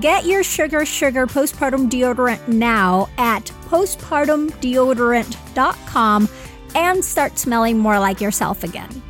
Get 0.00 0.26
your 0.26 0.42
Sugar 0.42 0.84
Sugar 0.84 1.26
postpartum 1.26 1.88
deodorant 1.88 2.48
now 2.48 3.08
at 3.16 3.44
postpartumdeodorant.com 3.66 6.28
and 6.74 7.04
start 7.04 7.38
smelling 7.38 7.78
more 7.78 7.98
like 7.98 8.20
yourself 8.20 8.62
again. 8.62 9.02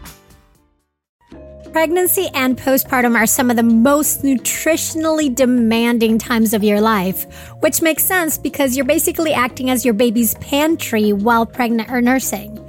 Pregnancy 1.73 2.29
and 2.35 2.57
postpartum 2.57 3.17
are 3.17 3.27
some 3.27 3.51
of 3.51 3.57
the 3.57 3.65
most 3.65 4.23
nutritionally 4.23 5.35
demanding 5.35 6.19
times 6.19 6.55
of 6.55 6.63
your 6.63 6.81
life, 6.81 7.27
which 7.61 7.83
makes 7.83 8.05
sense 8.05 8.39
because 8.39 8.77
you're 8.77 8.85
basically 8.85 9.33
acting 9.33 9.71
as 9.71 9.85
your 9.85 9.95
baby's 9.95 10.37
pantry 10.37 11.13
while 11.13 11.47
pregnant 11.47 11.91
or 11.91 12.01
nursing. 12.01 12.63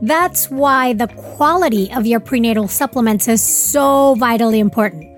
That's 0.00 0.50
why 0.50 0.94
the 0.94 1.08
quality 1.08 1.92
of 1.92 2.06
your 2.06 2.20
prenatal 2.20 2.68
supplements 2.68 3.28
is 3.28 3.42
so 3.42 4.14
vitally 4.14 4.60
important. 4.60 5.17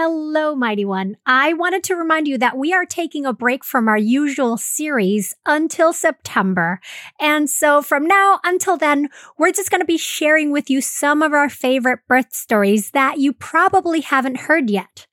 Hello, 0.00 0.54
Mighty 0.54 0.84
One. 0.84 1.16
I 1.26 1.54
wanted 1.54 1.82
to 1.82 1.96
remind 1.96 2.28
you 2.28 2.38
that 2.38 2.56
we 2.56 2.72
are 2.72 2.86
taking 2.86 3.26
a 3.26 3.32
break 3.32 3.64
from 3.64 3.88
our 3.88 3.98
usual 3.98 4.56
series 4.56 5.34
until 5.44 5.92
September. 5.92 6.78
And 7.18 7.50
so 7.50 7.82
from 7.82 8.06
now 8.06 8.38
until 8.44 8.76
then, 8.76 9.08
we're 9.38 9.50
just 9.50 9.72
going 9.72 9.80
to 9.80 9.84
be 9.84 9.98
sharing 9.98 10.52
with 10.52 10.70
you 10.70 10.80
some 10.80 11.20
of 11.20 11.32
our 11.32 11.48
favorite 11.48 11.98
birth 12.06 12.32
stories 12.32 12.92
that 12.92 13.18
you 13.18 13.32
probably 13.32 14.00
haven't 14.00 14.42
heard 14.42 14.70
yet. 14.70 15.07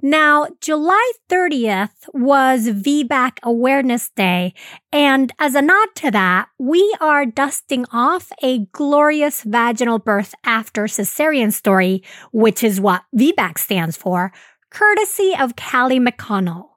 Now, 0.00 0.46
July 0.60 1.10
30th 1.28 2.08
was 2.14 2.68
VBAC 2.68 3.38
Awareness 3.42 4.10
Day. 4.10 4.54
And 4.92 5.32
as 5.40 5.56
a 5.56 5.62
nod 5.62 5.88
to 5.96 6.12
that, 6.12 6.50
we 6.56 6.94
are 7.00 7.26
dusting 7.26 7.84
off 7.90 8.30
a 8.40 8.66
glorious 8.66 9.42
vaginal 9.42 9.98
birth 9.98 10.36
after 10.44 10.84
cesarean 10.84 11.52
story, 11.52 12.04
which 12.30 12.62
is 12.62 12.80
what 12.80 13.02
VBAC 13.16 13.58
stands 13.58 13.96
for, 13.96 14.32
courtesy 14.70 15.34
of 15.36 15.56
Kally 15.56 15.98
McConnell. 15.98 16.68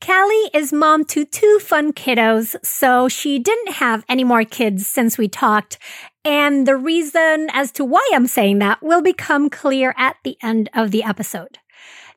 Kally 0.00 0.50
is 0.52 0.70
mom 0.70 1.06
to 1.06 1.24
two 1.24 1.58
fun 1.60 1.94
kiddos, 1.94 2.54
so 2.62 3.08
she 3.08 3.38
didn't 3.38 3.72
have 3.76 4.04
any 4.10 4.24
more 4.24 4.44
kids 4.44 4.86
since 4.86 5.16
we 5.16 5.26
talked. 5.26 5.78
And 6.22 6.66
the 6.66 6.76
reason 6.76 7.48
as 7.54 7.72
to 7.72 7.84
why 7.84 8.06
I'm 8.12 8.26
saying 8.26 8.58
that 8.58 8.82
will 8.82 9.00
become 9.00 9.48
clear 9.48 9.94
at 9.96 10.16
the 10.22 10.36
end 10.42 10.68
of 10.74 10.90
the 10.90 11.02
episode. 11.02 11.58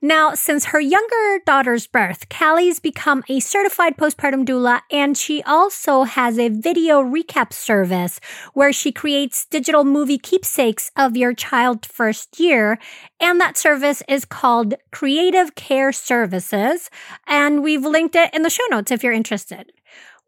Now, 0.03 0.33
since 0.33 0.65
her 0.65 0.79
younger 0.79 1.43
daughter's 1.45 1.85
birth, 1.85 2.27
Kally's 2.27 2.79
become 2.79 3.23
a 3.29 3.39
certified 3.39 3.97
postpartum 3.97 4.45
doula, 4.45 4.81
and 4.89 5.15
she 5.15 5.43
also 5.43 6.03
has 6.03 6.39
a 6.39 6.49
video 6.49 7.03
recap 7.03 7.53
service 7.53 8.19
where 8.55 8.73
she 8.73 8.91
creates 8.91 9.45
digital 9.45 9.83
movie 9.83 10.17
keepsakes 10.17 10.89
of 10.95 11.15
your 11.15 11.35
child's 11.35 11.87
first 11.87 12.39
year. 12.39 12.79
And 13.19 13.39
that 13.39 13.57
service 13.57 14.01
is 14.09 14.25
called 14.25 14.73
Creative 14.91 15.53
Care 15.53 15.91
Services. 15.91 16.89
And 17.27 17.61
we've 17.61 17.85
linked 17.85 18.15
it 18.15 18.33
in 18.33 18.41
the 18.41 18.49
show 18.49 18.65
notes 18.71 18.89
if 18.89 19.03
you're 19.03 19.13
interested. 19.13 19.71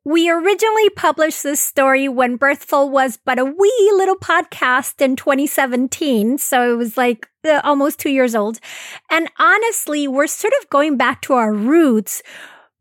We 0.05 0.29
originally 0.29 0.89
published 0.89 1.43
this 1.43 1.61
story 1.61 2.09
when 2.09 2.35
Birthful 2.35 2.89
was 2.89 3.17
but 3.23 3.39
a 3.39 3.45
wee 3.45 3.91
little 3.95 4.17
podcast 4.17 5.01
in 5.01 5.15
2017. 5.15 6.37
So 6.37 6.73
it 6.73 6.75
was 6.75 6.97
like 6.97 7.29
uh, 7.45 7.61
almost 7.63 7.99
two 7.99 8.09
years 8.09 8.35
old. 8.35 8.59
And 9.09 9.29
honestly, 9.39 10.07
we're 10.07 10.27
sort 10.27 10.53
of 10.61 10.69
going 10.69 10.97
back 10.97 11.21
to 11.23 11.33
our 11.33 11.53
roots 11.53 12.21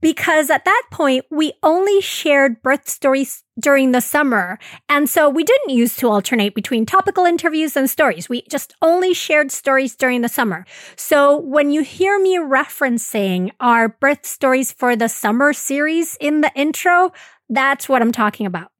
because 0.02 0.50
at 0.50 0.66
that 0.66 0.82
point, 0.90 1.24
we 1.30 1.54
only 1.62 2.02
shared 2.02 2.60
birth 2.62 2.88
stories 2.88 3.42
during 3.58 3.92
the 3.92 4.00
summer. 4.00 4.58
And 4.88 5.08
so 5.08 5.30
we 5.30 5.44
didn't 5.44 5.70
use 5.70 5.96
to 5.96 6.08
alternate 6.08 6.54
between 6.54 6.84
topical 6.84 7.24
interviews 7.24 7.76
and 7.76 7.88
stories. 7.88 8.28
We 8.28 8.42
just 8.50 8.74
only 8.82 9.14
shared 9.14 9.52
stories 9.52 9.96
during 9.96 10.20
the 10.20 10.28
summer. 10.28 10.66
So 10.96 11.38
when 11.38 11.70
you 11.70 11.82
hear 11.82 12.18
me 12.20 12.36
referencing 12.36 13.52
our 13.60 13.88
birth 13.88 14.26
stories 14.26 14.72
for 14.72 14.96
the 14.96 15.08
summer 15.08 15.52
series 15.52 16.18
in 16.20 16.40
the 16.40 16.52
intro, 16.54 17.12
that's 17.48 17.88
what 17.88 18.02
I'm 18.02 18.12
talking 18.12 18.44
about. 18.44 18.72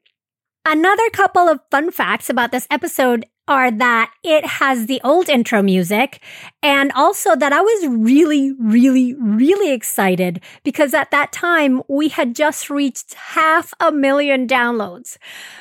Another 0.65 1.09
couple 1.11 1.49
of 1.49 1.61
fun 1.71 1.91
facts 1.91 2.31
about 2.31 2.53
this 2.53 2.67
episode 2.71 3.27
are 3.49 3.71
that 3.71 4.13
it 4.23 4.45
has 4.47 4.87
the 4.87 5.01
old 5.03 5.29
intro 5.29 5.63
music 5.63 6.21
and 6.63 6.93
also 6.93 7.35
that 7.35 7.53
I 7.53 7.61
was 7.61 7.87
really, 7.89 8.53
really, 8.59 9.15
really 9.15 9.73
excited 9.73 10.41
because 10.63 10.95
at 10.95 11.11
that 11.11 11.33
time 11.33 11.83
we 11.89 12.09
had 12.09 12.37
just 12.37 12.71
reached 12.71 13.15
half 13.15 13.75
a 13.81 13.91
million 13.91 14.47
downloads. 14.47 15.17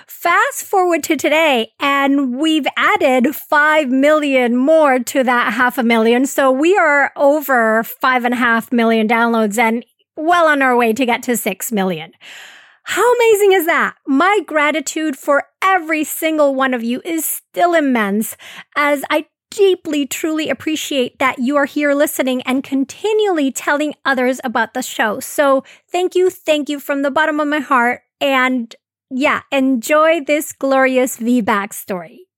Fast 0.06 0.64
forward 0.64 1.02
to 1.04 1.18
today 1.18 1.72
and 1.80 2.38
we've 2.38 2.68
added 2.78 3.36
5 3.36 3.90
million 3.90 4.56
more 4.56 5.00
to 5.00 5.24
that 5.24 5.54
half 5.54 5.78
a 5.78 5.84
million. 5.84 6.28
So 6.28 6.52
we 6.52 6.78
are 6.78 7.12
over 7.16 7.84
five 7.84 8.26
and 8.26 8.36
a 8.36 8.38
half 8.38 8.72
million 8.72 9.08
downloads 9.08 9.58
and 9.58 9.84
well 10.16 10.46
on 10.48 10.62
our 10.62 10.76
way 10.78 10.94
to 10.94 11.06
get 11.06 11.24
to 11.24 11.36
6 11.36 11.72
million. 11.72 12.12
How 12.84 13.14
amazing 13.16 13.54
is 13.54 13.66
that? 13.66 13.96
My 14.08 14.40
gratitude 14.46 15.18
for 15.18 15.46
every 15.62 16.04
single 16.04 16.56
one 16.56 16.74
of 16.74 16.84
you 16.84 17.02
is 17.06 17.26
still 17.26 17.74
immense 17.74 18.36
as 18.76 19.04
I 19.10 19.28
deeply, 19.52 20.08
truly 20.08 20.50
appreciate 20.50 21.20
that 21.20 21.38
you 21.40 21.58
are 21.58 21.66
here 21.66 21.94
listening 21.94 22.42
and 22.44 22.64
continually 22.64 23.52
telling 23.52 23.94
others 24.06 24.40
about 24.44 24.74
the 24.74 24.82
show. 24.82 25.20
So 25.20 25.64
thank 25.92 26.16
you, 26.16 26.30
thank 26.30 26.70
you 26.70 26.80
from 26.80 27.02
the 27.02 27.12
bottom 27.12 27.40
of 27.40 27.48
my 27.48 27.60
heart. 27.60 28.02
And 28.20 28.74
yeah, 29.10 29.42
enjoy 29.52 30.22
this 30.26 30.54
glorious 30.54 31.18
VBAC 31.18 31.74
story. 31.74 32.31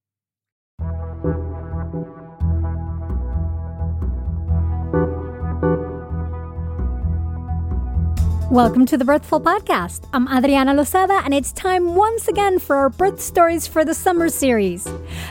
Welcome 8.54 8.86
to 8.86 8.96
the 8.96 9.04
Birthful 9.04 9.40
Podcast. 9.40 10.08
I'm 10.12 10.28
Adriana 10.28 10.74
Lozada, 10.74 11.20
and 11.24 11.34
it's 11.34 11.50
time 11.50 11.96
once 11.96 12.28
again 12.28 12.60
for 12.60 12.76
our 12.76 12.88
birth 12.88 13.20
stories 13.20 13.66
for 13.66 13.84
the 13.84 13.94
summer 13.94 14.28
series. 14.28 14.86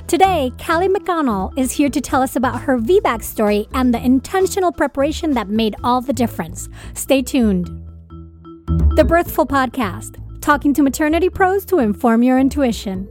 Today, 0.08 0.52
Kally 0.58 0.90
McConnell 0.90 1.58
is 1.58 1.72
here 1.72 1.88
to 1.88 2.02
tell 2.02 2.22
us 2.22 2.36
about 2.36 2.60
her 2.64 2.78
VBAC 2.78 3.24
story 3.24 3.66
and 3.74 3.94
the 3.94 4.06
intentional 4.06 4.74
preparation 4.74 5.32
that 5.36 5.48
made 5.48 5.74
all 5.86 6.02
the 6.02 6.12
difference. 6.12 6.68
Stay 6.96 7.22
tuned. 7.22 7.68
The 8.98 9.06
Birthful 9.08 9.48
Podcast, 9.48 10.18
talking 10.42 10.74
to 10.74 10.84
maternity 10.84 11.30
pros 11.30 11.64
to 11.68 11.80
inform 11.80 12.24
your 12.24 12.38
intuition. 12.38 13.08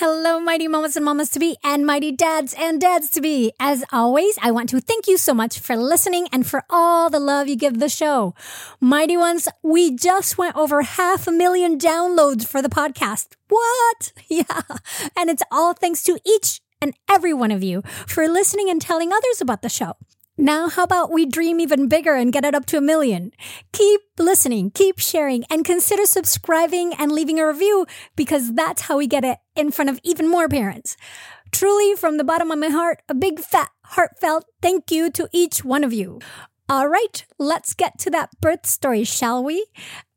Hello, 0.00 0.38
mighty 0.38 0.68
mamas 0.68 0.94
and 0.94 1.04
mamas 1.04 1.28
to 1.30 1.40
be, 1.40 1.56
and 1.64 1.84
mighty 1.84 2.12
dads 2.12 2.54
and 2.56 2.80
dads 2.80 3.10
to 3.10 3.20
be. 3.20 3.50
As 3.58 3.84
always, 3.92 4.38
I 4.40 4.52
want 4.52 4.68
to 4.68 4.80
thank 4.80 5.08
you 5.08 5.16
so 5.16 5.34
much 5.34 5.58
for 5.58 5.76
listening 5.76 6.28
and 6.30 6.46
for 6.46 6.62
all 6.70 7.10
the 7.10 7.18
love 7.18 7.48
you 7.48 7.56
give 7.56 7.80
the 7.80 7.88
show. 7.88 8.32
Mighty 8.80 9.16
ones, 9.16 9.48
we 9.60 9.96
just 9.96 10.38
went 10.38 10.54
over 10.54 10.82
half 10.82 11.26
a 11.26 11.32
million 11.32 11.80
downloads 11.80 12.46
for 12.46 12.62
the 12.62 12.68
podcast. 12.68 13.34
What? 13.48 14.12
Yeah. 14.28 14.62
And 15.16 15.30
it's 15.30 15.42
all 15.50 15.74
thanks 15.74 16.04
to 16.04 16.20
each 16.24 16.60
and 16.80 16.94
every 17.08 17.34
one 17.34 17.50
of 17.50 17.64
you 17.64 17.82
for 18.06 18.28
listening 18.28 18.70
and 18.70 18.80
telling 18.80 19.12
others 19.12 19.40
about 19.40 19.62
the 19.62 19.68
show. 19.68 19.96
Now, 20.40 20.68
how 20.68 20.84
about 20.84 21.10
we 21.10 21.26
dream 21.26 21.58
even 21.58 21.88
bigger 21.88 22.14
and 22.14 22.32
get 22.32 22.44
it 22.44 22.54
up 22.54 22.64
to 22.66 22.78
a 22.78 22.80
million? 22.80 23.32
Keep 23.72 24.02
listening, 24.20 24.70
keep 24.70 25.00
sharing, 25.00 25.42
and 25.50 25.64
consider 25.64 26.06
subscribing 26.06 26.94
and 26.94 27.10
leaving 27.10 27.40
a 27.40 27.46
review 27.46 27.86
because 28.14 28.54
that's 28.54 28.82
how 28.82 28.98
we 28.98 29.08
get 29.08 29.24
it 29.24 29.38
in 29.56 29.72
front 29.72 29.90
of 29.90 29.98
even 30.04 30.30
more 30.30 30.48
parents. 30.48 30.96
Truly, 31.50 31.96
from 31.96 32.18
the 32.18 32.24
bottom 32.24 32.52
of 32.52 32.58
my 32.60 32.68
heart, 32.68 33.02
a 33.08 33.14
big 33.14 33.40
fat, 33.40 33.70
heartfelt 33.84 34.44
thank 34.62 34.92
you 34.92 35.10
to 35.10 35.28
each 35.32 35.64
one 35.64 35.82
of 35.82 35.92
you. 35.92 36.20
All 36.68 36.86
right, 36.86 37.24
let's 37.40 37.74
get 37.74 37.98
to 37.98 38.10
that 38.10 38.30
birth 38.40 38.64
story, 38.64 39.02
shall 39.02 39.42
we? 39.42 39.66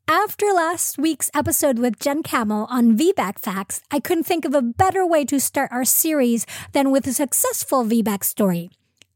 After 0.06 0.46
last 0.52 0.98
week's 0.98 1.32
episode 1.34 1.80
with 1.80 1.98
Jen 1.98 2.22
Kamel 2.22 2.68
on 2.70 2.96
VBAC 2.96 3.40
facts, 3.40 3.82
I 3.90 3.98
couldn't 3.98 4.24
think 4.24 4.44
of 4.44 4.54
a 4.54 4.62
better 4.62 5.04
way 5.04 5.24
to 5.24 5.40
start 5.40 5.72
our 5.72 5.84
series 5.84 6.46
than 6.70 6.92
with 6.92 7.08
a 7.08 7.12
successful 7.12 7.84
VBAC 7.84 8.22
story. 8.22 8.70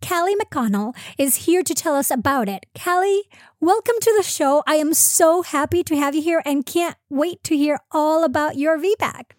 Kally 0.07 0.37
McConnell 0.37 0.95
is 1.19 1.35
here 1.47 1.65
to 1.65 1.75
tell 1.75 1.97
us 1.97 2.13
about 2.13 2.49
it. 2.49 2.67
Kally, 2.75 3.25
welcome 3.59 3.97
to 4.01 4.15
the 4.17 4.23
show. 4.23 4.63
I 4.65 4.77
am 4.77 4.95
so 4.95 5.43
happy 5.43 5.83
to 5.83 5.97
have 5.97 6.15
you 6.15 6.23
here 6.23 6.41
and 6.47 6.65
can't 6.65 6.95
wait 7.11 7.43
to 7.43 7.57
hear 7.57 7.81
all 7.91 8.23
about 8.23 8.57
your 8.57 8.79
VBAC. 8.79 9.33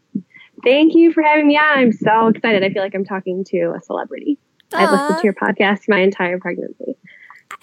Thank 0.66 0.94
you 0.94 1.14
for 1.14 1.24
having 1.24 1.48
me 1.48 1.56
on. 1.56 1.80
I'm 1.80 1.94
so 1.94 2.28
excited. 2.28 2.66
I 2.66 2.70
feel 2.70 2.84
like 2.84 2.94
I'm 2.94 3.06
talking 3.06 3.46
to 3.46 3.76
a 3.78 3.82
celebrity. 3.82 4.40
Uh, 4.74 4.80
I've 4.80 4.92
listened 4.92 5.20
to 5.20 5.24
your 5.24 5.36
podcast 5.36 5.88
my 5.88 6.00
entire 6.00 6.38
pregnancy. 6.38 6.98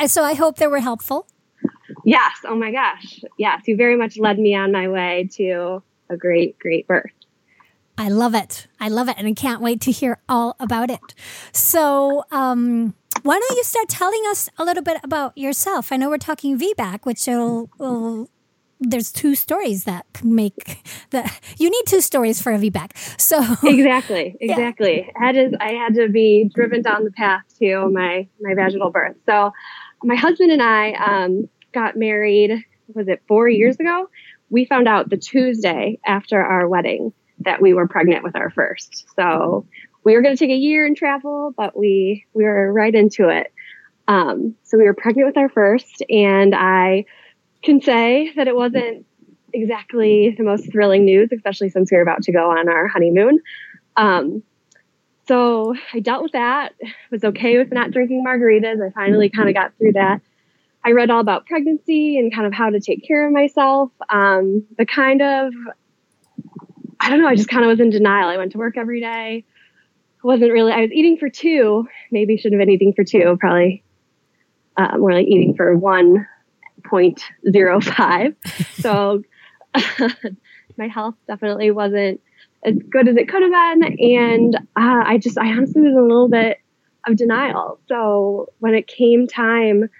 So 0.06 0.24
I 0.24 0.32
hope 0.32 0.56
they 0.56 0.66
were 0.66 0.80
helpful. 0.80 1.26
Yes. 2.06 2.38
Oh 2.46 2.56
my 2.56 2.72
gosh. 2.72 3.20
Yes. 3.36 3.64
You 3.66 3.76
very 3.76 3.98
much 3.98 4.16
led 4.16 4.38
me 4.38 4.54
on 4.54 4.72
my 4.72 4.88
way 4.88 5.28
to 5.34 5.82
a 6.08 6.16
great, 6.16 6.58
great 6.58 6.86
birth. 6.86 7.12
I 7.96 8.08
love 8.08 8.34
it. 8.34 8.66
I 8.80 8.88
love 8.88 9.08
it. 9.08 9.16
And 9.18 9.26
I 9.26 9.32
can't 9.32 9.60
wait 9.60 9.80
to 9.82 9.90
hear 9.90 10.18
all 10.28 10.56
about 10.58 10.90
it. 10.90 11.14
So, 11.52 12.24
um, 12.30 12.94
why 13.22 13.38
don't 13.38 13.56
you 13.56 13.64
start 13.64 13.88
telling 13.88 14.22
us 14.28 14.48
a 14.58 14.64
little 14.64 14.82
bit 14.82 14.98
about 15.04 15.36
yourself? 15.38 15.92
I 15.92 15.96
know 15.96 16.10
we're 16.10 16.18
talking 16.18 16.58
VBAC, 16.58 17.04
which 17.04 17.26
will, 17.26 17.70
will 17.78 18.28
there's 18.80 19.12
two 19.12 19.34
stories 19.34 19.84
that 19.84 20.04
make 20.22 20.82
the 21.10 21.30
you 21.58 21.70
need 21.70 21.84
two 21.86 22.00
stories 22.00 22.42
for 22.42 22.52
a 22.52 22.58
VBAC. 22.58 23.20
So 23.20 23.38
exactly, 23.64 24.36
exactly. 24.40 25.06
Yeah. 25.06 25.26
Had 25.26 25.32
to, 25.32 25.56
I 25.60 25.72
had 25.72 25.94
to 25.94 26.08
be 26.08 26.50
driven 26.54 26.82
down 26.82 27.04
the 27.04 27.12
path 27.12 27.42
to 27.60 27.88
my 27.90 28.28
my 28.40 28.54
vaginal 28.54 28.90
birth. 28.90 29.16
So 29.26 29.52
my 30.02 30.16
husband 30.16 30.50
and 30.50 30.62
I 30.62 30.92
um, 30.92 31.48
got 31.72 31.96
married. 31.96 32.64
Was 32.94 33.08
it 33.08 33.22
four 33.26 33.48
years 33.48 33.76
ago? 33.76 34.10
We 34.50 34.66
found 34.66 34.88
out 34.88 35.08
the 35.08 35.16
Tuesday 35.16 35.98
after 36.04 36.42
our 36.42 36.68
wedding 36.68 37.12
that 37.40 37.60
we 37.60 37.74
were 37.74 37.88
pregnant 37.88 38.22
with 38.22 38.36
our 38.36 38.50
first. 38.50 39.06
So 39.16 39.66
we 40.04 40.14
were 40.14 40.22
going 40.22 40.36
to 40.36 40.38
take 40.38 40.52
a 40.52 40.58
year 40.58 40.86
and 40.86 40.96
travel, 40.96 41.52
but 41.56 41.76
we 41.76 42.24
we 42.34 42.44
were 42.44 42.72
right 42.72 42.94
into 42.94 43.28
it. 43.28 43.52
Um, 44.06 44.54
so 44.64 44.76
we 44.76 44.84
were 44.84 44.94
pregnant 44.94 45.26
with 45.26 45.36
our 45.38 45.48
first, 45.48 46.02
and 46.10 46.54
I 46.54 47.06
can 47.62 47.80
say 47.80 48.32
that 48.36 48.46
it 48.46 48.54
wasn't 48.54 49.06
exactly 49.52 50.34
the 50.36 50.44
most 50.44 50.70
thrilling 50.70 51.04
news, 51.04 51.30
especially 51.32 51.70
since 51.70 51.90
we 51.90 51.96
were 51.96 52.02
about 52.02 52.22
to 52.24 52.32
go 52.32 52.50
on 52.50 52.68
our 52.68 52.86
honeymoon. 52.86 53.38
Um, 53.96 54.42
so 55.26 55.74
I 55.92 56.00
dealt 56.00 56.22
with 56.22 56.32
that. 56.32 56.74
Was 57.10 57.24
okay 57.24 57.56
with 57.56 57.72
not 57.72 57.90
drinking 57.90 58.24
margaritas. 58.26 58.86
I 58.86 58.90
finally 58.90 59.30
kind 59.30 59.48
of 59.48 59.54
got 59.54 59.72
through 59.78 59.92
that. 59.92 60.20
I 60.84 60.90
read 60.90 61.08
all 61.08 61.20
about 61.20 61.46
pregnancy 61.46 62.18
and 62.18 62.34
kind 62.34 62.46
of 62.46 62.52
how 62.52 62.68
to 62.68 62.78
take 62.78 63.06
care 63.06 63.26
of 63.26 63.32
myself. 63.32 63.90
Um, 64.10 64.66
the 64.76 64.84
kind 64.84 65.22
of 65.22 65.54
I 67.04 67.10
don't 67.10 67.20
know, 67.20 67.28
I 67.28 67.36
just 67.36 67.50
kind 67.50 67.62
of 67.62 67.68
was 67.68 67.80
in 67.80 67.90
denial. 67.90 68.30
I 68.30 68.38
went 68.38 68.52
to 68.52 68.58
work 68.58 68.78
every 68.78 69.00
day. 69.00 69.44
I 69.44 70.26
wasn't 70.26 70.52
really, 70.52 70.72
I 70.72 70.80
was 70.80 70.90
eating 70.90 71.18
for 71.18 71.28
two, 71.28 71.86
maybe 72.10 72.38
shouldn't 72.38 72.58
have 72.58 72.66
been 72.66 72.74
eating 72.74 72.94
for 72.94 73.04
two, 73.04 73.36
probably 73.38 73.84
uh, 74.78 74.96
more 74.96 75.12
like 75.12 75.26
eating 75.26 75.54
for 75.54 75.76
1.05. 75.76 78.36
so 78.80 79.22
my 80.78 80.88
health 80.88 81.16
definitely 81.26 81.70
wasn't 81.70 82.22
as 82.64 82.74
good 82.88 83.06
as 83.06 83.16
it 83.16 83.28
could 83.28 83.42
have 83.42 83.52
been. 83.52 83.82
And 84.00 84.56
uh, 84.56 85.02
I 85.04 85.18
just, 85.18 85.36
I 85.36 85.48
honestly 85.48 85.82
was 85.82 85.94
a 85.94 86.00
little 86.00 86.28
bit 86.28 86.58
of 87.06 87.16
denial. 87.16 87.80
So 87.86 88.48
when 88.60 88.74
it 88.74 88.86
came 88.86 89.26
time 89.26 89.90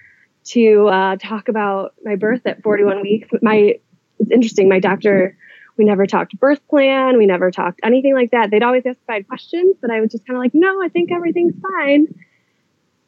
to 0.45 0.89
uh, 0.89 1.17
talk 1.17 1.49
about 1.49 1.93
my 2.03 2.17
birth 2.17 2.47
at 2.47 2.63
41 2.63 3.03
weeks, 3.03 3.29
my, 3.43 3.75
it's 4.19 4.31
interesting, 4.31 4.71
my 4.71 4.81
doctor 4.81 5.37
we 5.77 5.85
never 5.85 6.07
talked 6.07 6.39
birth 6.39 6.67
plan. 6.69 7.19
We 7.19 7.27
never 7.27 7.51
talked 7.51 7.81
anything 7.83 8.15
like 8.15 8.31
that. 8.31 8.51
They'd 8.51 8.63
always 8.63 8.87
ask 8.87 8.99
five 9.07 9.27
questions, 9.27 9.77
but 9.81 9.91
I 9.91 10.01
was 10.01 10.11
just 10.11 10.27
kind 10.27 10.37
of 10.37 10.43
like, 10.43 10.55
no, 10.55 10.83
I 10.83 10.89
think 10.89 11.11
everything's 11.11 11.55
fine. 11.61 12.07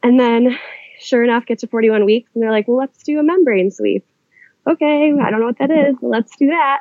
And 0.03 0.19
then, 0.19 0.59
sure 1.01 1.23
enough, 1.23 1.47
get 1.47 1.61
to 1.61 1.67
41 1.69 2.05
weeks, 2.05 2.31
and 2.35 2.43
they're 2.43 2.51
like, 2.51 2.69
well, 2.69 2.77
let's 2.77 3.03
do 3.03 3.19
a 3.19 3.23
membrane 3.23 3.71
sweep. 3.71 4.05
Okay, 4.67 5.13
I 5.13 5.31
don't 5.31 5.41
know 5.41 5.47
what 5.47 5.59
that 5.59 5.71
is, 5.71 5.97
but 6.01 6.09
let's 6.09 6.37
do 6.37 6.49
that. 6.49 6.81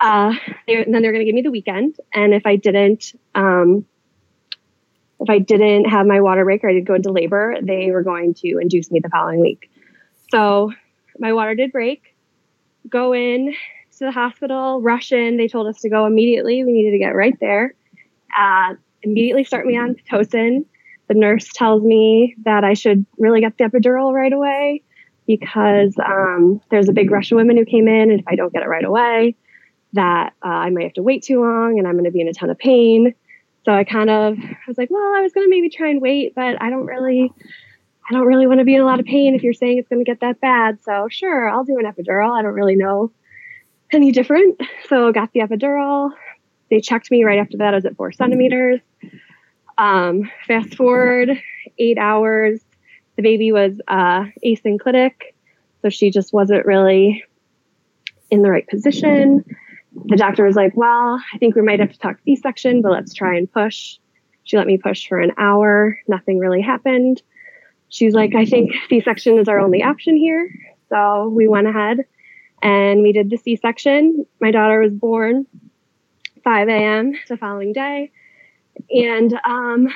Uh, 0.00 0.34
and 0.66 0.92
then 0.94 1.02
they're 1.02 1.12
going 1.12 1.20
to 1.20 1.24
give 1.24 1.34
me 1.34 1.42
the 1.42 1.50
weekend, 1.50 1.96
and 2.12 2.34
if 2.34 2.44
I 2.44 2.56
didn't, 2.56 3.14
um, 3.34 3.86
if 5.20 5.30
I 5.30 5.38
didn't 5.38 5.86
have 5.86 6.06
my 6.06 6.20
water 6.20 6.44
break 6.44 6.62
or 6.62 6.70
I 6.70 6.74
did 6.74 6.86
go 6.86 6.94
into 6.94 7.10
labor, 7.10 7.56
they 7.60 7.90
were 7.90 8.02
going 8.02 8.34
to 8.34 8.58
induce 8.58 8.90
me 8.90 9.00
the 9.00 9.08
following 9.08 9.40
week. 9.40 9.70
So 10.30 10.72
my 11.18 11.32
water 11.32 11.54
did 11.54 11.72
break. 11.72 12.14
Go 12.88 13.12
in 13.14 13.54
to 13.98 14.04
the 14.04 14.12
hospital, 14.12 14.80
rush 14.80 15.12
in. 15.12 15.36
They 15.36 15.48
told 15.48 15.66
us 15.66 15.80
to 15.82 15.88
go 15.88 16.06
immediately. 16.06 16.64
We 16.64 16.72
needed 16.72 16.92
to 16.92 16.98
get 16.98 17.14
right 17.14 17.38
there. 17.40 17.74
Uh, 18.36 18.74
immediately 19.02 19.44
start 19.44 19.66
me 19.66 19.76
on 19.76 19.94
Pitocin. 19.94 20.64
The 21.08 21.14
nurse 21.14 21.48
tells 21.52 21.82
me 21.82 22.34
that 22.44 22.64
I 22.64 22.74
should 22.74 23.06
really 23.18 23.40
get 23.40 23.56
the 23.56 23.64
epidural 23.64 24.12
right 24.12 24.32
away 24.32 24.82
because 25.26 25.94
um, 26.04 26.60
there's 26.70 26.88
a 26.88 26.92
big 26.92 27.10
rush 27.10 27.32
of 27.32 27.36
women 27.36 27.56
who 27.56 27.64
came 27.64 27.88
in, 27.88 28.10
and 28.10 28.20
if 28.20 28.28
I 28.28 28.34
don't 28.34 28.52
get 28.52 28.62
it 28.62 28.68
right 28.68 28.84
away, 28.84 29.36
that 29.92 30.34
uh, 30.44 30.48
I 30.48 30.70
might 30.70 30.84
have 30.84 30.92
to 30.94 31.02
wait 31.02 31.22
too 31.22 31.40
long 31.40 31.78
and 31.78 31.86
I'm 31.86 31.94
going 31.94 32.04
to 32.04 32.10
be 32.10 32.20
in 32.20 32.28
a 32.28 32.32
ton 32.32 32.50
of 32.50 32.58
pain. 32.58 33.14
So 33.64 33.72
I 33.72 33.84
kind 33.84 34.10
of 34.10 34.38
I 34.38 34.56
was 34.66 34.78
like, 34.78 34.90
well, 34.90 35.14
I 35.16 35.20
was 35.20 35.32
going 35.32 35.46
to 35.46 35.50
maybe 35.50 35.70
try 35.70 35.88
and 35.88 36.00
wait, 36.00 36.34
but 36.34 36.60
I 36.60 36.70
don't 36.70 36.86
really 36.86 37.32
I 38.10 38.14
don't 38.14 38.26
really 38.26 38.46
want 38.46 38.60
to 38.60 38.64
be 38.64 38.74
in 38.74 38.80
a 38.80 38.86
lot 38.86 39.00
of 39.00 39.06
pain 39.06 39.34
if 39.34 39.42
you're 39.42 39.52
saying 39.52 39.78
it's 39.78 39.88
going 39.88 40.02
to 40.02 40.10
get 40.10 40.20
that 40.20 40.40
bad. 40.40 40.82
So 40.82 41.08
sure, 41.10 41.48
I'll 41.48 41.64
do 41.64 41.78
an 41.78 41.84
epidural. 41.84 42.30
I 42.30 42.42
don't 42.42 42.54
really 42.54 42.76
know 42.76 43.12
any 43.92 44.12
different. 44.12 44.60
So 44.88 45.12
got 45.12 45.32
the 45.32 45.40
epidural. 45.40 46.10
They 46.70 46.80
checked 46.80 47.10
me 47.10 47.24
right 47.24 47.38
after 47.38 47.58
that. 47.58 47.74
I 47.74 47.76
was 47.76 47.84
at 47.84 47.96
four 47.96 48.12
centimeters. 48.12 48.80
Um, 49.76 50.30
fast 50.46 50.74
forward 50.74 51.30
eight 51.78 51.98
hours. 51.98 52.60
The 53.16 53.22
baby 53.22 53.52
was 53.52 53.80
uh, 53.88 54.24
asynclitic, 54.44 55.12
so 55.82 55.88
she 55.88 56.10
just 56.10 56.32
wasn't 56.32 56.66
really 56.66 57.24
in 58.30 58.42
the 58.42 58.50
right 58.50 58.66
position. 58.66 59.44
The 60.06 60.16
doctor 60.16 60.44
was 60.44 60.56
like, 60.56 60.76
"Well, 60.76 61.20
I 61.32 61.38
think 61.38 61.54
we 61.54 61.62
might 61.62 61.80
have 61.80 61.92
to 61.92 61.98
talk 61.98 62.18
C-section, 62.24 62.82
but 62.82 62.92
let's 62.92 63.14
try 63.14 63.36
and 63.36 63.50
push." 63.50 63.98
She 64.44 64.56
let 64.56 64.66
me 64.66 64.78
push 64.78 65.06
for 65.06 65.20
an 65.20 65.32
hour. 65.36 65.98
Nothing 66.08 66.38
really 66.38 66.62
happened 66.62 67.22
she's 67.88 68.14
like, 68.14 68.34
I 68.34 68.44
think 68.44 68.72
C 68.88 69.00
section 69.00 69.38
is 69.38 69.48
our 69.48 69.58
only 69.58 69.82
option 69.82 70.16
here. 70.16 70.50
So 70.88 71.28
we 71.28 71.48
went 71.48 71.66
ahead 71.66 72.04
and 72.62 73.02
we 73.02 73.12
did 73.12 73.30
the 73.30 73.36
C 73.36 73.56
section. 73.56 74.26
My 74.40 74.50
daughter 74.50 74.80
was 74.80 74.92
born 74.92 75.46
5 76.44 76.68
a.m. 76.68 77.12
the 77.28 77.36
following 77.36 77.72
day. 77.72 78.10
And 78.90 79.38
um, 79.44 79.88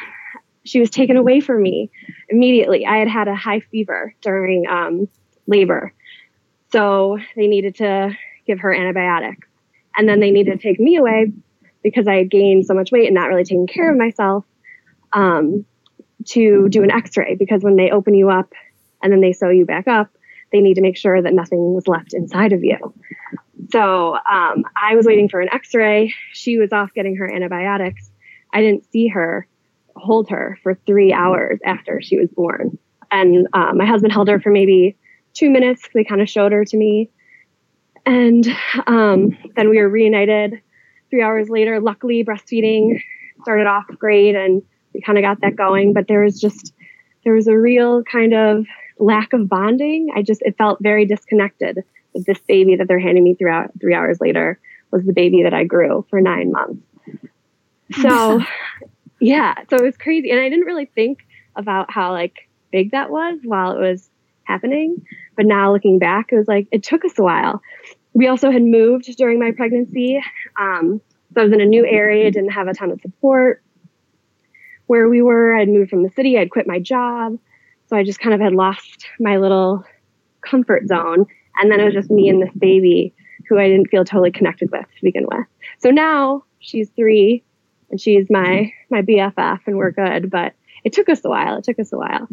she 0.65 0.81
was 0.81 0.91
taken 0.91 1.17
away 1.17 1.41
from 1.41 1.63
me 1.63 1.91
immediately. 2.29 2.87
I 2.87 2.99
had 2.99 3.09
had 3.09 3.29
a 3.29 3.35
high 3.35 3.61
fever 3.61 4.15
during 4.21 4.67
um, 4.67 5.09
labor. 5.47 5.93
So 6.71 7.19
they 7.37 7.47
needed 7.47 7.77
to 7.77 8.17
give 8.47 8.61
her 8.61 8.75
antibiotics. 8.75 9.49
And 9.97 10.09
then 10.09 10.21
they 10.21 10.31
needed 10.31 10.61
to 10.61 10.69
take 10.69 10.81
me 10.81 10.97
away 10.97 11.33
because 11.83 12.09
I 12.09 12.15
had 12.15 12.31
gained 12.31 12.67
so 12.67 12.75
much 12.75 12.93
weight 12.93 13.07
and 13.07 13.15
not 13.15 13.29
really 13.29 13.45
taking 13.45 13.67
care 13.67 13.91
of 13.91 13.99
myself. 13.99 14.45
Um, 15.13 15.67
to 16.25 16.69
do 16.69 16.83
an 16.83 16.91
x-ray 16.91 17.35
because 17.35 17.63
when 17.63 17.77
they 17.77 17.91
open 17.91 18.15
you 18.15 18.31
up 18.31 18.53
and 19.03 19.13
then 19.13 19.21
they 19.21 19.33
sew 19.33 19.51
you 19.51 19.67
back 19.67 19.89
up 19.89 20.11
they 20.53 20.61
need 20.61 20.75
to 20.75 20.83
make 20.83 20.97
sure 20.97 21.21
that 21.21 21.33
nothing 21.33 21.75
was 21.75 21.89
left 21.89 22.13
inside 22.15 22.53
of 22.53 22.63
you. 22.63 22.79
So 23.71 24.15
um, 24.15 24.65
i 24.77 24.95
was 24.95 25.07
waiting 25.07 25.29
for 25.29 25.41
an 25.41 25.49
x-ray. 25.53 26.15
She 26.33 26.59
was 26.59 26.73
off 26.73 26.93
getting 26.95 27.17
her 27.17 27.33
antibiotics. 27.33 28.11
I 28.53 28.61
didn't 28.61 28.91
see 28.93 29.09
her 29.09 29.47
hold 29.97 30.29
her 30.31 30.59
for 30.63 30.75
three 30.87 31.13
hours 31.13 31.59
after 31.65 32.01
she 32.03 32.19
was 32.19 32.29
born. 32.31 32.79
And 33.11 33.47
uh, 33.53 33.73
my 33.75 33.87
husband 33.87 34.13
held 34.13 34.29
her 34.29 34.41
for 34.41 34.51
maybe 34.51 34.97
two 35.35 35.51
minutes. 35.51 35.89
They 35.95 36.05
kind 36.05 36.21
of 36.21 36.29
showed 36.29 36.53
her 36.53 36.65
to 36.65 36.77
me. 36.77 37.11
And 38.05 38.47
um, 38.87 39.37
then 39.57 39.71
we 39.71 39.79
were 39.79 39.89
reunited. 39.89 40.61
Three 41.11 41.23
hours 41.23 41.49
later 41.49 41.81
luckily 41.81 42.25
breastfeeding 42.25 43.03
started 43.43 43.67
off 43.67 43.85
great 43.99 44.35
and 44.35 44.63
we 44.95 45.01
kind 45.01 45.19
of 45.19 45.23
got 45.23 45.41
that 45.41 45.57
going, 45.57 45.93
but 45.93 46.09
there 46.09 46.23
was 46.23 46.41
just 46.41 46.73
there 47.25 47.35
was 47.35 47.47
a 47.47 47.57
real 47.57 48.03
kind 48.03 48.35
of 48.35 48.67
lack 49.03 49.33
of 49.33 49.49
bonding. 49.49 50.11
I 50.15 50.23
just 50.23 50.43
it 50.43 50.57
felt 50.57 50.79
very 50.81 51.05
disconnected 51.05 51.85
with 52.15 52.25
this 52.25 52.39
baby 52.47 52.77
that 52.77 52.89
they're 52.89 53.01
handing 53.01 53.25
me 53.25 53.35
throughout 53.35 53.71
three 53.81 53.95
hours 53.95 54.21
later 54.21 54.59
was 54.91 55.05
the 55.05 55.13
baby 55.13 55.43
that 55.43 55.55
I 55.55 55.65
grew 55.65 56.07
for 56.11 56.21
nine 56.21 56.53
months. 56.53 56.83
So 58.01 58.41
yeah, 59.21 59.55
so 59.69 59.77
it 59.77 59.83
was 59.83 59.97
crazy. 59.97 60.31
And 60.31 60.41
I 60.41 60.49
didn't 60.49 60.67
really 60.67 60.87
think 60.87 61.27
about 61.57 61.91
how 61.91 62.13
like 62.13 62.49
big 62.71 62.93
that 62.93 63.11
was 63.11 63.41
while 63.43 63.73
it 63.73 63.81
was 63.81 64.09
happening. 64.45 65.05
But 65.37 65.47
now 65.47 65.73
looking 65.73 65.99
back, 65.99 66.29
it 66.31 66.37
was 66.37 66.49
like 66.49 66.69
it 66.71 66.83
took 66.83 67.05
us 67.05 67.19
a 67.19 67.23
while. 67.23 67.61
We 68.13 68.29
also 68.29 68.51
had 68.51 68.63
moved 68.63 69.17
during 69.17 69.41
my 69.41 69.53
pregnancy. 69.53 70.21
Um, 70.61 71.01
so 71.35 71.41
I 71.41 71.45
was 71.45 71.53
in 71.53 71.63
a 71.63 71.67
new 71.67 71.87
area, 71.87 72.31
didn't 72.31 72.53
have 72.53 72.69
a 72.69 72.75
ton 72.75 72.91
of 72.91 73.01
support 73.01 73.63
where 74.87 75.09
we 75.09 75.23
were. 75.23 75.55
I'd 75.55 75.69
moved 75.69 75.89
from 75.89 76.03
the 76.03 76.11
city, 76.11 76.39
I'd 76.39 76.51
quit 76.51 76.67
my 76.67 76.79
job. 76.79 77.39
So 77.93 77.99
I 77.99 78.05
just 78.05 78.21
kind 78.21 78.33
of 78.33 78.41
had 78.41 78.55
lost 78.55 79.05
my 79.21 79.37
little 79.37 79.85
comfort 80.41 80.89
zone. 80.89 81.27
And 81.61 81.71
then 81.71 81.79
it 81.79 81.85
was 81.85 81.93
just 81.93 82.11
me 82.11 82.31
and 82.31 82.41
this 82.41 82.55
baby 82.57 83.13
who 83.47 83.59
I 83.59 83.69
didn't 83.69 83.89
feel 83.89 84.03
totally 84.03 84.31
connected 84.31 84.71
with 84.73 84.87
to 84.87 85.03
begin 85.03 85.27
with. 85.31 85.45
So 85.81 85.91
now 85.91 86.43
she's 86.59 86.89
three 86.97 87.45
and 87.91 88.01
she's 88.01 88.29
my 88.31 88.73
my 88.89 89.03
BFF 89.03 89.61
and 89.67 89.77
we're 89.77 89.91
good. 89.91 90.31
But 90.31 90.55
it 90.85 90.95
took 90.95 91.11
us 91.11 91.23
a 91.23 91.29
while. 91.29 91.59
It 91.59 91.65
took 91.65 91.79
us 91.79 91.93
a 91.93 91.99
while. 91.99 92.29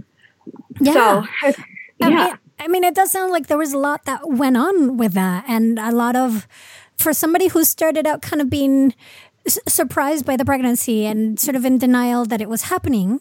Yeah. 0.79 0.93
So, 0.93 1.27
yeah. 1.43 1.53
I 2.03 2.09
mean, 2.09 2.37
I 2.59 2.67
mean, 2.69 2.83
it 2.85 2.95
does 2.95 3.11
sound 3.11 3.33
like 3.33 3.47
there 3.47 3.57
was 3.57 3.73
a 3.73 3.77
lot 3.77 4.05
that 4.05 4.29
went 4.29 4.55
on 4.55 4.95
with 4.95 5.11
that, 5.11 5.43
and 5.49 5.77
a 5.77 5.91
lot 5.91 6.15
of 6.15 6.47
for 6.97 7.11
somebody 7.11 7.49
who 7.49 7.65
started 7.65 8.07
out 8.07 8.21
kind 8.21 8.41
of 8.41 8.49
being 8.49 8.93
surprised 9.45 10.25
by 10.25 10.37
the 10.37 10.45
pregnancy 10.45 11.05
and 11.05 11.37
sort 11.37 11.57
of 11.57 11.65
in 11.65 11.77
denial 11.77 12.23
that 12.23 12.39
it 12.39 12.47
was 12.47 12.63
happening. 12.63 13.19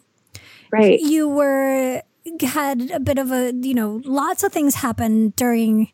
Right. 0.71 1.00
You 1.00 1.28
were 1.28 2.02
had 2.40 2.90
a 2.90 3.00
bit 3.00 3.18
of 3.18 3.32
a 3.32 3.52
you 3.54 3.75
know 3.75 4.00
lots 4.04 4.42
of 4.42 4.52
things 4.52 4.76
happen 4.76 5.30
during 5.37 5.92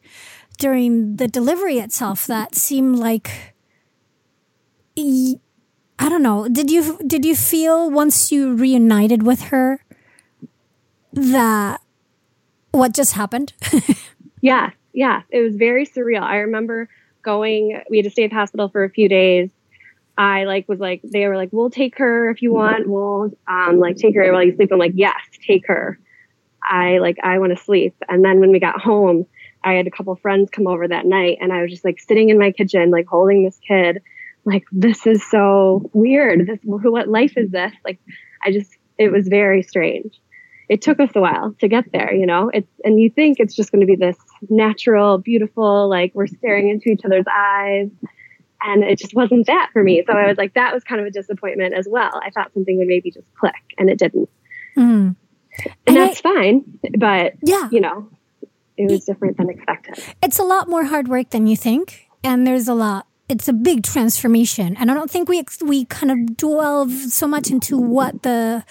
during 0.59 1.17
the 1.17 1.29
delivery 1.29 1.79
itself 1.79 2.27
that 2.27 2.55
seemed 2.55 2.97
like 2.97 3.55
I 4.97 6.09
don't 6.09 6.23
know. 6.23 6.49
Did 6.49 6.71
you 6.71 6.99
did 7.07 7.25
you 7.25 7.35
feel 7.35 7.91
once 7.91 8.31
you 8.31 8.55
reunited 8.55 9.23
with 9.23 9.43
her 9.45 9.85
that 11.13 11.81
what 12.73 12.95
just 12.95 13.13
happened? 13.13 13.53
yeah, 14.41 14.71
yeah. 14.93 15.23
It 15.31 15.41
was 15.41 15.57
very 15.57 15.87
surreal. 15.87 16.23
I 16.23 16.39
remember 16.39 16.89
going. 17.23 17.81
We 17.91 17.99
had 17.99 18.05
to 18.05 18.11
stay 18.11 18.25
at 18.25 18.31
the 18.31 18.37
hospital 18.37 18.69
for 18.69 18.85
a 18.85 18.91
few 18.91 19.09
days, 19.09 19.51
I 20.17 20.45
like 20.45 20.69
was 20.69 20.79
like 20.79 21.01
they 21.03 21.27
were 21.27 21.37
like, 21.37 21.51
"We'll 21.53 21.71
take 21.71 21.99
her 21.99 22.31
if 22.31 22.41
you 22.41 22.53
want. 22.53 22.87
We'll 22.87 23.33
um 23.49 23.79
like 23.79 23.97
take 23.97 24.15
her 24.15 24.33
while 24.33 24.45
you 24.45 24.55
sleep." 24.55 24.71
I'm 24.73 24.79
like, 24.79 24.93
"Yes, 24.95 25.17
take 25.47 25.67
her." 25.67 25.99
I 26.65 26.99
like 26.99 27.19
I 27.23 27.39
want 27.39 27.57
to 27.57 27.63
sleep. 27.63 27.95
And 28.09 28.25
then 28.25 28.41
when 28.41 28.51
we 28.51 28.61
got 28.61 28.81
home, 28.81 29.27
I 29.63 29.75
had 29.75 29.87
a 29.87 29.91
couple 29.91 30.15
friends 30.17 30.51
come 30.51 30.67
over 30.67 30.87
that 30.87 31.07
night, 31.07 31.39
and 31.41 31.53
I 31.53 31.63
was 31.63 31.71
just 31.71 31.85
like 31.85 32.01
sitting 32.01 32.31
in 32.31 32.39
my 32.39 32.53
kitchen, 32.53 32.91
like 32.91 33.07
holding 33.07 33.45
this 33.45 33.59
kid, 33.67 34.03
like 34.45 34.65
this 34.73 35.07
is 35.07 35.29
so 35.29 35.91
weird. 35.93 36.47
This 36.47 36.59
what 36.63 37.09
life 37.09 37.37
is 37.37 37.51
this? 37.51 37.73
Like 37.85 37.99
I 38.43 38.53
just 38.53 38.77
it 38.99 39.11
was 39.11 39.29
very 39.29 39.63
strange. 39.63 40.21
It 40.67 40.81
took 40.81 40.99
us 40.99 41.11
a 41.15 41.21
while 41.21 41.55
to 41.61 41.69
get 41.69 41.93
there, 41.93 42.15
you 42.15 42.27
know. 42.27 42.51
It's 42.53 42.71
and 42.85 43.01
you 43.01 43.11
think 43.11 43.39
it's 43.41 43.55
just 43.55 43.71
going 43.71 43.81
to 43.81 43.87
be 43.87 43.97
this 43.97 44.17
natural, 44.49 45.19
beautiful, 45.19 45.89
like 45.89 46.13
we're 46.15 46.27
staring 46.27 46.69
into 46.71 46.89
each 46.89 47.05
other's 47.05 47.27
eyes 47.31 47.91
and 48.65 48.83
it 48.83 48.99
just 48.99 49.15
wasn't 49.15 49.47
that 49.47 49.71
for 49.73 49.83
me. 49.83 50.03
So 50.07 50.15
I 50.15 50.27
was 50.27 50.39
like, 50.39 50.55
that 50.55 50.73
was 50.73 50.83
kind 50.83 51.01
of 51.01 51.07
a 51.07 51.11
disappointment 51.11 51.75
as 51.75 51.87
well. 51.89 52.21
I 52.23 52.31
thought 52.31 52.53
something 52.55 52.79
would 52.79 52.89
maybe 52.89 53.11
just 53.11 53.33
click, 53.35 53.55
and 53.79 53.91
it 53.91 53.99
didn't. 53.99 54.29
Mm. 54.77 55.17
And, 55.65 55.75
and, 55.87 55.97
that's 55.97 56.19
I, 56.19 56.23
fine, 56.23 56.79
but 56.99 57.35
yeah, 57.43 57.69
you 57.71 57.81
know, 57.81 58.09
it 58.77 58.91
was 58.91 59.05
different 59.05 59.37
than 59.37 59.51
expected. 59.51 60.03
It's 60.23 60.39
a 60.39 60.43
lot 60.43 60.69
more 60.69 60.85
hard 60.85 61.09
work 61.09 61.31
than 61.31 61.47
you 61.47 61.57
think, 61.57 62.09
and 62.23 62.47
there's 62.47 62.69
a 62.69 62.75
lot. 62.75 63.07
It's 63.29 63.49
a 63.49 63.53
big 63.53 63.83
transformation, 63.83 64.77
and 64.77 64.91
I 64.91 64.95
don't 64.95 65.11
think 65.11 65.29
we 65.29 65.45
we 65.65 65.85
kind 65.87 66.11
of 66.11 66.37
delve 66.37 66.93
so 66.93 67.27
much 67.27 67.51
into 67.51 67.79
what 67.79 68.23
the 68.23 68.65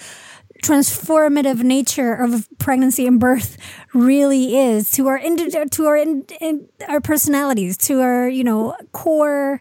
transformative 0.64 1.62
nature 1.62 2.14
of 2.14 2.48
pregnancy 2.58 3.06
and 3.06 3.20
birth 3.20 3.58
really 3.92 4.56
is 4.56 4.90
to 4.92 5.06
our 5.08 5.18
to 5.18 5.86
our 5.86 5.96
in, 5.96 6.24
in, 6.40 6.68
our 6.88 7.00
personalities, 7.00 7.76
to 7.76 8.00
our 8.00 8.28
you 8.28 8.44
know 8.44 8.76
core 8.92 9.60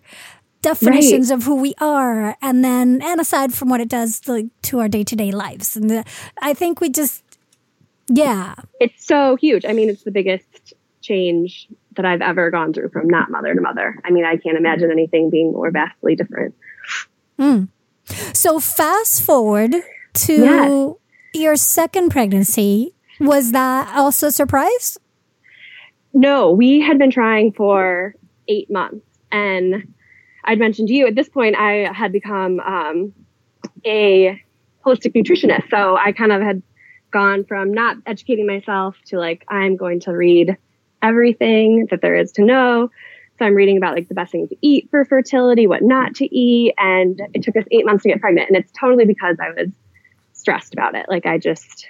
definitions 0.63 1.29
right. 1.29 1.37
of 1.37 1.43
who 1.43 1.55
we 1.55 1.75
are, 1.79 2.35
and 2.41 2.63
then 2.65 3.01
and 3.03 3.21
aside 3.21 3.53
from 3.53 3.69
what 3.69 3.79
it 3.79 3.89
does 3.89 4.27
like, 4.27 4.47
to 4.63 4.79
our 4.79 4.87
day 4.87 5.03
to 5.03 5.15
day 5.15 5.31
lives. 5.31 5.77
And 5.77 5.89
the, 5.89 6.03
I 6.41 6.55
think 6.55 6.81
we 6.81 6.89
just 6.89 7.23
yeah, 8.07 8.55
it's 8.79 9.05
so 9.05 9.35
huge. 9.35 9.65
I 9.65 9.73
mean, 9.73 9.89
it's 9.89 10.03
the 10.03 10.11
biggest 10.11 10.73
change 11.01 11.67
that 11.95 12.05
I've 12.05 12.21
ever 12.21 12.49
gone 12.49 12.73
through 12.73 12.89
from 12.89 13.07
not 13.07 13.29
mother 13.29 13.53
to 13.53 13.61
mother. 13.61 13.99
I 14.03 14.09
mean, 14.09 14.25
I 14.25 14.37
can't 14.37 14.57
imagine 14.57 14.91
anything 14.91 15.29
being 15.29 15.51
more 15.51 15.69
vastly 15.69 16.15
different. 16.15 16.55
Mm. 17.37 17.67
So 18.33 18.59
fast 18.59 19.21
forward 19.21 19.75
to 20.13 20.33
yes. 20.33 20.93
your 21.33 21.55
second 21.55 22.09
pregnancy. 22.09 22.93
Was 23.19 23.51
that 23.51 23.95
also 23.95 24.27
a 24.27 24.31
surprise? 24.31 24.97
No, 26.13 26.51
we 26.51 26.81
had 26.81 26.97
been 26.97 27.11
trying 27.11 27.53
for 27.53 28.15
eight 28.47 28.69
months. 28.71 29.05
And 29.31 29.92
I'd 30.43 30.59
mentioned 30.59 30.89
to 30.89 30.93
you 30.93 31.07
at 31.07 31.15
this 31.15 31.29
point, 31.29 31.55
I 31.55 31.91
had 31.93 32.11
become 32.11 32.59
um, 32.59 33.13
a 33.85 34.41
holistic 34.85 35.13
nutritionist. 35.13 35.69
So 35.69 35.97
I 35.97 36.11
kind 36.11 36.31
of 36.31 36.41
had 36.41 36.61
gone 37.11 37.45
from 37.45 37.73
not 37.73 37.97
educating 38.05 38.45
myself 38.45 38.97
to 39.05 39.17
like, 39.17 39.45
I'm 39.47 39.77
going 39.77 40.01
to 40.01 40.11
read 40.11 40.57
everything 41.01 41.87
that 41.91 42.01
there 42.01 42.15
is 42.15 42.31
to 42.33 42.43
know. 42.43 42.89
So 43.39 43.45
I'm 43.45 43.55
reading 43.55 43.77
about 43.77 43.95
like 43.95 44.07
the 44.07 44.15
best 44.15 44.31
things 44.31 44.49
to 44.49 44.57
eat 44.61 44.89
for 44.89 45.05
fertility, 45.05 45.67
what 45.67 45.81
not 45.81 46.15
to 46.15 46.35
eat. 46.35 46.73
And 46.77 47.21
it 47.33 47.43
took 47.43 47.55
us 47.55 47.65
eight 47.71 47.85
months 47.85 48.03
to 48.03 48.09
get 48.09 48.21
pregnant. 48.21 48.49
And 48.49 48.57
it's 48.57 48.71
totally 48.71 49.05
because 49.05 49.37
I 49.39 49.49
was 49.51 49.69
stressed 50.33 50.73
about 50.73 50.95
it. 50.95 51.05
Like 51.09 51.25
I 51.25 51.37
just 51.37 51.87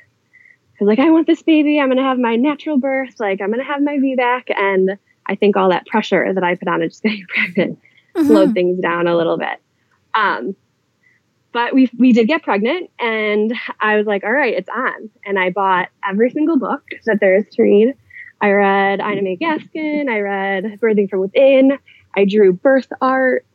I 0.79 0.83
was 0.83 0.87
like, 0.87 0.99
I 0.99 1.09
want 1.11 1.27
this 1.27 1.43
baby. 1.43 1.79
I'm 1.79 1.87
going 1.87 1.97
to 1.97 2.03
have 2.03 2.17
my 2.17 2.35
natural 2.35 2.77
birth. 2.77 3.19
Like 3.19 3.41
I'm 3.41 3.49
going 3.49 3.59
to 3.59 3.65
have 3.65 3.81
my 3.81 3.97
VBAC. 3.97 4.53
And 4.55 4.97
I 5.25 5.35
think 5.35 5.55
all 5.55 5.69
that 5.69 5.85
pressure 5.85 6.33
that 6.33 6.43
I 6.43 6.55
put 6.55 6.67
on 6.67 6.81
it 6.81 6.89
just 6.89 7.03
getting 7.03 7.25
pregnant 7.27 7.79
mm-hmm. 8.15 8.27
slowed 8.27 8.53
things 8.53 8.79
down 8.79 9.07
a 9.07 9.15
little 9.15 9.37
bit. 9.37 9.61
Um, 10.13 10.55
but 11.51 11.73
we 11.73 11.89
we 11.97 12.11
did 12.13 12.27
get 12.27 12.43
pregnant 12.43 12.89
and 12.99 13.53
I 13.79 13.95
was 13.97 14.07
like, 14.07 14.23
all 14.23 14.31
right, 14.31 14.53
it's 14.53 14.69
on. 14.69 15.09
And 15.25 15.39
I 15.39 15.51
bought 15.51 15.89
every 16.07 16.31
single 16.31 16.57
book 16.57 16.83
that 17.05 17.19
there 17.19 17.37
is 17.37 17.45
to 17.53 17.61
read. 17.61 17.93
I 18.41 18.51
read 18.51 18.99
Ina 18.99 19.21
May 19.21 19.37
Gaskin, 19.37 20.09
I 20.09 20.19
read 20.19 20.79
Birthing 20.81 21.09
from 21.09 21.21
Within, 21.21 21.77
I 22.15 22.25
drew 22.25 22.51
birth 22.51 22.91
art 22.99 23.45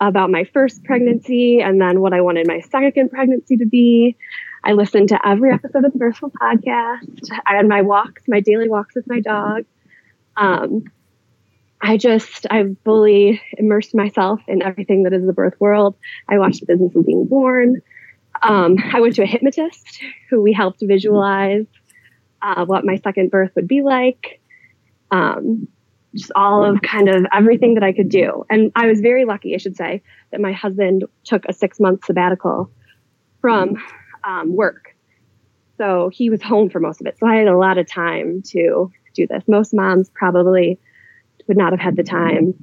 about 0.00 0.30
my 0.30 0.44
first 0.52 0.84
pregnancy 0.84 1.60
and 1.60 1.80
then 1.80 2.00
what 2.00 2.12
I 2.12 2.20
wanted 2.20 2.46
my 2.46 2.60
second 2.60 3.10
pregnancy 3.10 3.56
to 3.58 3.66
be. 3.66 4.16
I 4.62 4.72
listened 4.72 5.10
to 5.10 5.26
every 5.26 5.52
episode 5.52 5.84
of 5.84 5.92
the 5.92 5.98
Birthful 5.98 6.30
podcast. 6.30 7.30
I 7.46 7.56
had 7.56 7.68
my 7.68 7.82
walks, 7.82 8.22
my 8.26 8.40
daily 8.40 8.68
walks 8.68 8.94
with 8.94 9.06
my 9.06 9.20
dog. 9.20 9.64
Um, 10.36 10.84
I 11.84 11.98
just, 11.98 12.46
I 12.50 12.64
fully 12.82 13.42
immersed 13.58 13.94
myself 13.94 14.40
in 14.48 14.62
everything 14.62 15.02
that 15.02 15.12
is 15.12 15.26
the 15.26 15.34
birth 15.34 15.54
world. 15.60 15.96
I 16.28 16.38
watched 16.38 16.60
The 16.60 16.66
Business 16.66 16.96
of 16.96 17.04
Being 17.04 17.26
Born. 17.26 17.82
Um, 18.42 18.78
I 18.94 19.00
went 19.00 19.16
to 19.16 19.22
a 19.22 19.26
hypnotist 19.26 20.00
who 20.30 20.40
we 20.40 20.54
helped 20.54 20.80
visualize 20.82 21.66
uh, 22.40 22.64
what 22.64 22.86
my 22.86 22.96
second 22.96 23.30
birth 23.30 23.50
would 23.54 23.68
be 23.68 23.82
like. 23.82 24.40
Um, 25.10 25.68
just 26.14 26.32
all 26.34 26.64
of 26.64 26.80
kind 26.80 27.10
of 27.10 27.26
everything 27.34 27.74
that 27.74 27.82
I 27.82 27.92
could 27.92 28.08
do. 28.08 28.46
And 28.48 28.72
I 28.74 28.86
was 28.86 29.00
very 29.00 29.26
lucky, 29.26 29.54
I 29.54 29.58
should 29.58 29.76
say, 29.76 30.02
that 30.30 30.40
my 30.40 30.52
husband 30.52 31.04
took 31.24 31.44
a 31.46 31.52
six 31.52 31.78
month 31.78 32.06
sabbatical 32.06 32.70
from 33.42 33.76
um, 34.24 34.56
work. 34.56 34.96
So 35.76 36.08
he 36.14 36.30
was 36.30 36.42
home 36.42 36.70
for 36.70 36.80
most 36.80 37.02
of 37.02 37.06
it. 37.06 37.18
So 37.18 37.26
I 37.26 37.36
had 37.36 37.48
a 37.48 37.58
lot 37.58 37.76
of 37.76 37.86
time 37.86 38.40
to 38.52 38.90
do 39.12 39.26
this. 39.26 39.42
Most 39.46 39.74
moms 39.74 40.08
probably 40.14 40.78
would 41.46 41.56
not 41.56 41.72
have 41.72 41.80
had 41.80 41.96
the 41.96 42.02
time 42.02 42.54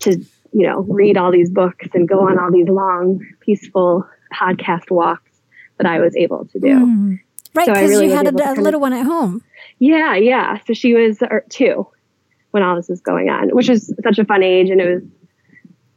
to, 0.00 0.12
you 0.52 0.66
know, 0.66 0.80
read 0.82 1.16
all 1.16 1.32
these 1.32 1.50
books 1.50 1.88
and 1.94 2.08
go 2.08 2.28
on 2.28 2.38
all 2.38 2.52
these 2.52 2.68
long, 2.68 3.20
peaceful 3.40 4.06
podcast 4.32 4.90
walks 4.90 5.30
that 5.78 5.86
I 5.86 6.00
was 6.00 6.16
able 6.16 6.46
to 6.46 6.58
do. 6.58 6.68
Mm. 6.68 7.20
Right, 7.54 7.66
because 7.66 7.90
so 7.90 7.98
really 7.98 8.06
you 8.08 8.14
had 8.14 8.26
a, 8.26 8.52
a 8.52 8.60
little 8.60 8.78
of, 8.78 8.82
one 8.82 8.92
at 8.92 9.06
home. 9.06 9.42
Yeah, 9.78 10.14
yeah. 10.14 10.58
So 10.66 10.74
she 10.74 10.94
was 10.94 11.22
uh, 11.22 11.40
two 11.48 11.86
when 12.50 12.62
all 12.62 12.76
this 12.76 12.88
was 12.88 13.00
going 13.00 13.28
on, 13.28 13.50
which 13.50 13.68
is 13.68 13.92
such 14.02 14.18
a 14.18 14.24
fun 14.24 14.42
age. 14.42 14.68
And 14.68 14.80
it 14.80 14.94
was, 14.94 15.02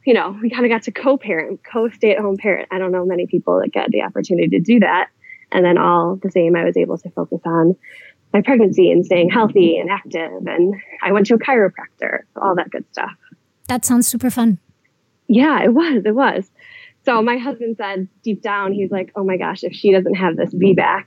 you 0.06 0.14
know, 0.14 0.38
we 0.42 0.48
kind 0.48 0.64
of 0.64 0.70
got 0.70 0.82
to 0.84 0.92
co 0.92 1.18
parent, 1.18 1.60
co 1.70 1.88
stay 1.90 2.12
at 2.12 2.18
home 2.18 2.38
parent. 2.38 2.68
I 2.70 2.78
don't 2.78 2.92
know 2.92 3.04
many 3.04 3.26
people 3.26 3.60
that 3.60 3.72
get 3.72 3.90
the 3.90 4.02
opportunity 4.02 4.48
to 4.48 4.60
do 4.60 4.80
that. 4.80 5.08
And 5.52 5.64
then 5.64 5.78
all 5.78 6.16
the 6.16 6.30
same, 6.30 6.56
I 6.56 6.64
was 6.64 6.76
able 6.76 6.96
to 6.98 7.10
focus 7.10 7.40
on 7.44 7.76
my 8.32 8.42
pregnancy 8.42 8.90
and 8.90 9.04
staying 9.04 9.30
healthy 9.30 9.78
and 9.78 9.90
active. 9.90 10.46
And 10.46 10.74
I 11.02 11.12
went 11.12 11.26
to 11.26 11.34
a 11.34 11.38
chiropractor, 11.38 12.20
all 12.40 12.54
that 12.56 12.70
good 12.70 12.84
stuff. 12.92 13.10
That 13.68 13.84
sounds 13.84 14.06
super 14.06 14.30
fun. 14.30 14.58
Yeah, 15.28 15.62
it 15.62 15.72
was. 15.74 16.02
It 16.04 16.14
was. 16.14 16.50
So 17.04 17.22
my 17.22 17.38
husband 17.38 17.76
said 17.76 18.08
deep 18.22 18.42
down, 18.42 18.72
he's 18.72 18.90
like, 18.90 19.12
oh 19.16 19.24
my 19.24 19.36
gosh, 19.36 19.64
if 19.64 19.72
she 19.72 19.92
doesn't 19.92 20.14
have 20.14 20.36
this 20.36 20.52
VBAC, 20.52 21.04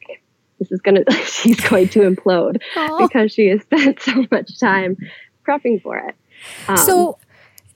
this 0.59 0.71
is 0.71 0.81
going 0.81 1.03
to, 1.05 1.11
she's 1.25 1.59
going 1.59 1.89
to 1.89 1.99
implode 1.99 2.61
Aww. 2.75 3.07
because 3.07 3.31
she 3.31 3.47
has 3.47 3.61
spent 3.61 3.99
so 4.01 4.25
much 4.31 4.59
time 4.59 4.97
prepping 5.47 5.81
for 5.81 5.97
it. 5.97 6.15
Um, 6.67 6.77
so, 6.77 7.17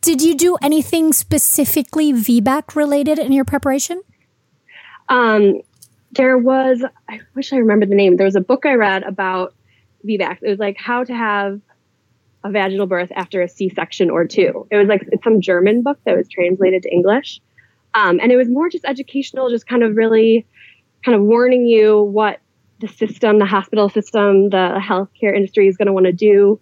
did 0.02 0.22
you 0.22 0.36
do 0.36 0.58
anything 0.62 1.12
specifically 1.12 2.14
VBAC 2.14 2.76
related 2.76 3.20
in 3.20 3.32
your 3.32 3.46
preparation? 3.46 4.02
Um, 5.10 5.62
there 6.12 6.38
was, 6.38 6.84
I 7.10 7.20
wish 7.36 7.54
I 7.54 7.58
remember 7.58 7.86
the 7.86 7.96
name. 7.96 8.18
There 8.18 8.26
was 8.26 8.36
a 8.36 8.42
book 8.42 8.66
I 8.66 8.74
read 8.76 9.04
about 9.04 9.54
VBAC. 10.06 10.40
It 10.42 10.50
was 10.50 10.60
like 10.60 10.78
how 10.78 11.04
to 11.04 11.14
have 11.14 11.60
a 12.44 12.52
vaginal 12.52 12.88
birth 12.88 13.12
after 13.16 13.42
a 13.42 13.50
C-section 13.50 14.10
or 14.10 14.26
two. 14.26 14.68
It 14.72 14.78
was 14.78 14.88
like 14.88 15.08
it's 15.12 15.24
some 15.24 15.42
German 15.42 15.84
book 15.84 16.00
that 16.06 16.16
was 16.16 16.28
translated 16.30 16.84
to 16.84 16.92
English, 16.92 17.42
um, 17.94 18.20
and 18.22 18.32
it 18.32 18.38
was 18.38 18.48
more 18.48 18.70
just 18.70 18.86
educational, 18.86 19.50
just 19.50 19.68
kind 19.68 19.84
of 19.84 19.96
really, 19.96 20.46
kind 21.04 21.16
of 21.16 21.24
warning 21.24 21.66
you 21.66 22.02
what 22.02 22.40
the 22.80 22.88
system, 22.88 23.40
the 23.40 23.46
hospital 23.46 23.90
system, 23.90 24.50
the 24.50 24.80
healthcare 24.80 25.36
industry 25.36 25.68
is 25.68 25.78
going 25.78 25.88
to 25.88 25.94
want 25.94 26.06
to 26.06 26.14
do 26.14 26.60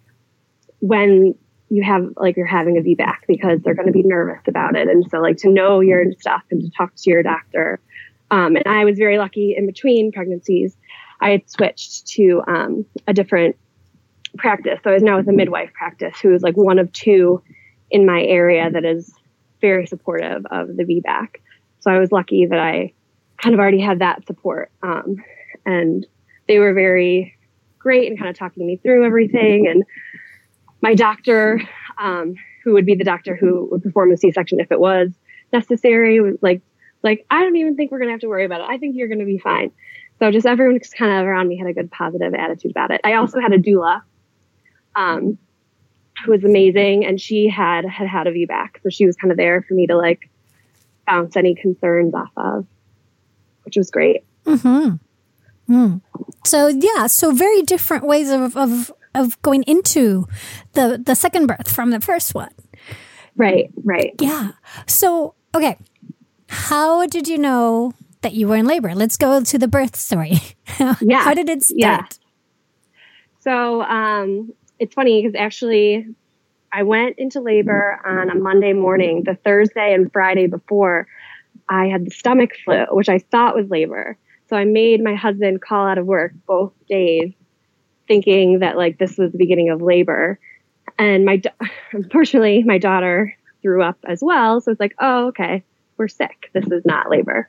when 0.80 1.34
you 1.68 1.82
have 1.82 2.06
like 2.16 2.36
you're 2.36 2.46
having 2.46 2.78
a 2.78 2.80
VBAC 2.80 3.16
because 3.28 3.60
they're 3.62 3.74
going 3.74 3.86
to 3.86 3.92
be 3.92 4.02
nervous 4.02 4.42
about 4.46 4.76
it, 4.76 4.88
and 4.88 5.08
so 5.10 5.18
like 5.18 5.36
to 5.38 5.50
know 5.50 5.80
your 5.80 6.04
stuff 6.18 6.42
and 6.50 6.62
to 6.62 6.70
talk 6.70 6.94
to 6.96 7.10
your 7.10 7.22
doctor 7.22 7.80
um, 8.30 8.56
and 8.56 8.66
I 8.66 8.84
was 8.84 8.98
very 8.98 9.18
lucky 9.18 9.54
in 9.56 9.66
between 9.66 10.12
pregnancies. 10.12 10.76
I 11.20 11.30
had 11.30 11.50
switched 11.50 12.06
to 12.08 12.42
um, 12.46 12.86
a 13.06 13.12
different 13.12 13.56
practice. 14.36 14.78
So 14.84 14.90
I 14.90 14.94
was 14.94 15.02
now 15.02 15.16
with 15.16 15.28
a 15.28 15.32
midwife 15.32 15.72
practice 15.72 16.18
who 16.20 16.34
is 16.34 16.42
like 16.42 16.56
one 16.56 16.78
of 16.78 16.92
two 16.92 17.42
in 17.90 18.04
my 18.04 18.22
area 18.22 18.70
that 18.70 18.84
is 18.84 19.12
very 19.60 19.86
supportive 19.86 20.44
of 20.50 20.76
the 20.76 20.84
VBAC. 20.84 21.36
So 21.80 21.90
I 21.90 21.98
was 21.98 22.12
lucky 22.12 22.46
that 22.46 22.58
I 22.58 22.92
kind 23.38 23.54
of 23.54 23.60
already 23.60 23.80
had 23.80 24.00
that 24.00 24.26
support. 24.26 24.70
Um, 24.82 25.16
and 25.64 26.06
they 26.48 26.58
were 26.58 26.74
very 26.74 27.36
great 27.78 28.08
and 28.08 28.18
kind 28.18 28.28
of 28.28 28.36
talking 28.36 28.66
me 28.66 28.76
through 28.76 29.06
everything. 29.06 29.66
And 29.68 29.84
my 30.80 30.94
doctor, 30.94 31.60
um, 31.98 32.34
who 32.64 32.72
would 32.72 32.86
be 32.86 32.96
the 32.96 33.04
doctor 33.04 33.36
who 33.36 33.68
would 33.70 33.82
perform 33.82 34.10
the 34.10 34.16
C 34.16 34.32
section 34.32 34.60
if 34.60 34.72
it 34.72 34.80
was 34.80 35.12
necessary, 35.52 36.20
was 36.20 36.36
like 36.42 36.60
like, 37.06 37.24
I 37.30 37.42
don't 37.42 37.56
even 37.56 37.76
think 37.76 37.90
we're 37.90 37.98
going 37.98 38.08
to 38.08 38.12
have 38.12 38.20
to 38.20 38.28
worry 38.28 38.44
about 38.44 38.60
it. 38.60 38.66
I 38.68 38.78
think 38.78 38.96
you're 38.96 39.08
going 39.08 39.20
to 39.20 39.24
be 39.24 39.38
fine. 39.38 39.70
So 40.18 40.30
just 40.30 40.46
everyone 40.46 40.78
just 40.78 40.96
kind 40.96 41.12
of 41.12 41.26
around 41.26 41.48
me 41.48 41.56
had 41.56 41.68
a 41.68 41.72
good 41.72 41.90
positive 41.90 42.34
attitude 42.34 42.72
about 42.72 42.90
it. 42.90 43.00
I 43.04 43.14
also 43.14 43.40
had 43.40 43.52
a 43.52 43.58
doula, 43.58 44.02
um, 44.94 45.38
who 46.24 46.32
was 46.32 46.44
amazing, 46.44 47.04
and 47.04 47.20
she 47.20 47.48
had 47.48 47.84
had 47.84 48.08
had 48.08 48.26
a 48.26 48.32
VBAC, 48.32 48.82
so 48.82 48.88
she 48.88 49.06
was 49.06 49.16
kind 49.16 49.30
of 49.30 49.36
there 49.36 49.62
for 49.62 49.74
me 49.74 49.86
to 49.86 49.96
like 49.96 50.30
bounce 51.06 51.36
any 51.36 51.54
concerns 51.54 52.14
off 52.14 52.30
of, 52.36 52.66
which 53.64 53.76
was 53.76 53.90
great. 53.90 54.24
Hmm. 54.46 54.94
Mm. 55.68 56.00
So 56.44 56.68
yeah, 56.68 57.06
so 57.06 57.32
very 57.32 57.62
different 57.62 58.06
ways 58.06 58.30
of, 58.30 58.56
of 58.56 58.92
of 59.14 59.40
going 59.42 59.62
into 59.64 60.26
the 60.72 61.00
the 61.04 61.14
second 61.14 61.46
birth 61.46 61.70
from 61.70 61.90
the 61.90 62.00
first 62.00 62.34
one. 62.34 62.52
Right. 63.36 63.70
Right. 63.84 64.14
Yeah. 64.20 64.52
So 64.86 65.34
okay, 65.54 65.76
how 66.48 67.06
did 67.06 67.28
you 67.28 67.38
know 67.38 67.92
that 68.22 68.34
you 68.34 68.48
were 68.48 68.56
in 68.56 68.66
labor? 68.66 68.94
Let's 68.94 69.16
go 69.16 69.42
to 69.42 69.58
the 69.58 69.68
birth 69.68 69.96
story. 69.96 70.38
yeah. 71.00 71.22
How 71.22 71.34
did 71.34 71.48
it 71.48 71.62
start? 71.62 71.78
Yeah. 71.78 72.06
So 73.40 73.82
um, 73.82 74.52
it's 74.78 74.94
funny 74.94 75.22
because 75.22 75.38
actually, 75.38 76.06
I 76.72 76.82
went 76.82 77.18
into 77.18 77.40
labor 77.40 78.00
on 78.04 78.30
a 78.30 78.34
Monday 78.34 78.72
morning. 78.72 79.22
The 79.24 79.36
Thursday 79.36 79.94
and 79.94 80.12
Friday 80.12 80.46
before, 80.46 81.06
I 81.68 81.86
had 81.86 82.06
the 82.06 82.10
stomach 82.10 82.50
flu, 82.64 82.84
which 82.90 83.08
I 83.08 83.18
thought 83.18 83.54
was 83.54 83.68
labor. 83.70 84.18
So 84.48 84.56
I 84.56 84.64
made 84.64 85.02
my 85.02 85.14
husband 85.14 85.62
call 85.62 85.86
out 85.86 85.98
of 85.98 86.06
work 86.06 86.32
both 86.46 86.72
days, 86.88 87.32
thinking 88.06 88.60
that 88.60 88.76
like 88.76 88.98
this 88.98 89.16
was 89.16 89.32
the 89.32 89.38
beginning 89.38 89.70
of 89.70 89.80
labor. 89.80 90.38
And 90.98 91.24
my, 91.24 91.40
unfortunately, 91.92 92.62
my 92.62 92.78
daughter 92.78 93.36
threw 93.62 93.82
up 93.82 93.98
as 94.06 94.20
well. 94.22 94.60
So 94.60 94.70
it's 94.70 94.80
like, 94.80 94.94
oh, 95.00 95.28
okay 95.28 95.64
we're 95.96 96.08
sick. 96.08 96.50
This 96.52 96.66
is 96.66 96.84
not 96.84 97.10
labor. 97.10 97.48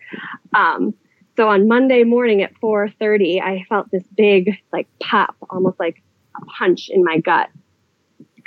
Um, 0.54 0.94
so 1.36 1.48
on 1.50 1.68
Monday 1.68 2.04
morning 2.04 2.42
at 2.42 2.54
4:30, 2.56 3.42
I 3.42 3.66
felt 3.70 3.92
this 3.92 4.04
big 4.16 4.58
like 4.74 4.88
pop, 5.00 5.36
almost 5.50 5.80
like 5.80 6.02
a 6.42 6.46
punch 6.46 6.90
in 6.90 7.04
my 7.04 7.20
gut, 7.20 7.50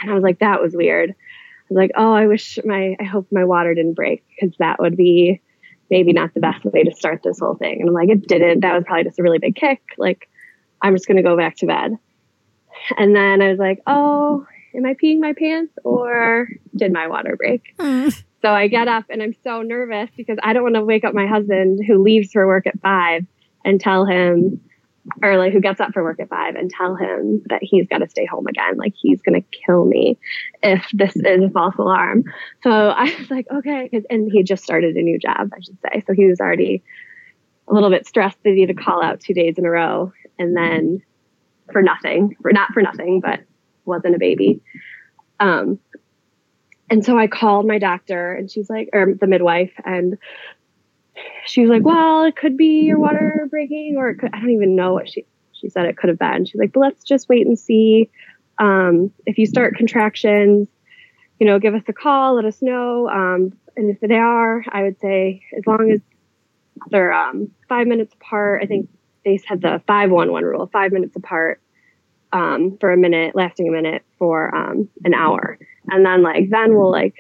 and 0.01 0.11
I 0.11 0.15
was 0.15 0.23
like, 0.23 0.41
that 0.41 0.61
was 0.61 0.75
weird. 0.75 1.11
I 1.11 1.15
was 1.69 1.77
like, 1.77 1.93
oh, 1.97 2.13
I 2.13 2.27
wish 2.27 2.59
my, 2.65 2.97
I 2.99 3.05
hope 3.05 3.29
my 3.31 3.45
water 3.45 3.75
didn't 3.75 3.95
break 3.95 4.25
because 4.29 4.57
that 4.59 4.81
would 4.81 4.97
be 4.97 5.41
maybe 5.89 6.13
not 6.13 6.35
the 6.35 6.41
best 6.41 6.65
way 6.65 6.85
to 6.85 6.95
start 6.95 7.23
this 7.23 7.39
whole 7.39 7.55
thing. 7.55 7.81
And 7.81 7.89
I'm 7.89 7.95
like, 7.95 8.09
it 8.09 8.27
didn't. 8.27 8.61
That 8.61 8.75
was 8.75 8.85
probably 8.85 9.05
just 9.05 9.19
a 9.19 9.23
really 9.23 9.39
big 9.39 9.57
kick. 9.57 9.81
Like, 9.99 10.29
I'm 10.83 10.95
just 10.95 11.07
gonna 11.07 11.23
go 11.23 11.37
back 11.37 11.57
to 11.59 11.67
bed. 11.67 11.97
And 12.97 13.15
then 13.15 13.43
I 13.43 13.51
was 13.51 13.59
like, 13.59 13.81
oh, 13.87 14.47
am 14.75 14.87
I 14.87 14.95
peeing 14.95 15.21
my 15.21 15.33
pants 15.33 15.73
or 15.85 16.49
did 16.75 16.93
my 16.93 17.09
water 17.09 17.37
break? 17.37 17.75
Mm. 17.79 18.23
So 18.43 18.51
I 18.51 18.69
get 18.69 18.89
up 18.89 19.05
and 19.11 19.23
I'm 19.23 19.35
so 19.45 19.63
nervous 19.63 20.11
because 20.17 20.39
I 20.43 20.53
don't 20.53 20.63
want 20.63 20.77
to 20.77 20.85
wake 20.85 21.05
up 21.05 21.15
my 21.15 21.27
husband 21.27 21.81
who 21.87 22.03
leaves 22.03 22.33
for 22.33 22.47
work 22.47 22.67
at 22.67 22.81
five 22.81 23.27
and 23.65 23.81
tell 23.81 24.07
him, 24.07 24.61
or 25.23 25.37
like 25.37 25.53
who 25.53 25.61
gets 25.61 25.81
up 25.81 25.93
for 25.93 26.03
work 26.03 26.21
at 26.21 26.31
five 26.31 26.55
and 26.55 26.71
tell 26.71 26.95
him 26.95 27.43
that 27.47 27.61
he's 27.63 27.87
got 27.87 27.99
to 27.99 28.09
stay 28.09 28.25
home 28.25 28.47
again. 28.47 28.77
Like 28.77 28.95
he's 28.97 29.21
going 29.21 29.41
to 29.41 29.59
kill 29.67 29.85
me 29.85 30.19
if 30.63 30.89
this 30.95 31.15
is 31.17 31.23
a 31.25 31.51
false 31.51 31.75
alarm. 31.79 32.25
So 32.63 32.71
I 32.71 33.15
was 33.19 33.31
like, 33.31 33.47
okay. 33.53 33.91
And 34.09 34.31
he 34.33 34.43
just 34.43 34.65
started 34.65 34.97
a 34.97 35.03
new 35.03 35.19
job, 35.19 35.51
I 35.55 35.61
should 35.61 35.79
say. 35.83 36.03
So 36.07 36.15
he 36.15 36.27
was 36.27 36.41
already 36.41 36.83
a 37.69 37.75
little 37.75 37.91
bit 37.91 38.07
stressed 38.07 38.43
that 38.45 38.55
he 38.55 38.61
had 38.61 38.75
to 38.75 38.83
call 38.83 39.03
out 39.03 39.21
two 39.21 39.35
days 39.35 39.59
in 39.59 39.67
a 39.67 39.71
row 39.71 40.13
and 40.39 40.57
then 40.57 41.03
for 41.73 41.83
nothing, 41.83 42.37
for 42.41 42.53
not 42.53 42.73
for 42.73 42.83
nothing, 42.83 43.21
but 43.21 43.41
wasn't 43.85 44.15
a 44.15 44.19
baby. 44.19 44.61
Um, 45.39 45.79
and 46.91 47.05
so 47.05 47.17
I 47.17 47.29
called 47.29 47.67
my 47.67 47.79
doctor 47.79 48.35
and 48.35 48.51
she's 48.51 48.69
like, 48.69 48.91
or 48.93 49.15
the 49.15 49.29
midwife, 49.29 49.73
and 49.85 50.19
she 51.47 51.63
was 51.63 51.71
like, 51.71 51.85
well, 51.85 52.25
it 52.25 52.37
could 52.37 52.57
be 52.57 52.83
your 52.83 52.99
water 52.99 53.47
breaking, 53.49 53.95
or 53.97 54.15
could, 54.15 54.31
I 54.33 54.41
don't 54.41 54.51
even 54.51 54.75
know 54.75 54.93
what 54.93 55.09
she, 55.09 55.25
she 55.53 55.69
said 55.69 55.87
it 55.87 55.97
could 55.97 56.09
have 56.09 56.19
been. 56.19 56.45
She's 56.45 56.59
like, 56.59 56.73
but 56.73 56.81
let's 56.81 57.05
just 57.05 57.29
wait 57.29 57.47
and 57.47 57.59
see. 57.59 58.11
Um, 58.59 59.13
if 59.25 59.39
you 59.39 59.47
start 59.47 59.77
contractions, 59.77 60.69
you 61.39 61.47
know, 61.47 61.59
give 61.59 61.75
us 61.75 61.85
a 61.89 61.93
call, 61.93 62.35
let 62.35 62.45
us 62.45 62.61
know. 62.61 63.09
Um, 63.09 63.53
and 63.77 63.91
if 63.91 64.01
they 64.01 64.17
are, 64.17 64.65
I 64.69 64.83
would 64.83 65.01
say 65.01 65.43
as 65.57 65.67
long 65.67 65.91
as 65.91 66.01
they're 66.91 67.13
um, 67.13 67.51
five 67.69 67.87
minutes 67.87 68.15
apart, 68.15 68.63
I 68.63 68.67
think 68.67 68.89
they 69.25 69.39
said 69.39 69.61
the 69.61 69.81
511 69.87 70.49
rule, 70.49 70.69
five 70.73 70.93
minutes 70.93 71.15
apart 71.15 71.61
um, 72.33 72.77
for 72.79 72.93
a 72.93 72.97
minute, 72.97 73.35
lasting 73.35 73.69
a 73.69 73.73
minute 73.73 74.03
for 74.19 74.55
um, 74.55 74.89
an 75.05 75.15
hour. 75.15 75.59
And 75.89 76.05
then, 76.05 76.23
like, 76.23 76.51
then 76.51 76.77
we'll 76.77 76.91
like 76.91 77.15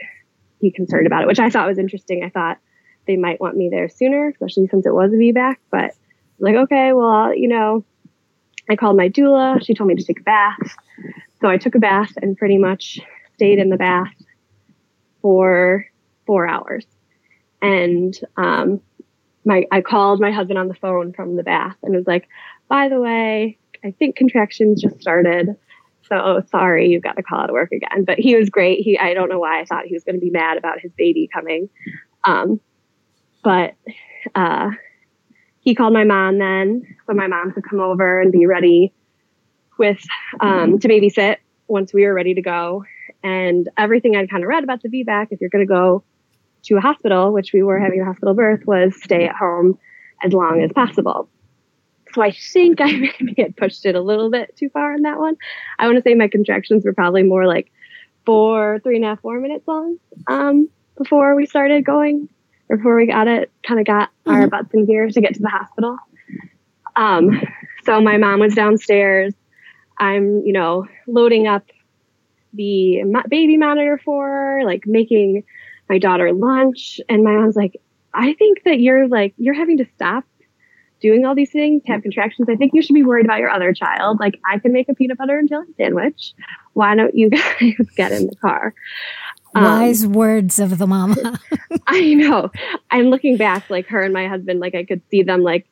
be 0.61 0.70
concerned 0.70 1.07
about 1.07 1.23
it, 1.23 1.27
which 1.27 1.40
I 1.40 1.51
thought 1.51 1.68
was 1.68 1.79
interesting. 1.79 2.23
I 2.25 2.29
thought 2.29 2.59
they 3.07 3.16
might 3.16 3.40
want 3.40 3.57
me 3.57 3.68
there 3.70 3.88
sooner, 3.88 4.29
especially 4.29 4.68
since 4.68 4.87
it 4.87 4.94
was 4.94 5.12
a 5.12 5.16
VBAC. 5.16 5.57
But 5.70 5.92
like, 6.38 6.57
okay, 6.57 6.92
well, 6.92 7.35
you 7.35 7.49
know, 7.49 7.85
I 8.68 8.77
called 8.77 8.96
my 8.96 9.09
doula. 9.09 9.64
She 9.64 9.75
told 9.75 9.88
me 9.88 9.96
to 9.96 10.05
take 10.05 10.20
a 10.20 10.25
bath. 10.25 10.77
So 11.40 11.49
I 11.49 11.57
took 11.57 11.75
a 11.75 11.81
bath 11.81 12.12
and 12.20 12.37
pretty 12.37 12.59
much 12.59 13.01
stayed 13.35 13.59
in 13.59 13.70
the 13.70 13.77
bath 13.77 14.12
for 15.23 15.87
four 16.27 16.46
hours. 16.46 16.87
And 17.62 18.18
um, 18.37 18.81
my 19.44 19.66
I 19.70 19.81
called 19.81 20.20
my 20.20 20.31
husband 20.31 20.59
on 20.59 20.68
the 20.68 20.75
phone 20.75 21.12
from 21.12 21.37
the 21.37 21.42
bath 21.42 21.77
and 21.83 21.94
was 21.94 22.07
like, 22.07 22.29
by 22.68 22.88
the 22.88 23.01
way, 23.01 23.59
I 23.85 23.93
think 23.93 24.16
contractions 24.16 24.83
just 24.83 25.01
started. 25.01 25.57
So 26.03 26.43
sorry, 26.51 26.88
you've 26.88 27.03
got 27.03 27.16
to 27.16 27.23
call 27.23 27.40
out 27.40 27.51
of 27.51 27.55
work 27.55 27.73
again. 27.73 28.05
But 28.05 28.19
he 28.19 28.35
was 28.37 28.51
great. 28.51 28.81
He 28.81 28.99
I 28.99 29.14
don't 29.14 29.29
know 29.29 29.38
why 29.38 29.61
I 29.61 29.64
thought 29.64 29.87
he 29.87 29.95
was 29.95 30.05
going 30.05 30.16
to 30.16 30.21
be 30.21 30.31
mad 30.31 30.59
about 30.59 30.81
his 30.81 30.93
baby 30.93 31.29
coming. 31.33 31.69
Um, 32.25 32.61
but 33.43 33.75
uh, 34.35 34.71
he 35.61 35.75
called 35.75 35.93
my 35.93 36.05
mom 36.05 36.38
then, 36.38 36.97
so 37.07 37.14
my 37.14 37.27
mom 37.27 37.53
could 37.53 37.64
come 37.69 37.81
over 37.81 38.21
and 38.21 38.33
be 38.33 38.47
ready 38.47 38.93
with 39.79 40.03
um, 40.40 40.79
to 40.79 40.88
babysit 40.88 41.37
once 41.69 41.95
we 41.95 42.05
were 42.05 42.14
ready 42.14 42.35
to 42.35 42.43
go. 42.43 42.85
And 43.23 43.69
everything 43.77 44.16
I'd 44.16 44.31
kind 44.31 44.43
of 44.43 44.49
read 44.49 44.64
about 44.64 44.83
the 44.83 44.88
VBAC, 44.88 45.29
if 45.31 45.40
you're 45.40 45.51
going 45.51 45.66
to 45.66 45.73
go 45.73 46.03
to 46.64 46.77
a 46.77 46.81
hospital, 46.81 47.33
which 47.33 47.53
we 47.53 47.62
were 47.62 47.79
having 47.79 48.01
a 48.01 48.05
hospital 48.05 48.35
birth, 48.35 48.66
was 48.66 49.01
stay 49.03 49.27
at 49.27 49.35
home 49.35 49.79
as 50.23 50.33
long 50.33 50.62
as 50.62 50.73
possible. 50.73 51.29
So 52.14 52.23
I 52.23 52.33
think 52.33 52.81
I 52.81 52.92
maybe 53.20 53.42
had 53.42 53.57
pushed 53.57 53.87
it 53.87 53.94
a 53.94 54.01
little 54.01 54.31
bit 54.31 54.57
too 54.57 54.68
far 54.70 54.94
on 54.94 55.03
that 55.03 55.18
one. 55.18 55.37
I 55.79 55.87
want 55.87 55.96
to 55.96 56.03
say 56.03 56.14
my 56.14 56.29
contractions 56.29 56.85
were 56.85 56.94
probably 56.94 57.23
more 57.23 57.46
like 57.46 57.70
four, 58.27 58.81
three 58.83 58.96
and 58.96 59.05
a 59.05 59.09
half, 59.09 59.20
four 59.20 59.40
minutes 59.40 59.66
long 59.66 59.99
um, 60.27 60.68
before 60.96 61.35
we 61.35 61.46
started 61.46 61.85
going, 61.85 62.29
or 62.68 62.77
before 62.77 62.96
we 62.96 63.07
got 63.07 63.27
it, 63.27 63.51
kind 63.66 63.81
of 63.81 63.87
got 63.87 64.11
mm-hmm. 64.11 64.33
our 64.33 64.46
butts 64.46 64.73
in 64.75 64.87
gear 64.87 65.09
to 65.09 65.20
get 65.20 65.35
to 65.35 65.40
the 65.40 65.49
hospital. 65.49 65.96
Um, 66.96 67.40
so 67.85 68.01
my 68.01 68.16
mom 68.18 68.40
was 68.40 68.55
downstairs. 68.55 69.35
I'm, 69.99 70.42
you 70.44 70.53
know, 70.53 70.87
loading 71.07 71.46
up 71.46 71.66
the 72.53 73.03
baby 73.29 73.57
monitor 73.57 74.01
for 74.05 74.27
her, 74.27 74.64
like 74.64 74.87
making 74.87 75.44
my 75.88 75.99
daughter 75.99 76.33
lunch. 76.33 77.01
And 77.09 77.23
my 77.23 77.33
mom's 77.33 77.57
like, 77.57 77.81
I 78.12 78.33
think 78.35 78.64
that 78.64 78.81
you're 78.81 79.09
like, 79.09 79.35
you're 79.37 79.55
having 79.55 79.79
to 79.79 79.87
stop 79.94 80.25
doing 81.01 81.25
all 81.25 81.35
these 81.35 81.51
things 81.51 81.83
have 81.87 82.03
contractions. 82.03 82.49
I 82.49 82.57
think 82.57 82.73
you 82.75 82.83
should 82.83 82.95
be 82.95 83.03
worried 83.03 83.25
about 83.25 83.39
your 83.39 83.51
other 83.51 83.73
child. 83.73 84.21
Like, 84.21 84.39
I 84.51 84.59
can 84.59 84.73
make 84.73 84.89
a 84.89 84.95
peanut 84.95 85.19
butter 85.19 85.39
and 85.39 85.49
jelly 85.49 85.67
sandwich. 85.77 86.35
Why 86.75 86.95
don't 86.95 87.15
you 87.15 87.31
guys 87.31 87.75
get 87.97 88.13
in 88.13 88.27
the 88.27 88.37
car? 88.37 88.75
Um, 89.55 89.65
Wise 89.65 90.07
words 90.07 90.59
of 90.59 90.79
the 90.79 90.87
mama. 90.87 91.41
I 91.87 92.15
know. 92.15 92.51
I'm 92.91 93.07
looking 93.07 93.37
back, 93.37 93.69
like 93.69 93.87
her 93.89 94.03
and 94.03 94.15
my 94.15 94.29
husband, 94.29 94.61
like 94.61 94.75
I 94.75 94.85
could 94.85 95.03
see 95.11 95.23
them 95.23 95.43
like 95.43 95.67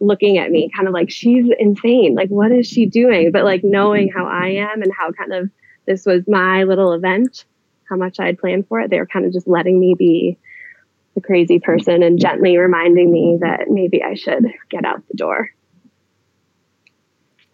looking 0.00 0.36
at 0.38 0.50
me, 0.50 0.70
kind 0.74 0.88
of 0.88 0.94
like 0.94 1.10
she's 1.10 1.46
insane. 1.58 2.14
Like, 2.14 2.28
what 2.28 2.52
is 2.52 2.66
she 2.66 2.86
doing? 2.86 3.30
But 3.32 3.44
like 3.44 3.62
knowing 3.64 4.10
how 4.10 4.26
I 4.26 4.48
am 4.48 4.82
and 4.82 4.92
how 4.92 5.12
kind 5.12 5.32
of 5.32 5.50
this 5.86 6.04
was 6.04 6.22
my 6.28 6.64
little 6.64 6.92
event, 6.92 7.44
how 7.88 7.96
much 7.96 8.20
I 8.20 8.26
had 8.26 8.38
planned 8.38 8.68
for 8.68 8.80
it. 8.80 8.90
They 8.90 8.98
were 8.98 9.06
kind 9.06 9.24
of 9.24 9.32
just 9.32 9.48
letting 9.48 9.80
me 9.80 9.94
be 9.98 10.38
the 11.14 11.20
crazy 11.20 11.58
person 11.60 12.02
and 12.02 12.18
gently 12.18 12.56
reminding 12.56 13.10
me 13.10 13.38
that 13.40 13.68
maybe 13.68 14.02
I 14.02 14.14
should 14.14 14.46
get 14.70 14.84
out 14.84 15.06
the 15.08 15.16
door. 15.16 15.50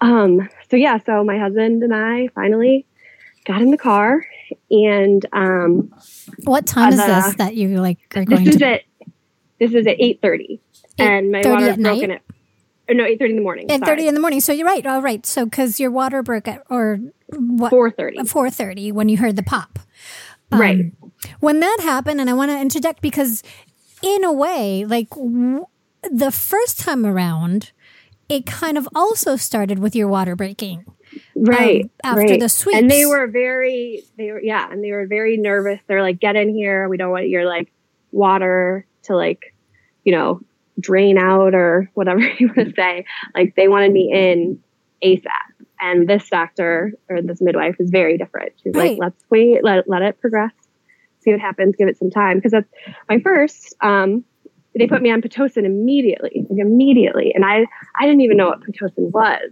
Um, 0.00 0.48
so 0.70 0.76
yeah, 0.76 0.98
so 0.98 1.24
my 1.24 1.38
husband 1.38 1.82
and 1.82 1.94
I 1.94 2.28
finally 2.34 2.86
got 3.44 3.62
in 3.62 3.70
the 3.70 3.78
car 3.78 4.26
and 4.70 5.24
um 5.32 5.90
what 6.44 6.66
time 6.66 6.92
is 6.92 6.98
this 6.98 7.34
that 7.36 7.54
you 7.54 7.80
like 7.80 7.98
are 8.14 8.24
going 8.24 8.44
this 8.44 8.54
is 8.54 8.60
to 8.60 8.66
at 8.66 8.82
this 9.58 9.72
is 9.72 9.86
at 9.86 9.96
8.30 9.96 10.60
and 10.98 11.32
my 11.32 11.42
water 11.46 11.74
broken 11.74 12.10
at 12.10 12.22
or 12.88 12.94
no, 12.94 13.04
eight 13.04 13.18
thirty 13.18 13.32
in 13.32 13.36
the 13.36 13.42
morning. 13.42 13.70
Eight 13.70 13.84
thirty 13.84 14.08
in 14.08 14.14
the 14.14 14.20
morning. 14.20 14.40
So 14.40 14.52
you're 14.52 14.66
right. 14.66 14.86
All 14.86 15.02
right. 15.02 15.24
So 15.26 15.44
because 15.44 15.78
your 15.78 15.90
water 15.90 16.22
broke 16.22 16.48
at 16.48 16.62
or 16.70 17.00
what? 17.28 17.70
Four 17.70 17.90
thirty. 17.90 18.24
Four 18.24 18.48
thirty 18.48 18.90
when 18.90 19.10
you 19.10 19.18
heard 19.18 19.36
the 19.36 19.42
pop. 19.42 19.78
Um, 20.50 20.60
right. 20.60 20.92
When 21.40 21.60
that 21.60 21.78
happened, 21.82 22.20
and 22.20 22.30
I 22.30 22.32
want 22.32 22.50
to 22.50 22.58
interject 22.58 23.02
because, 23.02 23.42
in 24.02 24.24
a 24.24 24.32
way, 24.32 24.84
like 24.84 25.10
w- 25.10 25.66
the 26.10 26.30
first 26.30 26.80
time 26.80 27.04
around, 27.04 27.72
it 28.28 28.46
kind 28.46 28.78
of 28.78 28.88
also 28.94 29.36
started 29.36 29.78
with 29.78 29.96
your 29.96 30.08
water 30.08 30.36
breaking. 30.36 30.84
Right. 31.34 31.84
Um, 31.84 31.90
after 32.04 32.32
right. 32.32 32.40
the 32.40 32.48
sweeps. 32.48 32.78
And 32.78 32.90
they 32.90 33.06
were 33.06 33.26
very, 33.26 34.02
they 34.16 34.30
were, 34.30 34.40
yeah, 34.40 34.70
and 34.70 34.84
they 34.84 34.92
were 34.92 35.06
very 35.06 35.36
nervous. 35.36 35.80
They're 35.86 36.02
like, 36.02 36.20
get 36.20 36.36
in 36.36 36.50
here. 36.50 36.88
We 36.88 36.96
don't 36.96 37.10
want 37.10 37.28
your 37.28 37.46
like 37.46 37.72
water 38.12 38.86
to 39.04 39.16
like, 39.16 39.54
you 40.04 40.12
know, 40.12 40.40
drain 40.78 41.18
out 41.18 41.54
or 41.54 41.90
whatever 41.94 42.20
you 42.38 42.48
want 42.48 42.68
to 42.68 42.74
say. 42.74 43.04
Like 43.34 43.54
they 43.56 43.68
wanted 43.68 43.92
me 43.92 44.10
in 44.12 44.62
ASAP. 45.02 45.66
And 45.80 46.08
this 46.08 46.28
doctor 46.28 46.92
or 47.08 47.22
this 47.22 47.40
midwife 47.40 47.76
is 47.78 47.90
very 47.90 48.18
different. 48.18 48.52
She's 48.62 48.74
right. 48.74 48.90
like, 48.90 48.98
let's 48.98 49.24
wait, 49.30 49.62
let, 49.62 49.88
let 49.88 50.02
it 50.02 50.20
progress, 50.20 50.52
see 51.20 51.30
what 51.30 51.40
happens, 51.40 51.76
give 51.76 51.88
it 51.88 51.96
some 51.96 52.10
time. 52.10 52.38
Because 52.38 52.52
that's 52.52 52.68
my 53.08 53.20
first, 53.20 53.74
um, 53.80 54.24
they 54.76 54.86
put 54.86 55.02
me 55.02 55.10
on 55.10 55.22
Pitocin 55.22 55.64
immediately, 55.64 56.46
like 56.48 56.58
immediately. 56.58 57.32
And 57.34 57.44
I, 57.44 57.66
I 57.98 58.06
didn't 58.06 58.22
even 58.22 58.36
know 58.36 58.48
what 58.48 58.60
Pitocin 58.60 59.10
was. 59.12 59.50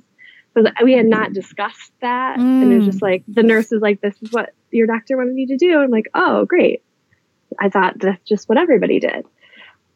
So 0.55 0.65
we 0.83 0.95
had 0.95 1.07
not 1.07 1.33
discussed 1.33 1.93
that. 2.01 2.39
Mm. 2.39 2.62
And 2.62 2.73
it 2.73 2.77
was 2.79 2.87
just 2.87 3.03
like, 3.03 3.25
the 3.29 3.43
nurse 3.43 3.73
is 3.73 3.83
like, 3.83 4.01
this 4.01 4.17
is 4.23 4.33
what 4.33 4.55
your 4.71 4.87
doctor 4.87 5.17
wanted 5.17 5.37
you 5.37 5.47
to 5.49 5.57
do. 5.57 5.79
I'm 5.79 5.91
like, 5.91 6.07
oh, 6.15 6.45
great. 6.45 6.83
I 7.61 7.69
thought 7.69 7.99
that's 7.99 8.23
just 8.25 8.49
what 8.49 8.59
everybody 8.59 8.99
did. 8.99 9.27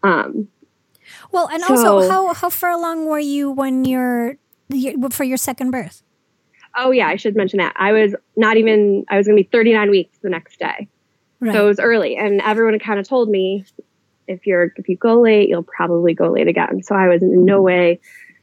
Um, 0.02 0.48
well, 1.32 1.48
and 1.48 1.62
so, 1.62 1.74
also, 1.74 2.08
how 2.08 2.34
how 2.34 2.50
far 2.50 2.70
along 2.70 3.06
were 3.06 3.18
you 3.18 3.50
when 3.50 3.84
you're 3.84 4.36
for 5.10 5.24
your 5.24 5.36
second 5.36 5.70
birth? 5.70 6.02
Oh 6.76 6.90
yeah, 6.90 7.08
I 7.08 7.16
should 7.16 7.36
mention 7.36 7.58
that. 7.58 7.74
I 7.76 7.92
was 7.92 8.14
not 8.36 8.56
even. 8.56 9.04
I 9.08 9.16
was 9.16 9.26
going 9.26 9.36
to 9.36 9.42
be 9.42 9.48
39 9.50 9.90
weeks 9.90 10.18
the 10.22 10.30
next 10.30 10.58
day, 10.58 10.88
right. 11.40 11.52
so 11.52 11.64
it 11.64 11.68
was 11.68 11.80
early, 11.80 12.16
and 12.16 12.40
everyone 12.42 12.78
kind 12.78 13.00
of 13.00 13.08
told 13.08 13.28
me 13.28 13.64
if 14.28 14.46
you're 14.46 14.72
if 14.76 14.88
you 14.88 14.96
go 14.96 15.20
late, 15.20 15.48
you'll 15.48 15.62
probably 15.62 16.14
go 16.14 16.30
late 16.30 16.48
again. 16.48 16.82
So 16.82 16.94
I 16.94 17.08
was 17.08 17.22
in 17.22 17.44
no 17.44 17.60
way 17.60 18.00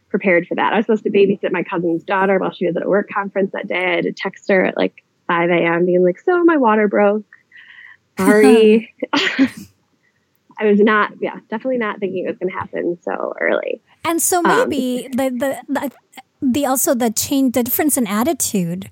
prepared 0.09 0.47
for 0.47 0.55
that. 0.55 0.73
I 0.73 0.77
was 0.77 0.85
supposed 0.85 1.03
to 1.03 1.09
babysit 1.09 1.51
my 1.51 1.63
cousin's 1.63 2.03
daughter 2.03 2.37
while 2.39 2.51
she 2.51 2.67
was 2.67 2.75
at 2.75 2.85
a 2.85 2.89
work 2.89 3.09
conference 3.09 3.51
that 3.53 3.67
day. 3.67 3.85
I 3.85 3.95
had 3.95 4.03
to 4.03 4.13
text 4.13 4.49
her 4.49 4.65
at 4.65 4.77
like 4.77 5.03
5 5.27 5.49
a.m. 5.49 5.85
being 5.85 6.03
like, 6.03 6.19
"So 6.19 6.43
my 6.43 6.57
water 6.57 6.87
broke. 6.87 7.25
Sorry." 8.17 8.93
I 10.59 10.65
was 10.65 10.79
not, 10.79 11.13
yeah, 11.21 11.35
definitely 11.49 11.77
not 11.77 11.99
thinking 11.99 12.25
it 12.25 12.29
was 12.29 12.37
going 12.37 12.51
to 12.51 12.57
happen 12.57 12.97
so 13.03 13.33
early. 13.39 13.81
And 14.03 14.21
so 14.21 14.41
maybe 14.41 15.05
um, 15.05 15.11
the, 15.11 15.29
the, 15.29 15.61
the 15.69 15.91
the 16.41 16.65
also 16.65 16.93
the 16.93 17.11
change, 17.11 17.53
the 17.53 17.63
difference 17.63 17.97
in 17.97 18.07
attitude 18.07 18.89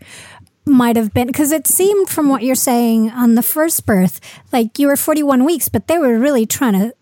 might 0.66 0.96
have 0.96 1.14
been 1.14 1.28
because 1.28 1.52
it 1.52 1.68
seemed 1.68 2.10
from 2.10 2.30
what 2.30 2.44
you're 2.44 2.56
saying 2.56 3.12
on 3.12 3.36
the 3.36 3.44
first 3.44 3.86
birth, 3.86 4.20
like 4.52 4.80
you 4.80 4.88
were 4.88 4.98
41 4.98 5.44
weeks, 5.44 5.70
but 5.70 5.88
they 5.88 5.98
were 5.98 6.18
really 6.18 6.46
trying 6.46 6.74
to 6.74 6.94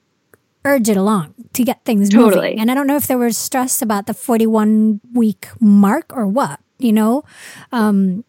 urge 0.65 0.89
it 0.89 0.97
along 0.97 1.33
to 1.53 1.63
get 1.63 1.83
things 1.85 2.09
totally. 2.09 2.35
moving. 2.35 2.59
And 2.59 2.71
I 2.71 2.73
don't 2.73 2.87
know 2.87 2.95
if 2.95 3.07
there 3.07 3.17
was 3.17 3.37
stress 3.37 3.81
about 3.81 4.07
the 4.07 4.13
41 4.13 5.01
week 5.13 5.47
mark 5.59 6.15
or 6.15 6.27
what, 6.27 6.59
you 6.77 6.91
know? 6.91 7.23
Um, 7.71 8.23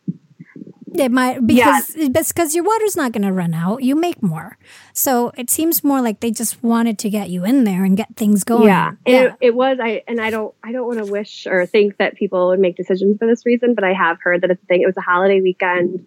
it 0.95 1.11
might 1.11 1.45
because 1.47 1.97
yeah. 1.97 2.09
because 2.09 2.55
your 2.55 2.65
water's 2.65 2.97
not 2.97 3.13
going 3.13 3.23
to 3.23 3.33
run 3.33 3.53
out. 3.53 3.83
You 3.83 3.97
make 3.97 4.23
more, 4.23 4.57
so 4.93 5.33
it 5.37 5.51
seems 5.51 5.83
more 5.83 6.01
like 6.01 6.21
they 6.21 6.31
just 6.31 6.63
wanted 6.63 6.99
to 7.01 7.11
get 7.11 7.31
you 7.31 7.45
in 7.45 7.65
there 7.65 7.85
and 7.85 7.97
get 7.97 8.15
things 8.17 8.45
going. 8.45 8.69
Yeah, 8.69 8.93
yeah. 9.07 9.23
It, 9.23 9.35
it, 9.41 9.55
was. 9.55 9.79
I 9.83 10.03
and 10.07 10.21
I 10.21 10.31
don't 10.31 10.55
I 10.63 10.73
don't 10.73 10.87
want 10.87 11.05
to 11.05 11.11
wish 11.11 11.47
or 11.47 11.67
think 11.67 11.97
that 11.99 12.15
people 12.15 12.49
would 12.49 12.61
make 12.61 12.77
decisions 12.77 13.19
for 13.19 13.27
this 13.27 13.45
reason, 13.45 13.75
but 13.75 13.85
I 13.85 13.93
have 13.93 14.19
heard 14.21 14.43
that 14.43 14.51
it's 14.51 14.63
a 14.63 14.67
thing. 14.67 14.83
It 14.83 14.87
was 14.87 14.97
a 14.97 15.03
holiday 15.03 15.41
weekend. 15.41 16.07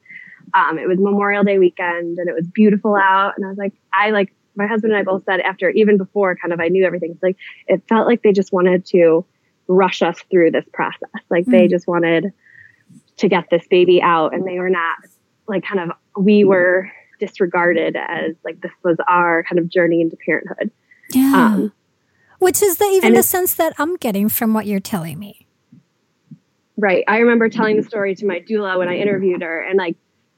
Um, 0.54 0.80
it 0.80 0.88
was 0.88 0.98
Memorial 1.00 1.44
Day 1.44 1.60
weekend, 1.60 2.18
and 2.18 2.30
it 2.30 2.36
was 2.36 2.48
beautiful 2.48 2.96
out. 2.96 3.34
And 3.36 3.46
I 3.46 3.50
was 3.50 3.58
like, 3.58 3.74
I 3.94 4.12
like 4.12 4.34
my 4.56 4.68
husband 4.68 4.94
and 4.94 5.00
I 5.00 5.04
both 5.04 5.24
said 5.26 5.40
after 5.42 5.70
even 5.70 5.98
before 5.98 6.36
kind 6.36 6.54
of 6.54 6.60
I 6.60 6.70
knew 6.70 6.86
everything. 6.86 7.12
It's 7.12 7.24
like 7.24 7.38
it 7.68 7.84
felt 7.88 8.08
like 8.08 8.24
they 8.24 8.32
just 8.32 8.52
wanted 8.52 8.86
to 8.88 9.26
rush 9.68 10.02
us 10.02 10.18
through 10.32 10.52
this 10.52 10.66
process. 10.74 11.10
Like 11.30 11.46
mm. 11.46 11.52
they 11.52 11.68
just 11.68 11.88
wanted 11.88 12.34
to 13.18 13.28
get 13.28 13.50
this 13.50 13.66
baby 13.68 14.02
out 14.02 14.34
and 14.34 14.46
they 14.48 14.60
were 14.60 14.70
not 14.70 14.98
like 15.48 15.64
kind 15.66 15.80
of 15.80 16.24
we 16.24 16.44
were 16.44 16.92
disregarded 17.20 17.96
as 17.96 18.36
like 18.44 18.62
this 18.62 18.72
was 18.84 18.98
our 19.08 19.44
kind 19.44 19.60
of 19.60 19.70
journey 19.70 20.02
into 20.02 20.18
parenthood. 20.18 20.72
Yeah. 21.12 21.34
Um, 21.36 21.74
which 22.40 22.62
is 22.62 22.78
the 22.78 22.86
even 22.86 23.14
the 23.14 23.24
sense 23.24 23.56
that 23.56 23.74
i'm 23.80 23.96
getting 23.96 24.30
from 24.30 24.54
what 24.54 24.68
you're 24.68 24.80
telling 24.80 25.18
me. 25.18 25.48
Right. 26.80 27.04
I 27.08 27.18
remember 27.18 27.50
telling 27.50 27.78
the 27.78 27.84
story 27.84 28.14
to 28.16 28.26
my 28.26 28.40
doula 28.40 28.78
when 28.78 28.88
i 28.88 28.98
interviewed 28.98 29.42
her 29.42 29.62
and 29.62 29.78
like 29.78 29.96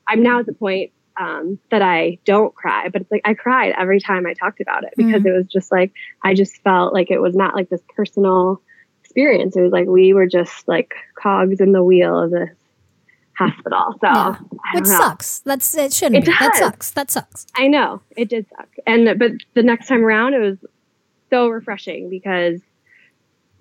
i'm 0.07 0.23
now 0.23 0.39
at 0.39 0.45
the 0.45 0.53
point 0.53 0.91
um, 1.19 1.59
that 1.69 1.81
i 1.81 2.17
don't 2.23 2.55
cry 2.55 2.87
but 2.87 3.01
it's 3.01 3.11
like 3.11 3.23
i 3.25 3.33
cried 3.33 3.73
every 3.77 3.99
time 3.99 4.25
i 4.25 4.33
talked 4.33 4.61
about 4.61 4.85
it 4.85 4.93
because 4.95 5.15
mm-hmm. 5.15 5.27
it 5.27 5.37
was 5.37 5.47
just 5.47 5.69
like 5.69 5.91
i 6.23 6.33
just 6.33 6.61
felt 6.63 6.93
like 6.93 7.11
it 7.11 7.19
was 7.19 7.35
not 7.35 7.55
like 7.55 7.67
this 7.67 7.81
personal 7.93 8.61
experience. 9.09 9.55
It 9.55 9.61
was 9.61 9.71
like 9.71 9.87
we 9.87 10.13
were 10.13 10.27
just 10.27 10.67
like 10.67 10.93
cogs 11.15 11.59
in 11.59 11.71
the 11.71 11.83
wheel 11.83 12.17
of 12.17 12.31
this 12.31 12.55
hospital. 13.39 13.95
So 14.01 14.07
yeah. 14.07 14.35
which 14.73 14.85
sucks. 14.85 15.39
That's 15.39 15.75
it 15.75 15.93
shouldn't 15.93 16.23
it 16.23 16.25
be. 16.25 16.31
Does. 16.31 16.39
That 16.39 16.55
sucks. 16.57 16.91
That 16.91 17.11
sucks. 17.11 17.47
I 17.55 17.67
know 17.67 18.01
it 18.15 18.29
did 18.29 18.45
suck. 18.49 18.67
And 18.85 19.17
but 19.17 19.31
the 19.53 19.63
next 19.63 19.87
time 19.87 20.03
around, 20.03 20.33
it 20.33 20.39
was 20.39 20.57
so 21.29 21.47
refreshing 21.47 22.09
because 22.09 22.61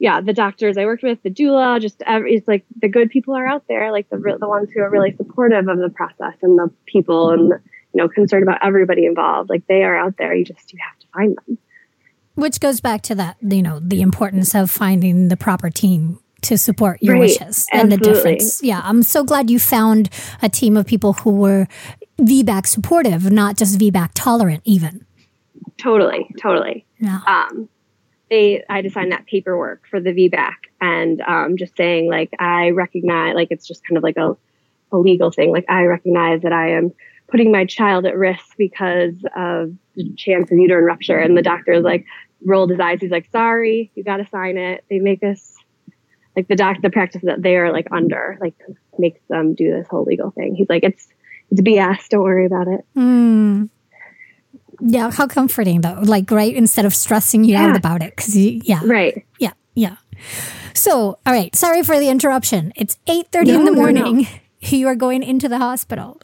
yeah, 0.00 0.20
the 0.20 0.32
doctors 0.32 0.76
I 0.78 0.84
worked 0.84 1.02
with, 1.02 1.22
the 1.22 1.30
doula, 1.30 1.80
just 1.80 2.02
every, 2.06 2.34
it's 2.34 2.46
like 2.46 2.64
the 2.80 2.88
good 2.88 3.10
people 3.10 3.34
are 3.34 3.46
out 3.46 3.64
there, 3.68 3.90
like 3.90 4.08
the 4.10 4.36
the 4.38 4.48
ones 4.48 4.70
who 4.72 4.80
are 4.80 4.90
really 4.90 5.14
supportive 5.16 5.68
of 5.68 5.78
the 5.78 5.90
process 5.90 6.34
and 6.42 6.58
the 6.58 6.70
people 6.86 7.30
and 7.30 7.48
you 7.48 8.02
know 8.02 8.08
concerned 8.08 8.42
about 8.42 8.64
everybody 8.64 9.06
involved. 9.06 9.48
Like 9.48 9.66
they 9.68 9.82
are 9.84 9.96
out 9.96 10.16
there. 10.18 10.34
You 10.34 10.44
just 10.44 10.72
you 10.72 10.78
have 10.88 10.98
to 11.00 11.06
find 11.14 11.36
them. 11.46 11.58
Which 12.34 12.60
goes 12.60 12.80
back 12.80 13.02
to 13.02 13.16
that, 13.16 13.36
you 13.40 13.62
know, 13.62 13.80
the 13.80 14.00
importance 14.00 14.54
of 14.54 14.70
finding 14.70 15.26
the 15.26 15.36
proper 15.36 15.70
team 15.70 16.20
to 16.42 16.57
support 16.57 17.03
your 17.03 17.14
right. 17.14 17.20
wishes 17.20 17.66
and 17.72 17.90
the 17.90 17.96
difference. 17.96 18.62
Yeah, 18.62 18.81
I'm 18.85 19.03
so 19.03 19.24
glad 19.24 19.51
you 19.51 19.59
found 19.59 20.09
a 20.42 20.48
team 20.48 20.77
of 20.77 20.87
people 20.87 21.14
who 21.14 21.31
were 21.31 21.66
VBAC 22.20 22.66
supportive, 22.66 23.31
not 23.31 23.57
just 23.57 23.79
VBAC 23.79 24.11
tolerant, 24.14 24.62
even. 24.64 25.05
Totally, 25.79 26.29
totally. 26.40 26.87
Yeah. 26.98 27.20
Um, 27.27 27.68
they, 28.31 28.62
I 28.68 28.77
had 28.77 28.85
to 28.85 28.90
sign 28.90 29.11
that 29.11 29.27
paperwork 29.27 29.87
for 29.88 30.01
the 30.01 30.11
VBAC, 30.11 30.55
and 30.81 31.20
um, 31.22 31.57
just 31.57 31.77
saying 31.77 32.11
like 32.11 32.31
I 32.38 32.70
recognize, 32.70 33.35
like 33.35 33.48
it's 33.51 33.66
just 33.66 33.87
kind 33.87 33.96
of 33.96 34.03
like 34.03 34.16
a, 34.16 34.37
a 34.92 34.98
legal 34.98 35.31
thing. 35.31 35.51
Like 35.51 35.64
I 35.68 35.85
recognize 35.85 36.42
that 36.42 36.53
I 36.53 36.72
am 36.72 36.92
putting 37.29 37.53
my 37.53 37.64
child 37.64 38.07
at 38.07 38.16
risk 38.16 38.57
because 38.57 39.14
of 39.37 39.72
the 39.94 40.12
chance 40.16 40.51
of 40.51 40.59
uterine 40.59 40.85
rupture, 40.85 41.18
and 41.18 41.37
the 41.37 41.42
doctor 41.42 41.72
is 41.72 41.85
like 41.85 42.05
rolled 42.44 42.70
his 42.70 42.81
eyes. 42.81 43.01
He's 43.01 43.11
like, 43.11 43.31
"Sorry, 43.31 43.90
you 43.94 44.05
got 44.05 44.18
to 44.18 44.27
sign 44.27 44.59
it." 44.59 44.85
They 44.90 44.98
make 44.98 45.22
us 45.22 45.58
like 46.38 46.46
the 46.46 46.55
doc 46.55 46.77
the 46.83 46.90
practice 46.90 47.22
that 47.24 47.42
they 47.42 47.57
are 47.57 47.72
like 47.72 47.88
under 47.90 48.38
like 48.40 48.55
makes 48.96 49.20
them 49.29 49.55
do 49.55 49.72
this 49.72 49.88
whole 49.88 50.05
legal 50.05 50.31
thing. 50.31 50.55
He's 50.55 50.68
like 50.68 50.85
it's 50.85 51.09
it's 51.51 51.61
bs 51.61 52.09
don't 52.09 52.22
worry 52.22 52.46
about 52.46 52.68
it. 52.68 52.85
Mm. 52.96 53.70
yeah 54.81 55.11
how 55.11 55.27
comforting 55.27 55.81
though. 55.81 55.98
Like 56.01 56.31
right 56.31 56.55
instead 56.55 56.85
of 56.85 56.94
stressing 56.94 57.42
you 57.42 57.55
yeah. 57.55 57.66
out 57.66 57.77
about 57.77 58.03
it 58.03 58.14
because 58.14 58.37
yeah. 58.37 58.81
Right. 58.85 59.27
Yeah 59.40 59.53
yeah. 59.74 59.96
So 60.74 61.18
all 61.27 61.33
right 61.33 61.55
sorry 61.57 61.83
for 61.83 61.98
the 61.98 62.09
interruption. 62.09 62.72
It's 62.77 62.98
8 63.09 63.27
30 63.33 63.51
no, 63.51 63.59
in 63.59 63.64
the 63.64 63.72
morning 63.72 64.16
no, 64.16 64.22
no. 64.22 64.29
you 64.61 64.87
are 64.87 64.94
going 64.94 65.24
into 65.24 65.48
the 65.48 65.59
hospital. 65.59 66.20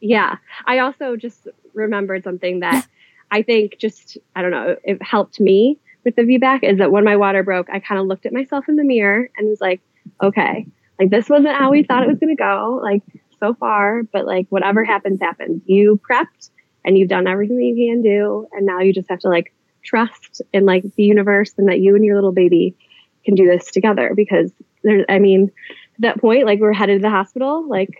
Yeah. 0.00 0.36
I 0.64 0.78
also 0.78 1.16
just 1.16 1.48
remembered 1.74 2.22
something 2.22 2.60
that 2.60 2.86
i 3.32 3.42
think 3.42 3.76
just 3.76 4.16
i 4.36 4.40
don't 4.40 4.52
know 4.52 4.76
it 4.84 5.02
helped 5.02 5.40
me 5.40 5.78
with 6.06 6.14
the 6.14 6.22
VBAC 6.22 6.62
is 6.62 6.78
that 6.78 6.92
when 6.92 7.04
my 7.04 7.16
water 7.16 7.42
broke, 7.42 7.68
I 7.68 7.80
kind 7.80 8.00
of 8.00 8.06
looked 8.06 8.26
at 8.26 8.32
myself 8.32 8.68
in 8.68 8.76
the 8.76 8.84
mirror 8.84 9.28
and 9.36 9.48
was 9.48 9.60
like, 9.60 9.80
okay, 10.22 10.64
like 11.00 11.10
this 11.10 11.28
wasn't 11.28 11.56
how 11.56 11.72
we 11.72 11.82
thought 11.82 12.04
it 12.04 12.08
was 12.08 12.20
going 12.20 12.34
to 12.34 12.40
go, 12.40 12.78
like 12.80 13.02
so 13.40 13.54
far, 13.54 14.04
but 14.04 14.24
like 14.24 14.46
whatever 14.48 14.84
happens, 14.84 15.20
happens. 15.20 15.62
You 15.66 16.00
prepped 16.08 16.50
and 16.84 16.96
you've 16.96 17.08
done 17.08 17.26
everything 17.26 17.56
that 17.56 17.64
you 17.64 17.90
can 17.90 18.02
do. 18.02 18.46
And 18.52 18.64
now 18.64 18.78
you 18.78 18.94
just 18.94 19.10
have 19.10 19.18
to 19.20 19.28
like 19.28 19.52
trust 19.82 20.42
in 20.52 20.64
like 20.64 20.84
the 20.94 21.02
universe 21.02 21.52
and 21.58 21.68
that 21.68 21.80
you 21.80 21.96
and 21.96 22.04
your 22.04 22.14
little 22.14 22.32
baby 22.32 22.76
can 23.24 23.34
do 23.34 23.44
this 23.44 23.72
together 23.72 24.12
because 24.14 24.52
there's, 24.84 25.04
I 25.08 25.18
mean, 25.18 25.50
at 25.96 26.00
that 26.02 26.20
point, 26.20 26.46
like 26.46 26.60
we're 26.60 26.72
headed 26.72 27.00
to 27.00 27.02
the 27.02 27.10
hospital, 27.10 27.68
like 27.68 27.98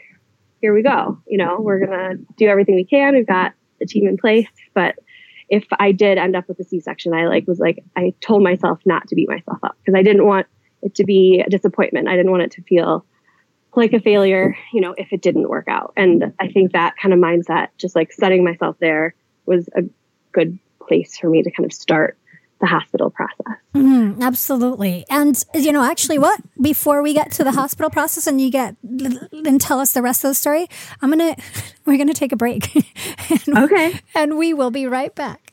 here 0.60 0.72
we 0.72 0.84
go. 0.84 1.18
You 1.26 1.38
know, 1.38 1.56
we're 1.58 1.84
going 1.84 1.90
to 1.90 2.24
do 2.36 2.46
everything 2.46 2.76
we 2.76 2.84
can. 2.84 3.16
We've 3.16 3.26
got 3.26 3.52
the 3.80 3.86
team 3.86 4.06
in 4.06 4.16
place, 4.16 4.46
but 4.74 4.94
if 5.48 5.64
I 5.78 5.92
did 5.92 6.18
end 6.18 6.36
up 6.36 6.48
with 6.48 6.58
a 6.60 6.64
C-section, 6.64 7.14
I 7.14 7.26
like 7.26 7.46
was 7.46 7.58
like 7.58 7.82
I 7.96 8.14
told 8.20 8.42
myself 8.42 8.80
not 8.84 9.08
to 9.08 9.14
beat 9.14 9.28
myself 9.28 9.58
up 9.62 9.76
because 9.80 9.98
I 9.98 10.02
didn't 10.02 10.26
want 10.26 10.46
it 10.82 10.94
to 10.96 11.04
be 11.04 11.42
a 11.44 11.50
disappointment. 11.50 12.08
I 12.08 12.16
didn't 12.16 12.30
want 12.30 12.42
it 12.42 12.50
to 12.52 12.62
feel 12.62 13.04
like 13.74 13.92
a 13.92 14.00
failure, 14.00 14.56
you 14.72 14.80
know, 14.80 14.94
if 14.96 15.12
it 15.12 15.20
didn't 15.22 15.48
work 15.48 15.68
out. 15.68 15.92
And 15.96 16.32
I 16.40 16.48
think 16.48 16.72
that 16.72 16.96
kind 16.96 17.12
of 17.12 17.20
mindset, 17.20 17.68
just 17.78 17.94
like 17.94 18.12
setting 18.12 18.42
myself 18.42 18.76
there, 18.80 19.14
was 19.44 19.68
a 19.76 19.82
good 20.32 20.58
place 20.80 21.18
for 21.18 21.28
me 21.28 21.42
to 21.42 21.50
kind 21.50 21.66
of 21.66 21.72
start 21.72 22.18
the 22.66 22.70
hospital 22.70 23.10
process. 23.10 23.58
Mm, 23.74 24.20
absolutely. 24.20 25.04
And, 25.08 25.42
you 25.54 25.72
know, 25.72 25.82
actually, 25.82 26.18
what? 26.18 26.40
Before 26.60 27.02
we 27.02 27.14
get 27.14 27.30
to 27.32 27.44
the 27.44 27.52
hospital 27.52 27.90
process 27.90 28.26
and 28.26 28.40
you 28.40 28.50
get 28.50 28.76
and 28.82 29.60
tell 29.60 29.78
us 29.78 29.92
the 29.92 30.02
rest 30.02 30.24
of 30.24 30.30
the 30.30 30.34
story, 30.34 30.66
I'm 31.00 31.10
going 31.12 31.34
to, 31.34 31.42
we're 31.84 31.96
going 31.96 32.08
to 32.08 32.14
take 32.14 32.32
a 32.32 32.36
break. 32.36 32.74
and, 33.46 33.58
okay. 33.58 34.00
And 34.14 34.36
we 34.36 34.52
will 34.52 34.70
be 34.70 34.86
right 34.86 35.14
back. 35.14 35.52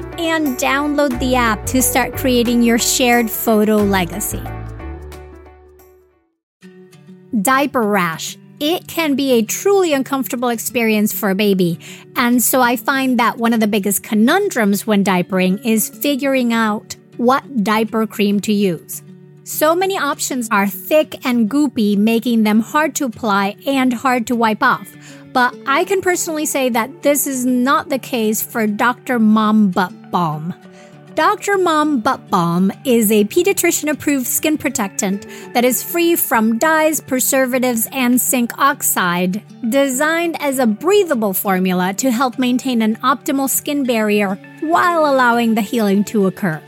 and 0.27 0.57
download 0.57 1.19
the 1.19 1.35
app 1.35 1.65
to 1.67 1.81
start 1.81 2.15
creating 2.15 2.61
your 2.61 2.77
shared 2.77 3.29
photo 3.29 3.77
legacy. 3.77 4.41
Diaper 7.41 7.81
rash. 7.81 8.37
It 8.59 8.87
can 8.87 9.15
be 9.15 9.31
a 9.31 9.41
truly 9.41 9.93
uncomfortable 9.93 10.49
experience 10.49 11.11
for 11.11 11.31
a 11.31 11.35
baby. 11.35 11.79
And 12.15 12.43
so 12.43 12.61
I 12.61 12.75
find 12.75 13.19
that 13.19 13.37
one 13.37 13.53
of 13.53 13.59
the 13.59 13.67
biggest 13.67 14.03
conundrums 14.03 14.85
when 14.85 15.03
diapering 15.03 15.65
is 15.65 15.89
figuring 15.89 16.53
out 16.53 16.95
what 17.17 17.63
diaper 17.63 18.05
cream 18.05 18.39
to 18.41 18.53
use. 18.53 19.01
So 19.43 19.75
many 19.75 19.97
options 19.97 20.47
are 20.51 20.67
thick 20.67 21.25
and 21.25 21.49
goopy, 21.49 21.97
making 21.97 22.43
them 22.43 22.59
hard 22.59 22.93
to 22.95 23.05
apply 23.05 23.55
and 23.65 23.91
hard 23.91 24.27
to 24.27 24.35
wipe 24.35 24.61
off. 24.61 25.20
But 25.33 25.55
I 25.65 25.85
can 25.85 26.01
personally 26.01 26.45
say 26.45 26.69
that 26.69 27.03
this 27.03 27.25
is 27.25 27.45
not 27.45 27.89
the 27.89 27.99
case 27.99 28.41
for 28.41 28.67
Dr. 28.67 29.19
Mom 29.19 29.71
Butt 29.71 30.11
Balm. 30.11 30.53
Dr. 31.15 31.57
Mom 31.57 31.99
Butt 31.99 32.29
Balm 32.29 32.71
is 32.85 33.11
a 33.11 33.25
pediatrician 33.25 33.89
approved 33.89 34.27
skin 34.27 34.57
protectant 34.57 35.27
that 35.53 35.65
is 35.65 35.83
free 35.83 36.15
from 36.15 36.57
dyes, 36.57 37.01
preservatives, 37.01 37.87
and 37.91 38.19
zinc 38.19 38.57
oxide, 38.57 39.43
designed 39.69 40.41
as 40.41 40.57
a 40.57 40.65
breathable 40.65 41.33
formula 41.33 41.93
to 41.95 42.11
help 42.11 42.39
maintain 42.39 42.81
an 42.81 42.95
optimal 42.97 43.49
skin 43.49 43.83
barrier 43.83 44.35
while 44.61 45.05
allowing 45.05 45.55
the 45.55 45.61
healing 45.61 46.03
to 46.05 46.27
occur. 46.27 46.61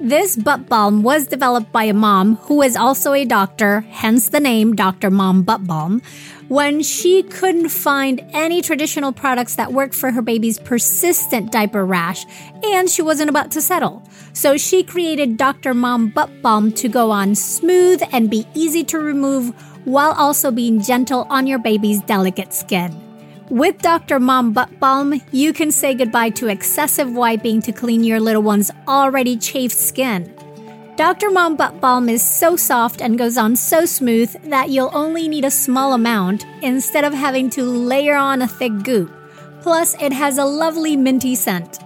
This 0.00 0.36
butt 0.36 0.68
balm 0.68 1.02
was 1.02 1.26
developed 1.26 1.72
by 1.72 1.84
a 1.84 1.92
mom 1.92 2.36
who 2.36 2.62
is 2.62 2.76
also 2.76 3.14
a 3.14 3.24
doctor, 3.24 3.80
hence 3.80 4.28
the 4.28 4.38
name 4.38 4.76
Dr. 4.76 5.10
Mom 5.10 5.42
Butt 5.42 5.66
Balm, 5.66 6.02
when 6.48 6.82
she 6.82 7.22
couldn't 7.22 7.68
find 7.68 8.20
any 8.32 8.62
traditional 8.62 9.12
products 9.12 9.56
that 9.56 9.72
worked 9.72 9.94
for 9.94 10.10
her 10.10 10.22
baby's 10.22 10.58
persistent 10.58 11.52
diaper 11.52 11.84
rash 11.84 12.24
and 12.64 12.88
she 12.88 13.02
wasn't 13.02 13.28
about 13.28 13.50
to 13.50 13.60
settle. 13.60 14.02
So 14.32 14.56
she 14.56 14.82
created 14.82 15.36
Dr. 15.36 15.74
Mom 15.74 16.08
Butt 16.08 16.42
Balm 16.42 16.72
to 16.72 16.88
go 16.88 17.10
on 17.10 17.34
smooth 17.34 18.02
and 18.12 18.30
be 18.30 18.46
easy 18.54 18.84
to 18.84 18.98
remove 18.98 19.50
while 19.84 20.12
also 20.12 20.50
being 20.50 20.80
gentle 20.80 21.26
on 21.30 21.46
your 21.46 21.58
baby's 21.58 22.00
delicate 22.00 22.52
skin. 22.52 23.04
With 23.50 23.78
Dr. 23.78 24.20
Mom 24.20 24.52
Butt 24.52 24.78
Balm, 24.78 25.20
you 25.32 25.54
can 25.54 25.70
say 25.70 25.94
goodbye 25.94 26.30
to 26.30 26.48
excessive 26.48 27.10
wiping 27.10 27.62
to 27.62 27.72
clean 27.72 28.04
your 28.04 28.20
little 28.20 28.42
one's 28.42 28.70
already 28.86 29.38
chafed 29.38 29.76
skin. 29.76 30.37
Dr. 30.98 31.30
Mom 31.30 31.54
Butt 31.54 31.80
Balm 31.80 32.08
is 32.08 32.26
so 32.26 32.56
soft 32.56 33.00
and 33.00 33.16
goes 33.16 33.38
on 33.38 33.54
so 33.54 33.84
smooth 33.84 34.32
that 34.50 34.70
you'll 34.70 34.90
only 34.92 35.28
need 35.28 35.44
a 35.44 35.50
small 35.50 35.92
amount 35.92 36.44
instead 36.60 37.04
of 37.04 37.14
having 37.14 37.48
to 37.50 37.62
layer 37.62 38.16
on 38.16 38.42
a 38.42 38.48
thick 38.48 38.82
goop. 38.82 39.08
Plus, 39.62 39.94
it 40.02 40.12
has 40.12 40.38
a 40.38 40.44
lovely 40.44 40.96
minty 40.96 41.36
scent. 41.36 41.78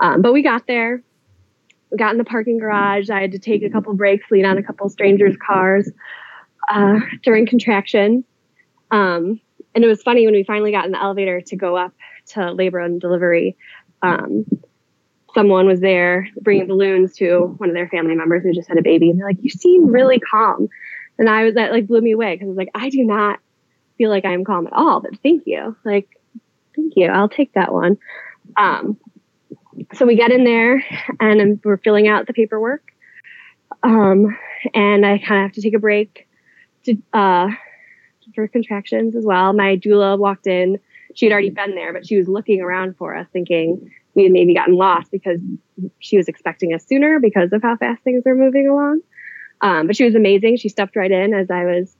Um, 0.00 0.22
but 0.22 0.32
we 0.32 0.42
got 0.42 0.66
there. 0.66 1.02
We 1.92 1.98
got 1.98 2.10
in 2.10 2.18
the 2.18 2.24
parking 2.24 2.58
garage. 2.58 3.08
I 3.08 3.20
had 3.20 3.32
to 3.32 3.38
take 3.38 3.62
a 3.62 3.70
couple 3.70 3.94
breaks, 3.94 4.28
lean 4.30 4.44
on 4.44 4.58
a 4.58 4.62
couple 4.64 4.88
strangers' 4.88 5.36
cars 5.36 5.88
uh, 6.68 6.98
during 7.22 7.46
contractions. 7.46 8.24
Um, 8.90 9.40
and 9.76 9.84
it 9.84 9.88
was 9.88 10.02
funny 10.02 10.24
when 10.24 10.34
we 10.34 10.42
finally 10.42 10.72
got 10.72 10.86
in 10.86 10.92
the 10.92 11.00
elevator 11.00 11.42
to 11.42 11.54
go 11.54 11.76
up 11.76 11.92
to 12.28 12.50
labor 12.50 12.80
and 12.80 12.98
delivery. 12.98 13.56
Um, 14.00 14.46
someone 15.34 15.66
was 15.66 15.80
there 15.80 16.28
bringing 16.40 16.66
balloons 16.66 17.14
to 17.16 17.54
one 17.58 17.68
of 17.68 17.74
their 17.74 17.88
family 17.88 18.14
members 18.14 18.42
who 18.42 18.54
just 18.54 18.68
had 18.68 18.78
a 18.78 18.82
baby, 18.82 19.10
and 19.10 19.20
they're 19.20 19.28
like, 19.28 19.42
"You 19.42 19.50
seem 19.50 19.86
really 19.86 20.18
calm," 20.18 20.68
and 21.18 21.28
I 21.28 21.44
was 21.44 21.54
that 21.54 21.72
like 21.72 21.86
blew 21.86 22.00
me 22.00 22.12
away 22.12 22.34
because 22.34 22.46
I 22.46 22.48
was 22.48 22.56
like, 22.56 22.70
"I 22.74 22.88
do 22.88 23.04
not 23.04 23.38
feel 23.98 24.08
like 24.08 24.24
I'm 24.24 24.44
calm 24.44 24.66
at 24.66 24.72
all," 24.72 25.00
but 25.00 25.18
thank 25.22 25.42
you, 25.46 25.76
like, 25.84 26.08
thank 26.74 26.94
you, 26.96 27.08
I'll 27.08 27.28
take 27.28 27.52
that 27.52 27.70
one. 27.70 27.98
Um, 28.56 28.96
so 29.92 30.06
we 30.06 30.16
get 30.16 30.32
in 30.32 30.44
there 30.44 30.82
and 31.20 31.60
we're 31.62 31.76
filling 31.76 32.08
out 32.08 32.26
the 32.26 32.32
paperwork, 32.32 32.82
um, 33.82 34.34
and 34.72 35.04
I 35.04 35.18
kind 35.18 35.42
of 35.42 35.48
have 35.48 35.52
to 35.52 35.60
take 35.60 35.74
a 35.74 35.78
break 35.78 36.26
to 36.84 36.96
uh, 37.12 37.48
for 38.36 38.46
contractions 38.46 39.16
as 39.16 39.24
well. 39.24 39.52
My 39.52 39.76
doula 39.76 40.16
walked 40.16 40.46
in. 40.46 40.78
She 41.14 41.26
had 41.26 41.32
already 41.32 41.50
been 41.50 41.74
there, 41.74 41.92
but 41.92 42.06
she 42.06 42.16
was 42.16 42.28
looking 42.28 42.60
around 42.60 42.96
for 42.96 43.16
us, 43.16 43.26
thinking 43.32 43.90
we 44.14 44.22
had 44.22 44.32
maybe 44.32 44.54
gotten 44.54 44.76
lost 44.76 45.10
because 45.10 45.40
she 45.98 46.16
was 46.16 46.28
expecting 46.28 46.72
us 46.72 46.86
sooner 46.86 47.18
because 47.18 47.52
of 47.52 47.62
how 47.62 47.76
fast 47.76 48.02
things 48.04 48.22
were 48.24 48.36
moving 48.36 48.68
along. 48.68 49.00
Um, 49.60 49.86
but 49.86 49.96
she 49.96 50.04
was 50.04 50.14
amazing. 50.14 50.58
She 50.58 50.68
stepped 50.68 50.94
right 50.94 51.10
in 51.10 51.34
as 51.34 51.50
I 51.50 51.64
was 51.64 51.96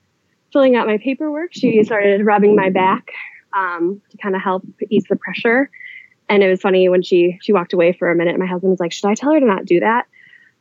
filling 0.53 0.77
out 0.77 0.87
my 0.87 0.99
paperwork. 0.99 1.51
She 1.53 1.83
started 1.83 2.25
rubbing 2.25 2.55
my 2.55 2.70
back 2.70 3.11
um, 3.53 4.01
to 4.11 4.16
kind 4.18 4.37
of 4.37 4.42
help 4.42 4.64
ease 4.88 5.05
the 5.09 5.16
pressure. 5.16 5.70
And 6.29 6.42
it 6.42 6.51
was 6.51 6.61
funny 6.61 6.88
when 6.88 7.03
she 7.03 7.38
she 7.40 7.53
walked 7.53 7.72
away 7.72 7.92
for 7.92 8.11
a 8.11 8.14
minute. 8.14 8.38
My 8.38 8.46
husband 8.46 8.70
was 8.70 8.81
like, 8.81 8.92
"Should 8.92 9.09
I 9.09 9.14
tell 9.14 9.33
her 9.33 9.40
to 9.40 9.46
not 9.46 9.64
do 9.64 9.81
that?" 9.81 10.07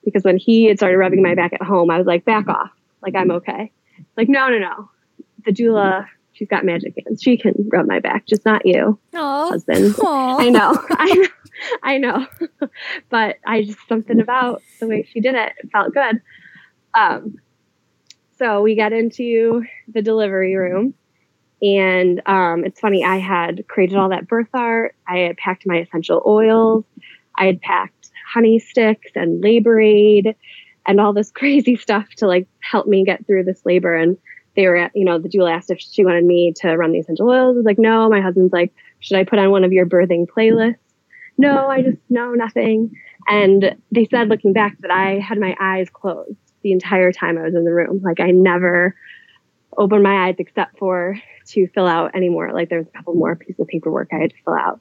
Because 0.03 0.23
when 0.23 0.37
he 0.37 0.65
had 0.65 0.77
started 0.77 0.97
rubbing 0.97 1.23
my 1.23 1.33
back 1.33 1.53
at 1.53 1.63
home, 1.63 1.89
I 1.89 1.97
was 1.97 2.05
like, 2.05 2.23
"Back 2.23 2.47
off! 2.47 2.69
Like 3.01 3.15
I'm 3.15 3.31
okay." 3.31 3.71
Like, 4.15 4.29
no, 4.29 4.49
no, 4.49 4.59
no 4.59 4.89
the 5.45 5.51
doula, 5.51 6.05
she's 6.33 6.47
got 6.47 6.65
magic 6.65 6.93
hands. 7.05 7.21
She 7.21 7.37
can 7.37 7.53
rub 7.71 7.85
my 7.87 7.99
back, 7.99 8.25
just 8.25 8.45
not 8.45 8.65
you, 8.65 8.99
Aww. 9.13 9.49
husband. 9.49 9.93
Aww. 9.95 10.39
I 10.41 10.49
know, 10.49 10.77
I 10.91 11.13
know, 11.13 11.27
I 11.83 11.97
know. 12.61 12.69
but 13.09 13.37
I 13.45 13.63
just 13.63 13.79
something 13.87 14.19
about 14.19 14.61
the 14.79 14.87
way 14.87 15.07
she 15.11 15.19
did 15.21 15.35
it, 15.35 15.53
it 15.63 15.71
felt 15.71 15.93
good. 15.93 16.21
Um, 16.93 17.35
so 18.37 18.61
we 18.61 18.75
got 18.75 18.91
into 18.93 19.63
the 19.87 20.01
delivery 20.01 20.55
room, 20.55 20.93
and 21.61 22.21
um, 22.25 22.65
it's 22.65 22.79
funny. 22.79 23.03
I 23.03 23.17
had 23.17 23.67
created 23.67 23.97
all 23.97 24.09
that 24.09 24.27
birth 24.27 24.49
art. 24.53 24.95
I 25.07 25.19
had 25.19 25.37
packed 25.37 25.65
my 25.65 25.77
essential 25.77 26.21
oils. 26.25 26.83
I 27.37 27.45
had 27.45 27.61
packed 27.61 28.11
honey 28.33 28.59
sticks 28.59 29.11
and 29.15 29.41
labor 29.41 29.79
aid 29.79 30.35
and 30.85 30.99
all 30.99 31.13
this 31.13 31.31
crazy 31.39 31.75
stuff 31.75 32.07
to 32.17 32.27
like 32.27 32.47
help 32.59 32.87
me 32.87 33.05
get 33.05 33.25
through 33.25 33.43
this 33.45 33.61
labor 33.65 33.95
and 33.95 34.17
they 34.55 34.67
were, 34.67 34.77
at, 34.77 34.91
you 34.95 35.05
know, 35.05 35.19
the 35.19 35.29
doula 35.29 35.53
asked 35.53 35.71
if 35.71 35.79
she 35.79 36.05
wanted 36.05 36.25
me 36.25 36.53
to 36.57 36.75
run 36.75 36.91
the 36.91 36.99
essential 36.99 37.29
oils. 37.29 37.55
I 37.55 37.57
was 37.57 37.65
like, 37.65 37.79
no. 37.79 38.09
My 38.09 38.21
husband's 38.21 38.53
like, 38.53 38.73
should 38.99 39.17
I 39.17 39.23
put 39.23 39.39
on 39.39 39.51
one 39.51 39.63
of 39.63 39.73
your 39.73 39.85
birthing 39.85 40.27
playlists? 40.27 40.77
No, 41.37 41.67
I 41.67 41.81
just, 41.81 41.97
no, 42.09 42.31
nothing. 42.31 42.95
And 43.27 43.75
they 43.91 44.05
said, 44.05 44.29
looking 44.29 44.53
back, 44.53 44.77
that 44.79 44.91
I 44.91 45.19
had 45.19 45.37
my 45.39 45.55
eyes 45.59 45.89
closed 45.91 46.37
the 46.61 46.71
entire 46.71 47.11
time 47.11 47.37
I 47.37 47.43
was 47.43 47.55
in 47.55 47.65
the 47.65 47.73
room. 47.73 48.01
Like 48.03 48.19
I 48.19 48.31
never 48.31 48.95
opened 49.77 50.03
my 50.03 50.27
eyes 50.27 50.35
except 50.39 50.77
for 50.77 51.19
to 51.47 51.67
fill 51.67 51.87
out 51.87 52.15
anymore. 52.15 52.53
Like, 52.53 52.69
there 52.69 52.79
was 52.79 52.87
a 52.87 52.91
couple 52.91 53.13
more 53.13 53.35
pieces 53.35 53.59
of 53.59 53.67
paperwork 53.67 54.09
I 54.11 54.17
had 54.17 54.29
to 54.31 54.35
fill 54.45 54.53
out. 54.53 54.79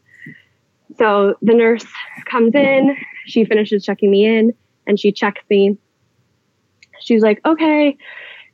So 0.96 1.34
the 1.42 1.54
nurse 1.54 1.84
comes 2.26 2.54
in, 2.54 2.96
she 3.26 3.44
finishes 3.44 3.84
checking 3.84 4.10
me 4.10 4.24
in, 4.24 4.54
and 4.86 4.98
she 5.00 5.10
checks 5.10 5.42
me. 5.50 5.76
She's 7.00 7.22
like, 7.22 7.40
okay, 7.44 7.96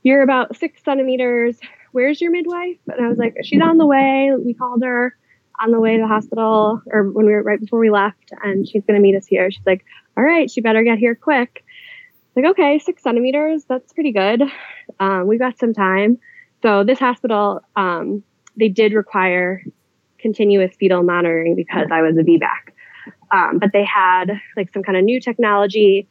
you're 0.02 0.22
about 0.22 0.56
six 0.56 0.82
centimeters. 0.82 1.58
Where's 1.92 2.20
your 2.20 2.30
midwife? 2.30 2.78
And 2.86 3.04
I 3.04 3.08
was 3.08 3.18
like, 3.18 3.36
she's 3.42 3.60
on 3.60 3.78
the 3.78 3.86
way. 3.86 4.30
We 4.44 4.54
called 4.54 4.82
her 4.82 5.16
on 5.60 5.72
the 5.72 5.80
way 5.80 5.96
to 5.96 6.02
the 6.02 6.08
hospital 6.08 6.80
or 6.86 7.10
when 7.10 7.26
we 7.26 7.32
were 7.32 7.42
right 7.42 7.60
before 7.60 7.78
we 7.78 7.90
left 7.90 8.32
and 8.42 8.66
she's 8.66 8.84
going 8.84 8.94
to 8.94 9.02
meet 9.02 9.16
us 9.16 9.26
here. 9.26 9.50
She's 9.50 9.66
like, 9.66 9.84
all 10.16 10.24
right, 10.24 10.50
she 10.50 10.60
better 10.60 10.82
get 10.82 10.98
here 10.98 11.14
quick. 11.14 11.64
Like, 12.34 12.46
okay, 12.46 12.78
six 12.78 13.02
centimeters. 13.02 13.64
That's 13.64 13.92
pretty 13.92 14.12
good. 14.12 14.42
um, 15.00 15.26
we've 15.26 15.40
got 15.40 15.58
some 15.58 15.74
time. 15.74 16.18
So 16.62 16.84
this 16.84 16.98
hospital, 16.98 17.60
um, 17.76 18.22
they 18.56 18.68
did 18.68 18.92
require 18.92 19.62
continuous 20.18 20.74
fetal 20.78 21.02
monitoring 21.02 21.56
because 21.56 21.88
I 21.90 22.02
was 22.02 22.16
a 22.16 22.22
VBAC. 22.22 22.72
Um, 23.32 23.58
but 23.58 23.70
they 23.72 23.84
had 23.84 24.32
like 24.56 24.72
some 24.72 24.82
kind 24.82 24.96
of 24.96 25.04
new 25.04 25.20
technology 25.20 26.08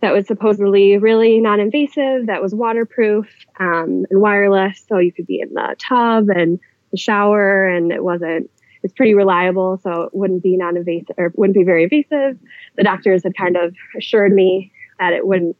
that 0.00 0.12
was 0.12 0.26
supposedly 0.26 0.96
really 0.98 1.40
non-invasive, 1.40 2.26
that 2.26 2.40
was 2.40 2.54
waterproof 2.54 3.26
um, 3.58 4.06
and 4.10 4.20
wireless, 4.20 4.84
so 4.88 4.98
you 4.98 5.12
could 5.12 5.26
be 5.26 5.40
in 5.40 5.52
the 5.54 5.76
tub 5.78 6.28
and 6.28 6.60
the 6.90 6.96
shower, 6.96 7.66
and 7.66 7.92
it 7.92 8.02
wasn't. 8.02 8.50
It's 8.84 8.94
pretty 8.94 9.14
reliable, 9.14 9.80
so 9.82 10.02
it 10.02 10.14
wouldn't 10.14 10.44
be 10.44 10.56
non-invasive 10.56 11.16
or 11.18 11.32
wouldn't 11.34 11.56
be 11.56 11.64
very 11.64 11.82
invasive. 11.82 12.38
The 12.76 12.84
doctors 12.84 13.24
had 13.24 13.36
kind 13.36 13.56
of 13.56 13.74
assured 13.96 14.32
me 14.32 14.70
that 15.00 15.12
it 15.12 15.26
wouldn't 15.26 15.56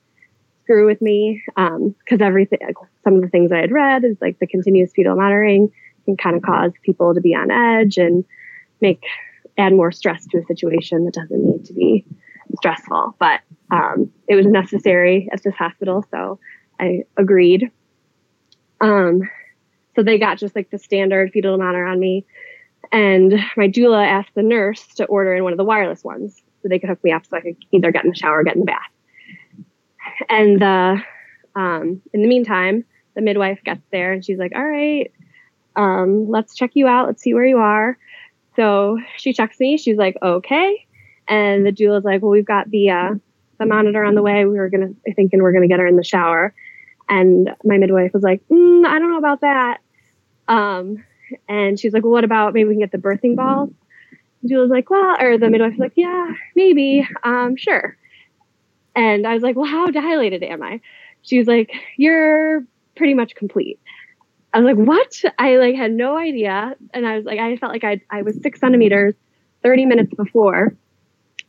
screw 0.63 0.87
with 0.87 1.03
me 1.03 1.43
because 1.47 2.21
um, 2.21 2.23
everything, 2.23 2.59
some 3.03 3.17
of 3.17 3.23
the 3.23 3.29
things 3.29 3.51
I 3.51 3.59
had 3.59 3.73
read 3.73 4.05
is 4.05 4.17
like 4.21 4.39
the 4.39 4.47
continuous 4.47 4.93
fetal 4.95 5.17
monitoring 5.17 5.73
can 6.05 6.17
kind 6.17 6.37
of 6.37 6.43
cause 6.43 6.73
people 6.85 7.15
to 7.15 7.21
be 7.21 7.35
on 7.35 7.51
edge 7.51 7.97
and 7.97 8.25
make 8.81 9.05
add 9.57 9.73
more 9.73 9.91
stress 9.91 10.25
to 10.27 10.39
a 10.39 10.45
situation 10.45 11.05
that 11.05 11.15
doesn't 11.15 11.45
need 11.45 11.65
to 11.65 11.73
be 11.73 12.05
stressful. 12.57 13.17
But 13.19 13.41
um, 13.71 14.11
it 14.27 14.35
was 14.35 14.47
necessary 14.47 15.29
at 15.33 15.43
this 15.43 15.55
hospital, 15.55 16.05
so 16.11 16.39
I 16.81 17.05
agreed. 17.17 17.71
Um, 18.81 19.23
so 19.95 20.03
they 20.03 20.19
got 20.19 20.39
just 20.39 20.55
like 20.55 20.71
the 20.71 20.79
standard 20.79 21.33
fetal 21.33 21.59
monitor 21.59 21.85
on 21.85 21.99
me, 21.99 22.25
and 22.93 23.33
my 23.57 23.69
doula 23.69 24.07
asked 24.07 24.35
the 24.35 24.43
nurse 24.43 24.87
to 24.95 25.05
order 25.07 25.35
in 25.35 25.45
one 25.45 25.53
of 25.53 25.59
the 25.59 25.65
wireless 25.65 26.05
ones 26.05 26.41
so 26.63 26.69
they 26.69 26.79
could 26.79 26.89
hook 26.89 27.03
me 27.05 27.13
up 27.13 27.27
so 27.27 27.37
I 27.37 27.41
could 27.41 27.57
either 27.73 27.93
get 27.93 28.05
in 28.05 28.11
the 28.11 28.17
shower 28.17 28.39
or 28.39 28.45
get 28.45 28.55
in 28.55 28.61
the 28.61 28.67
bath. 28.67 28.91
And 30.29 30.61
the 30.61 31.03
um, 31.55 32.01
in 32.13 32.23
the 32.23 32.29
meantime, 32.29 32.85
the 33.15 33.21
midwife 33.21 33.63
gets 33.65 33.83
there 33.91 34.13
and 34.13 34.25
she's 34.25 34.39
like, 34.39 34.53
"All 34.55 34.65
right, 34.65 35.13
um, 35.77 36.29
let's 36.29 36.55
check 36.55 36.71
you 36.75 36.87
out. 36.87 37.07
Let's 37.07 37.23
see 37.23 37.35
where 37.35 37.47
you 37.47 37.59
are." 37.59 37.99
So 38.57 38.99
she 39.17 39.33
checks 39.33 39.59
me. 39.61 39.77
She's 39.77 39.97
like, 39.97 40.17
"Okay," 40.23 40.87
and 41.27 41.67
the 41.67 41.73
doula's 41.73 42.05
like, 42.05 42.23
"Well, 42.23 42.31
we've 42.31 42.45
got 42.45 42.71
the 42.71 42.91
uh, 42.91 43.15
the 43.59 43.67
monitor 43.67 44.05
on 44.05 44.15
the 44.15 44.23
way. 44.23 44.45
We 44.45 44.59
were 44.59 44.69
gonna 44.69 44.91
I 45.07 45.13
thinking 45.13 45.43
we're 45.43 45.53
gonna 45.53 45.69
get 45.69 45.81
her 45.81 45.87
in 45.87 45.97
the 45.97 46.05
shower." 46.05 46.55
And 47.09 47.51
my 47.65 47.79
midwife 47.79 48.13
was 48.13 48.23
like, 48.23 48.43
mm, 48.49 48.87
"I 48.87 48.99
don't 48.99 49.11
know 49.11 49.19
about 49.19 49.41
that." 49.41 49.81
Um, 50.47 51.05
and 51.49 51.79
she's 51.79 51.93
like, 51.93 52.03
"Well, 52.03 52.13
what 52.13 52.25
about 52.25 52.55
maybe 52.55 52.69
we 52.69 52.75
can 52.75 52.81
get 52.81 52.93
the 52.93 52.99
birthing 52.99 53.37
ball?" 53.37 53.71
The 54.43 54.49
doula's 54.49 54.71
like, 54.71 54.91
"Well," 54.91 55.17
or 55.21 55.39
the 55.39 55.51
midwife 55.51 55.73
was 55.73 55.81
like, 55.81 55.93
"Yeah, 55.97 56.33
maybe, 56.55 57.07
um, 57.25 57.57
sure." 57.57 57.97
And 58.99 59.29
I 59.29 59.35
was 59.35 59.45
like, 59.45 59.55
well, 59.55 59.65
how 59.65 59.87
dilated 59.87 60.43
am 60.43 60.61
I? 60.61 60.81
She 61.23 61.39
was 61.39 61.47
like, 61.47 61.71
you're 61.97 62.65
pretty 62.97 63.15
much 63.15 63.37
complete. 63.37 63.79
I 64.53 64.59
was 64.59 64.67
like, 64.67 64.87
what? 64.87 65.23
I 65.39 65.57
like 65.57 65.77
had 65.77 65.93
no 65.93 66.17
idea. 66.17 66.75
And 66.93 67.07
I 67.07 67.17
was 67.17 67.25
like, 67.25 67.39
I 67.39 67.57
felt 67.59 67.71
like 67.71 67.85
I, 67.85 68.01
I 68.11 68.23
was 68.23 68.41
six 68.43 68.59
centimeters 68.59 69.15
30 69.63 69.87
minutes 69.87 70.13
before. 70.15 70.75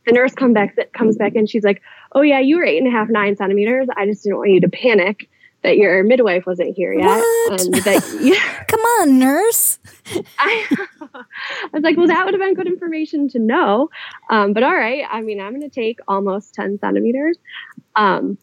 The 0.05 0.11
nurse 0.11 0.35
come 0.35 0.53
back, 0.53 0.77
comes 0.93 1.17
back 1.17 1.35
and 1.35 1.49
she's 1.49 1.63
like, 1.63 1.81
oh 2.13 2.21
yeah, 2.21 2.39
you 2.39 2.57
were 2.57 2.63
eight 2.63 2.77
and 2.77 2.87
a 2.87 2.91
half, 2.91 3.09
nine 3.09 3.35
centimeters. 3.35 3.87
I 3.95 4.05
just 4.05 4.23
didn't 4.23 4.37
want 4.37 4.51
you 4.51 4.61
to 4.61 4.69
panic 4.69 5.29
that 5.61 5.77
your 5.77 6.03
midwife 6.03 6.45
wasn't 6.45 6.75
here 6.75 6.93
yet. 6.93 7.17
What? 7.17 7.61
And 7.61 7.73
that, 7.75 8.17
yeah. 8.21 8.63
Come 8.67 8.79
on, 8.79 9.19
nurse. 9.19 9.79
I, 10.37 10.65
I, 11.01 11.23
was 11.73 11.83
like, 11.83 11.97
well, 11.97 12.07
that 12.07 12.25
would 12.25 12.33
have 12.33 12.41
been 12.41 12.53
good 12.53 12.67
information 12.67 13.27
to 13.29 13.39
know. 13.39 13.89
Um, 14.29 14.53
but 14.53 14.63
all 14.63 14.75
right. 14.75 15.05
I 15.09 15.21
mean, 15.21 15.39
I'm 15.41 15.51
going 15.51 15.69
to 15.69 15.69
take 15.69 15.99
almost 16.07 16.53
10 16.53 16.79
centimeters. 16.79 17.37
Um, 17.95 18.37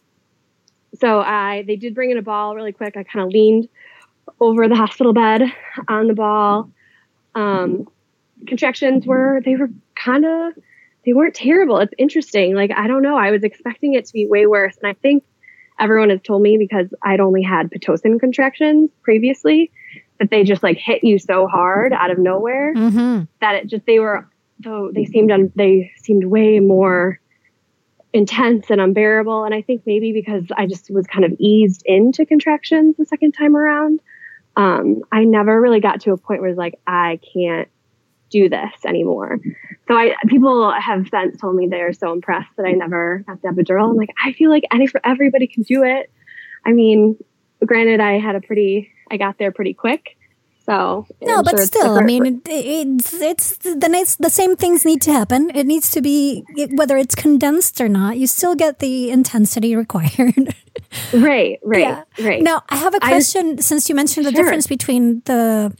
so 0.99 1.19
I, 1.19 1.63
they 1.65 1.75
did 1.75 1.95
bring 1.95 2.11
in 2.11 2.17
a 2.17 2.21
ball 2.21 2.55
really 2.55 2.71
quick. 2.71 2.95
I 2.97 3.03
kind 3.03 3.25
of 3.25 3.31
leaned 3.31 3.67
over 4.39 4.67
the 4.67 4.75
hospital 4.75 5.13
bed 5.13 5.43
on 5.87 6.07
the 6.07 6.13
ball. 6.13 6.69
Um, 7.33 7.87
contractions 8.45 9.05
were, 9.05 9.41
they 9.43 9.55
were 9.55 9.69
kind 9.95 10.25
of, 10.25 10.53
they 11.07 11.13
weren't 11.13 11.33
terrible. 11.33 11.79
It's 11.79 11.93
interesting. 11.97 12.53
Like, 12.53 12.69
I 12.75 12.85
don't 12.87 13.01
know. 13.01 13.17
I 13.17 13.31
was 13.31 13.45
expecting 13.45 13.93
it 13.93 14.05
to 14.05 14.13
be 14.13 14.27
way 14.27 14.45
worse. 14.45 14.75
And 14.83 14.89
I 14.89 14.93
think 14.93 15.23
everyone 15.79 16.09
has 16.09 16.21
told 16.21 16.41
me 16.41 16.57
because 16.57 16.93
I'd 17.01 17.21
only 17.21 17.41
had 17.41 17.71
Pitocin 17.71 18.19
contractions 18.19 18.89
previously 19.03 19.71
that 20.19 20.29
they 20.29 20.43
just 20.43 20.63
like 20.63 20.77
hit 20.77 21.05
you 21.05 21.17
so 21.17 21.47
hard 21.47 21.93
out 21.93 22.11
of 22.11 22.19
nowhere 22.19 22.73
mm-hmm. 22.75 23.23
that 23.39 23.55
it 23.55 23.67
just 23.67 23.85
they 23.85 23.99
were 23.99 24.27
though 24.59 24.91
they 24.93 25.05
seemed 25.05 25.31
un, 25.31 25.49
they 25.55 25.93
seemed 26.01 26.25
way 26.25 26.59
more 26.59 27.21
intense 28.11 28.69
and 28.69 28.81
unbearable 28.81 29.43
and 29.43 29.53
I 29.53 29.61
think 29.61 29.83
maybe 29.85 30.11
because 30.11 30.43
I 30.57 30.65
just 30.65 30.89
was 30.89 31.05
kind 31.05 31.23
of 31.23 31.33
eased 31.39 31.83
into 31.85 32.25
contractions 32.25 32.97
the 32.97 33.05
second 33.05 33.33
time 33.33 33.55
around 33.55 34.01
um, 34.55 35.03
I 35.11 35.23
never 35.23 35.61
really 35.61 35.79
got 35.79 36.01
to 36.01 36.11
a 36.11 36.17
point 36.17 36.41
where 36.41 36.49
it's 36.49 36.57
like 36.57 36.79
I 36.87 37.19
can't 37.33 37.69
do 38.29 38.49
this 38.49 38.85
anymore. 38.85 39.39
So 39.87 39.95
I 39.95 40.15
people 40.27 40.71
have 40.71 41.07
since 41.09 41.39
told 41.39 41.55
me 41.55 41.67
they're 41.67 41.93
so 41.93 42.11
impressed 42.11 42.49
that 42.57 42.65
I 42.65 42.71
never 42.71 43.23
got 43.27 43.41
the 43.41 43.47
epidural. 43.49 43.89
I'm 43.89 43.95
like, 43.95 44.13
I 44.23 44.33
feel 44.33 44.49
like 44.49 44.63
any 44.71 44.87
everybody 45.03 45.47
can 45.47 45.63
do 45.63 45.83
it. 45.83 46.11
I 46.65 46.73
mean, 46.73 47.17
granted, 47.65 47.99
I 47.99 48.19
had 48.19 48.35
a 48.35 48.41
pretty, 48.41 48.91
I 49.09 49.17
got 49.17 49.37
there 49.37 49.51
pretty 49.51 49.73
quick. 49.73 50.17
So 50.65 51.07
no, 51.21 51.37
I'm 51.37 51.43
but 51.45 51.51
sure 51.51 51.65
still, 51.65 51.97
I 51.97 52.01
mean, 52.01 52.25
it, 52.25 52.41
it's 52.45 53.13
it's 53.13 53.57
the 53.59 53.87
nice, 53.89 54.17
the 54.17 54.29
same 54.29 54.57
things 54.57 54.83
need 54.83 55.01
to 55.03 55.13
happen. 55.13 55.49
It 55.55 55.65
needs 55.65 55.89
to 55.91 56.01
be 56.01 56.43
whether 56.73 56.97
it's 56.97 57.15
condensed 57.15 57.79
or 57.79 57.87
not. 57.87 58.17
You 58.17 58.27
still 58.27 58.53
get 58.53 58.79
the 58.79 59.09
intensity 59.09 59.75
required. 59.83 60.53
right, 61.13 61.57
right, 61.63 61.79
yeah. 61.79 62.03
right. 62.19 62.43
Now, 62.43 62.63
I 62.67 62.75
have 62.75 62.93
a 62.93 62.99
question. 62.99 63.61
since 63.61 63.87
you 63.87 63.95
mentioned 63.95 64.25
the 64.25 64.31
sure. 64.31 64.43
difference 64.43 64.67
between 64.67 65.21
the 65.23 65.73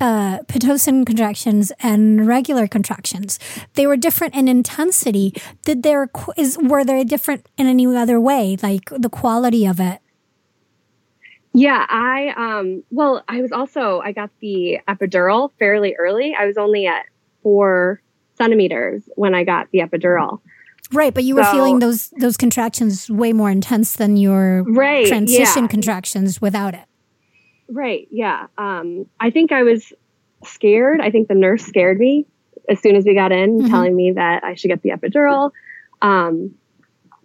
uh, 0.00 0.38
Pitocin 0.44 1.04
contractions 1.04 1.72
and 1.80 2.26
regular 2.26 2.66
contractions. 2.66 3.38
They 3.74 3.86
were 3.86 3.96
different 3.96 4.34
in 4.34 4.48
intensity. 4.48 5.34
Did 5.64 5.82
there 5.82 6.10
is 6.36 6.58
were 6.58 6.84
they 6.84 7.04
different 7.04 7.48
in 7.56 7.66
any 7.66 7.86
other 7.86 8.20
way, 8.20 8.56
like 8.62 8.90
the 8.90 9.10
quality 9.10 9.66
of 9.66 9.80
it? 9.80 10.00
Yeah, 11.52 11.86
I 11.88 12.34
um 12.36 12.84
well, 12.90 13.24
I 13.28 13.40
was 13.40 13.52
also 13.52 14.00
I 14.00 14.12
got 14.12 14.30
the 14.40 14.78
epidural 14.86 15.50
fairly 15.58 15.94
early. 15.98 16.34
I 16.38 16.46
was 16.46 16.56
only 16.56 16.86
at 16.86 17.06
four 17.42 18.00
centimeters 18.36 19.02
when 19.16 19.34
I 19.34 19.44
got 19.44 19.68
the 19.72 19.80
epidural. 19.80 20.40
Right, 20.92 21.12
but 21.12 21.24
you 21.24 21.34
were 21.34 21.44
feeling 21.44 21.80
those 21.80 22.08
those 22.10 22.36
contractions 22.36 23.10
way 23.10 23.32
more 23.32 23.50
intense 23.50 23.94
than 23.94 24.16
your 24.16 24.62
right, 24.62 25.06
transition 25.06 25.64
yeah. 25.64 25.68
contractions 25.68 26.40
without 26.40 26.74
it. 26.74 26.87
Right. 27.68 28.08
Yeah. 28.10 28.46
Um, 28.56 29.06
I 29.20 29.30
think 29.30 29.52
I 29.52 29.62
was 29.62 29.92
scared. 30.44 31.00
I 31.00 31.10
think 31.10 31.28
the 31.28 31.34
nurse 31.34 31.64
scared 31.64 31.98
me 31.98 32.26
as 32.68 32.80
soon 32.80 32.96
as 32.96 33.04
we 33.04 33.14
got 33.14 33.32
in, 33.32 33.58
mm-hmm. 33.58 33.68
telling 33.68 33.94
me 33.94 34.12
that 34.12 34.44
I 34.44 34.54
should 34.54 34.68
get 34.68 34.82
the 34.82 34.90
epidural. 34.90 35.50
Um, 36.02 36.54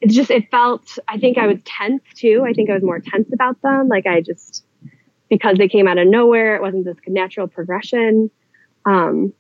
it 0.02 0.10
just 0.10 0.32
it 0.32 0.52
felt. 0.52 0.98
I 1.08 1.18
think 1.18 1.38
I 1.38 1.48
was 1.48 1.60
tense 1.64 2.04
too. 2.16 2.44
I 2.46 2.54
think 2.54 2.70
I 2.70 2.74
was 2.74 2.84
more 2.84 3.00
tense 3.00 3.30
about 3.34 3.62
them. 3.62 3.88
Like 3.88 4.06
I 4.06 4.22
just 4.22 4.66
because 5.30 5.58
they 5.58 5.68
came 5.68 5.88
out 5.88 5.98
of 5.98 6.08
nowhere. 6.08 6.56
It 6.56 6.62
wasn't 6.62 6.86
this 6.86 6.98
natural 7.08 7.48
progression. 7.48 8.30
Um, 8.86 9.34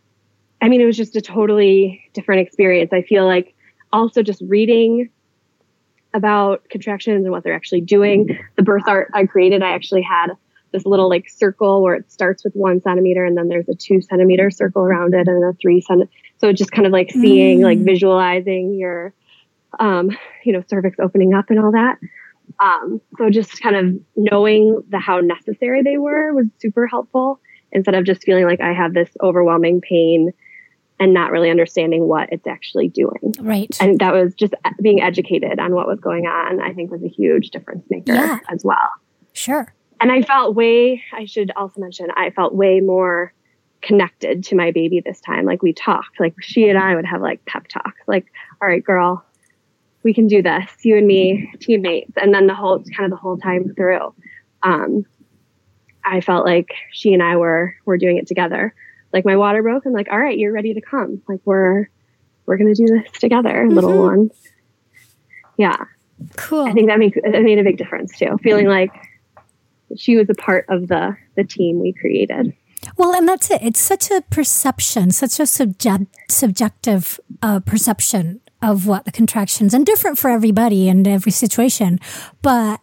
I 0.61 0.69
mean, 0.69 0.79
it 0.79 0.85
was 0.85 0.95
just 0.95 1.15
a 1.17 1.21
totally 1.21 2.09
different 2.13 2.47
experience. 2.47 2.93
I 2.93 3.01
feel 3.01 3.25
like 3.25 3.53
also 3.91 4.23
just 4.23 4.41
reading 4.45 5.09
about 6.13 6.67
contractions 6.69 7.25
and 7.25 7.31
what 7.31 7.43
they're 7.43 7.53
actually 7.53 7.81
doing. 7.81 8.39
The 8.55 8.63
birth 8.63 8.83
art 8.87 9.09
I 9.13 9.25
created, 9.25 9.61
I 9.61 9.71
actually 9.71 10.03
had 10.03 10.27
this 10.73 10.85
little 10.85 11.07
like 11.07 11.29
circle 11.29 11.81
where 11.81 11.95
it 11.95 12.11
starts 12.11 12.43
with 12.43 12.53
one 12.53 12.81
centimeter 12.81 13.23
and 13.23 13.37
then 13.37 13.47
there's 13.47 13.69
a 13.69 13.75
two 13.75 14.01
centimeter 14.01 14.51
circle 14.51 14.81
around 14.81 15.13
it 15.13 15.27
and 15.27 15.43
a 15.43 15.53
three 15.61 15.79
centimeter. 15.79 16.11
So 16.39 16.51
just 16.51 16.71
kind 16.71 16.85
of 16.85 16.91
like 16.91 17.11
seeing, 17.11 17.59
mm. 17.59 17.63
like 17.63 17.79
visualizing 17.79 18.73
your, 18.73 19.13
um, 19.79 20.09
you 20.43 20.51
know, 20.51 20.63
cervix 20.67 20.97
opening 20.99 21.33
up 21.33 21.49
and 21.49 21.59
all 21.59 21.71
that. 21.71 21.99
Um, 22.59 22.99
so 23.17 23.29
just 23.29 23.61
kind 23.61 23.75
of 23.75 24.01
knowing 24.17 24.83
the 24.89 24.99
how 24.99 25.19
necessary 25.19 25.83
they 25.83 25.97
were 25.97 26.33
was 26.33 26.47
super 26.59 26.87
helpful 26.87 27.39
instead 27.71 27.95
of 27.95 28.03
just 28.03 28.23
feeling 28.23 28.45
like 28.45 28.59
I 28.59 28.73
have 28.73 28.93
this 28.93 29.09
overwhelming 29.21 29.79
pain 29.79 30.33
and 30.99 31.13
not 31.13 31.31
really 31.31 31.49
understanding 31.49 32.07
what 32.07 32.29
it's 32.31 32.45
actually 32.45 32.89
doing. 32.89 33.33
Right. 33.39 33.75
And 33.79 33.99
that 33.99 34.13
was 34.13 34.33
just 34.33 34.53
being 34.81 35.01
educated 35.01 35.59
on 35.59 35.73
what 35.73 35.87
was 35.87 35.99
going 35.99 36.25
on, 36.25 36.61
I 36.61 36.73
think 36.73 36.91
was 36.91 37.03
a 37.03 37.07
huge 37.07 37.49
difference 37.49 37.85
maker 37.89 38.13
yeah. 38.13 38.39
as 38.49 38.63
well. 38.63 38.89
Sure 39.33 39.73
and 40.03 40.11
I 40.11 40.21
felt 40.21 40.53
way, 40.53 41.01
I 41.13 41.23
should 41.23 41.49
also 41.55 41.79
mention, 41.79 42.09
I 42.17 42.29
felt 42.31 42.53
way 42.53 42.81
more 42.81 43.33
connected 43.81 44.43
to 44.43 44.55
my 44.55 44.71
baby 44.71 44.99
this 44.99 45.21
time. 45.21 45.45
Like 45.45 45.63
we 45.63 45.71
talked, 45.71 46.19
like 46.19 46.35
she 46.41 46.67
and 46.67 46.77
I 46.77 46.93
would 46.93 47.05
have 47.05 47.21
like 47.21 47.45
pep 47.45 47.69
talks, 47.69 48.01
like, 48.05 48.25
all 48.61 48.67
right, 48.67 48.83
girl, 48.83 49.23
we 50.03 50.13
can 50.13 50.27
do 50.27 50.41
this, 50.41 50.69
you 50.83 50.97
and 50.97 51.07
me, 51.07 51.53
teammates. 51.61 52.11
And 52.17 52.33
then 52.33 52.47
the 52.47 52.53
whole, 52.53 52.83
kind 52.83 53.05
of 53.05 53.11
the 53.11 53.21
whole 53.21 53.37
time 53.37 53.73
through, 53.75 54.13
um, 54.61 55.05
I 56.03 56.19
felt 56.19 56.45
like 56.45 56.73
she 56.91 57.13
and 57.13 57.23
I 57.23 57.37
were, 57.37 57.73
were 57.85 57.97
doing 57.97 58.17
it 58.17 58.27
together. 58.27 58.75
Like 59.13 59.23
my 59.23 59.37
water 59.37 59.63
broke. 59.63 59.85
I'm 59.85 59.93
like, 59.93 60.09
all 60.11 60.19
right, 60.19 60.37
you're 60.37 60.51
ready 60.51 60.73
to 60.73 60.81
come. 60.81 61.21
Like 61.29 61.39
we're, 61.45 61.87
we're 62.45 62.57
going 62.57 62.75
to 62.75 62.85
do 62.85 62.93
this 62.93 63.09
together, 63.19 63.53
mm-hmm. 63.53 63.73
little 63.73 64.03
ones. 64.03 64.31
Yeah. 65.55 65.77
Cool. 66.35 66.65
I 66.65 66.73
think 66.73 66.87
that 66.87 66.99
makes, 66.99 67.15
it 67.15 67.43
made 67.43 67.59
a 67.59 67.63
big 67.63 67.77
difference 67.77 68.17
too. 68.17 68.37
Feeling 68.43 68.67
like, 68.67 68.91
she 69.97 70.15
was 70.15 70.29
a 70.29 70.33
part 70.33 70.65
of 70.69 70.87
the 70.87 71.15
the 71.35 71.43
team 71.43 71.79
we 71.79 71.93
created. 71.93 72.53
Well, 72.97 73.15
and 73.15 73.27
that's 73.27 73.49
it. 73.49 73.61
It's 73.61 73.79
such 73.79 74.11
a 74.11 74.21
perception, 74.29 75.11
such 75.11 75.39
a 75.39 75.45
subject, 75.45 76.05
subjective 76.29 77.19
uh, 77.41 77.61
perception 77.61 78.41
of 78.61 78.87
what 78.87 79.05
the 79.05 79.11
contractions 79.11 79.73
and 79.73 79.85
different 79.85 80.17
for 80.17 80.29
everybody 80.29 80.89
and 80.89 81.07
every 81.07 81.31
situation. 81.31 81.99
But 82.41 82.81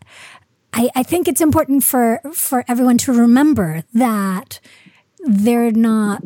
I, 0.72 0.90
I 0.94 1.02
think 1.02 1.26
it's 1.26 1.40
important 1.40 1.84
for, 1.84 2.20
for 2.32 2.64
everyone 2.68 2.98
to 2.98 3.12
remember 3.12 3.82
that 3.94 4.60
they're 5.20 5.70
not, 5.70 6.22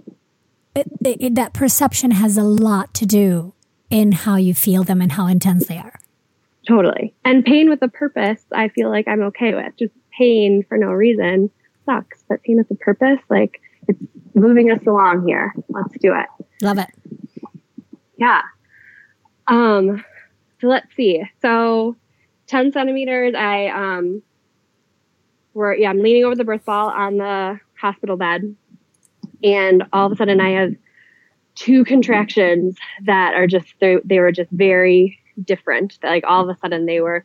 it, 0.75 0.87
it, 1.05 1.35
that 1.35 1.53
perception 1.53 2.13
has 2.13 2.37
a 2.37 2.43
lot 2.43 2.95
to 2.95 3.07
do 3.07 3.55
in 3.91 4.13
how 4.13 4.37
you 4.37 4.55
feel 4.55 4.83
them 4.83 5.01
and 5.01 5.13
how 5.13 5.27
intense 5.27 5.67
they 5.67 5.79
are. 5.79 6.01
Totally. 6.67 7.15
And 7.25 7.45
pain 7.45 7.69
with 7.69 7.83
a 7.83 7.89
purpose, 7.89 8.43
I 8.53 8.69
feel 8.69 8.91
like 8.91 9.07
I'm 9.07 9.23
okay 9.25 9.55
with. 9.55 9.77
Just 9.79 9.93
pain 10.17 10.65
for 10.69 10.79
no 10.79 10.89
reason 10.89 11.51
sucks, 11.85 12.25
but 12.29 12.43
pain 12.43 12.57
with 12.57 12.71
a 12.71 12.75
purpose, 12.75 13.21
like 13.29 13.61
it's 13.89 13.99
moving 14.35 14.71
us 14.71 14.81
along 14.87 15.27
here. 15.27 15.53
Let's 15.69 15.97
do 15.99 16.15
it. 16.15 16.27
Love 16.63 16.79
it. 16.79 16.89
Yeah. 18.17 18.43
Um, 19.47 20.05
so 20.61 20.69
let's 20.69 20.95
see. 20.95 21.23
So 21.43 21.97
10 22.47 22.73
centimeters, 22.73 23.35
I, 23.35 23.69
um, 23.69 24.23
were, 25.53 25.75
yeah, 25.75 25.91
I'm 25.91 26.01
leaning 26.01 26.25
over 26.25 26.35
the 26.35 26.45
birth 26.45 26.65
ball 26.65 26.89
on 26.89 27.19
the 27.19 27.61
hospital 27.79 28.17
bed. 28.17 28.55
And 29.43 29.85
all 29.93 30.07
of 30.07 30.13
a 30.13 30.17
sudden 30.17 30.41
I 30.41 30.51
have 30.51 30.75
two 31.55 31.85
contractions 31.85 32.77
that 33.05 33.35
are 33.35 33.47
just, 33.47 33.75
they 33.81 34.19
were 34.19 34.33
just 34.33 34.51
very 34.51 35.19
different. 35.43 35.99
Like 36.03 36.25
all 36.27 36.49
of 36.49 36.55
a 36.55 36.59
sudden 36.61 36.87
they 36.87 37.01
were 37.01 37.25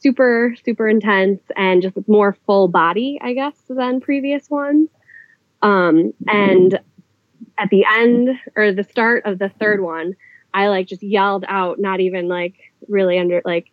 super, 0.00 0.54
super 0.64 0.88
intense 0.88 1.40
and 1.56 1.82
just 1.82 1.96
more 2.08 2.36
full 2.46 2.68
body, 2.68 3.18
I 3.22 3.34
guess, 3.34 3.56
than 3.68 4.00
previous 4.00 4.48
ones. 4.50 4.88
Um, 5.62 6.14
and 6.26 6.78
at 7.58 7.68
the 7.70 7.84
end 7.84 8.30
or 8.56 8.72
the 8.72 8.84
start 8.84 9.24
of 9.26 9.38
the 9.38 9.50
third 9.50 9.80
one, 9.80 10.14
I 10.52 10.68
like 10.68 10.86
just 10.86 11.02
yelled 11.02 11.44
out, 11.46 11.78
not 11.78 12.00
even 12.00 12.28
like 12.28 12.54
really 12.88 13.18
under 13.18 13.42
like 13.44 13.70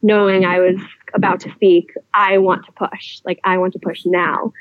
knowing 0.00 0.44
I 0.44 0.60
was 0.60 0.80
about 1.14 1.40
to 1.40 1.52
speak, 1.52 1.92
I 2.12 2.38
want 2.38 2.66
to 2.66 2.72
push. 2.72 3.20
Like 3.24 3.40
I 3.44 3.58
want 3.58 3.72
to 3.72 3.78
push 3.78 4.04
now. 4.06 4.52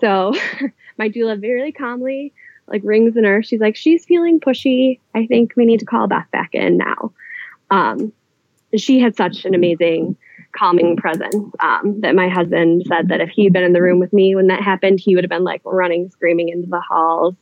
So 0.00 0.34
my 0.98 1.08
doula 1.08 1.40
very 1.40 1.72
calmly 1.72 2.32
like 2.66 2.82
rings 2.84 3.14
the 3.14 3.22
nurse. 3.22 3.48
She's 3.48 3.60
like, 3.60 3.76
she's 3.76 4.04
feeling 4.04 4.40
pushy. 4.40 5.00
I 5.14 5.26
think 5.26 5.54
we 5.56 5.64
need 5.64 5.80
to 5.80 5.86
call 5.86 6.06
Beth 6.06 6.30
back 6.30 6.54
in 6.54 6.76
now. 6.76 7.12
Um, 7.70 8.12
she 8.76 9.00
had 9.00 9.16
such 9.16 9.44
an 9.44 9.54
amazing 9.54 10.16
calming 10.56 10.96
presence 10.96 11.34
um, 11.60 12.00
that 12.00 12.14
my 12.14 12.28
husband 12.28 12.84
said 12.88 13.08
that 13.08 13.20
if 13.20 13.30
he'd 13.30 13.52
been 13.52 13.64
in 13.64 13.72
the 13.72 13.82
room 13.82 13.98
with 13.98 14.12
me 14.12 14.34
when 14.34 14.48
that 14.48 14.62
happened, 14.62 15.00
he 15.00 15.14
would 15.14 15.24
have 15.24 15.30
been 15.30 15.44
like 15.44 15.60
running, 15.64 16.10
screaming 16.10 16.48
into 16.48 16.68
the 16.68 16.80
halls, 16.80 17.34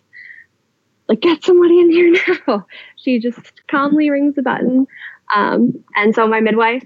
like, 1.09 1.21
get 1.21 1.45
somebody 1.45 1.81
in 1.81 1.91
here 1.91 2.17
now. 2.47 2.67
she 2.97 3.19
just 3.19 3.67
calmly 3.69 4.11
rings 4.11 4.35
the 4.35 4.43
button. 4.43 4.87
Um, 5.35 5.85
and 5.95 6.15
so 6.15 6.27
my 6.27 6.41
midwife 6.41 6.85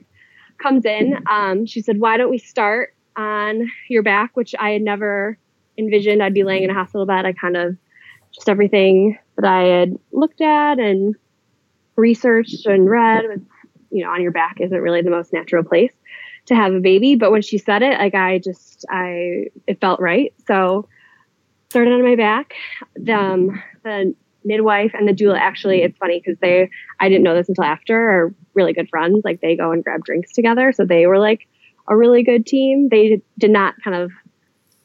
comes 0.62 0.84
in. 0.84 1.18
Um, 1.30 1.66
she 1.66 1.80
said, 1.80 1.98
Why 1.98 2.16
don't 2.16 2.30
we 2.30 2.38
start 2.38 2.94
on 3.16 3.70
your 3.88 4.02
back, 4.02 4.36
which 4.36 4.54
I 4.58 4.70
had 4.70 4.82
never 4.82 5.38
envisioned 5.78 6.22
I'd 6.22 6.34
be 6.34 6.44
laying 6.44 6.64
in 6.64 6.70
a 6.70 6.74
hospital 6.74 7.06
bed. 7.06 7.24
I 7.24 7.32
kind 7.32 7.56
of 7.56 7.76
just 8.32 8.48
everything 8.48 9.18
that 9.36 9.44
I 9.44 9.62
had 9.62 9.98
looked 10.12 10.40
at 10.40 10.78
and 10.78 11.14
researched 11.96 12.66
and 12.66 12.88
read 12.88 13.24
was, 13.24 13.40
you 13.90 14.04
know, 14.04 14.10
on 14.10 14.22
your 14.22 14.32
back 14.32 14.56
isn't 14.60 14.80
really 14.80 15.02
the 15.02 15.10
most 15.10 15.32
natural 15.32 15.64
place 15.64 15.92
to 16.46 16.54
have 16.54 16.74
a 16.74 16.80
baby. 16.80 17.16
But 17.16 17.30
when 17.30 17.42
she 17.42 17.58
said 17.58 17.82
it, 17.82 17.98
like 17.98 18.14
I 18.14 18.38
just, 18.38 18.84
I, 18.90 19.46
it 19.66 19.80
felt 19.80 20.00
right. 20.00 20.32
So 20.46 20.88
started 21.70 21.92
on 21.92 22.02
my 22.02 22.16
back. 22.16 22.54
The, 22.96 23.14
um, 23.14 23.62
the 23.84 24.14
midwife 24.44 24.92
and 24.94 25.06
the 25.06 25.12
doula 25.12 25.38
actually, 25.38 25.82
it's 25.82 25.98
funny 25.98 26.20
because 26.24 26.38
they, 26.40 26.70
I 26.98 27.08
didn't 27.08 27.24
know 27.24 27.34
this 27.34 27.48
until 27.48 27.64
after, 27.64 27.96
are 27.96 28.34
really 28.54 28.72
good 28.72 28.88
friends. 28.88 29.22
Like 29.24 29.40
they 29.40 29.56
go 29.56 29.72
and 29.72 29.84
grab 29.84 30.04
drinks 30.04 30.32
together. 30.32 30.72
So 30.72 30.84
they 30.84 31.06
were 31.06 31.18
like 31.18 31.46
a 31.88 31.96
really 31.96 32.22
good 32.22 32.46
team. 32.46 32.88
They 32.88 33.22
did 33.38 33.50
not 33.50 33.74
kind 33.82 33.96
of 33.96 34.10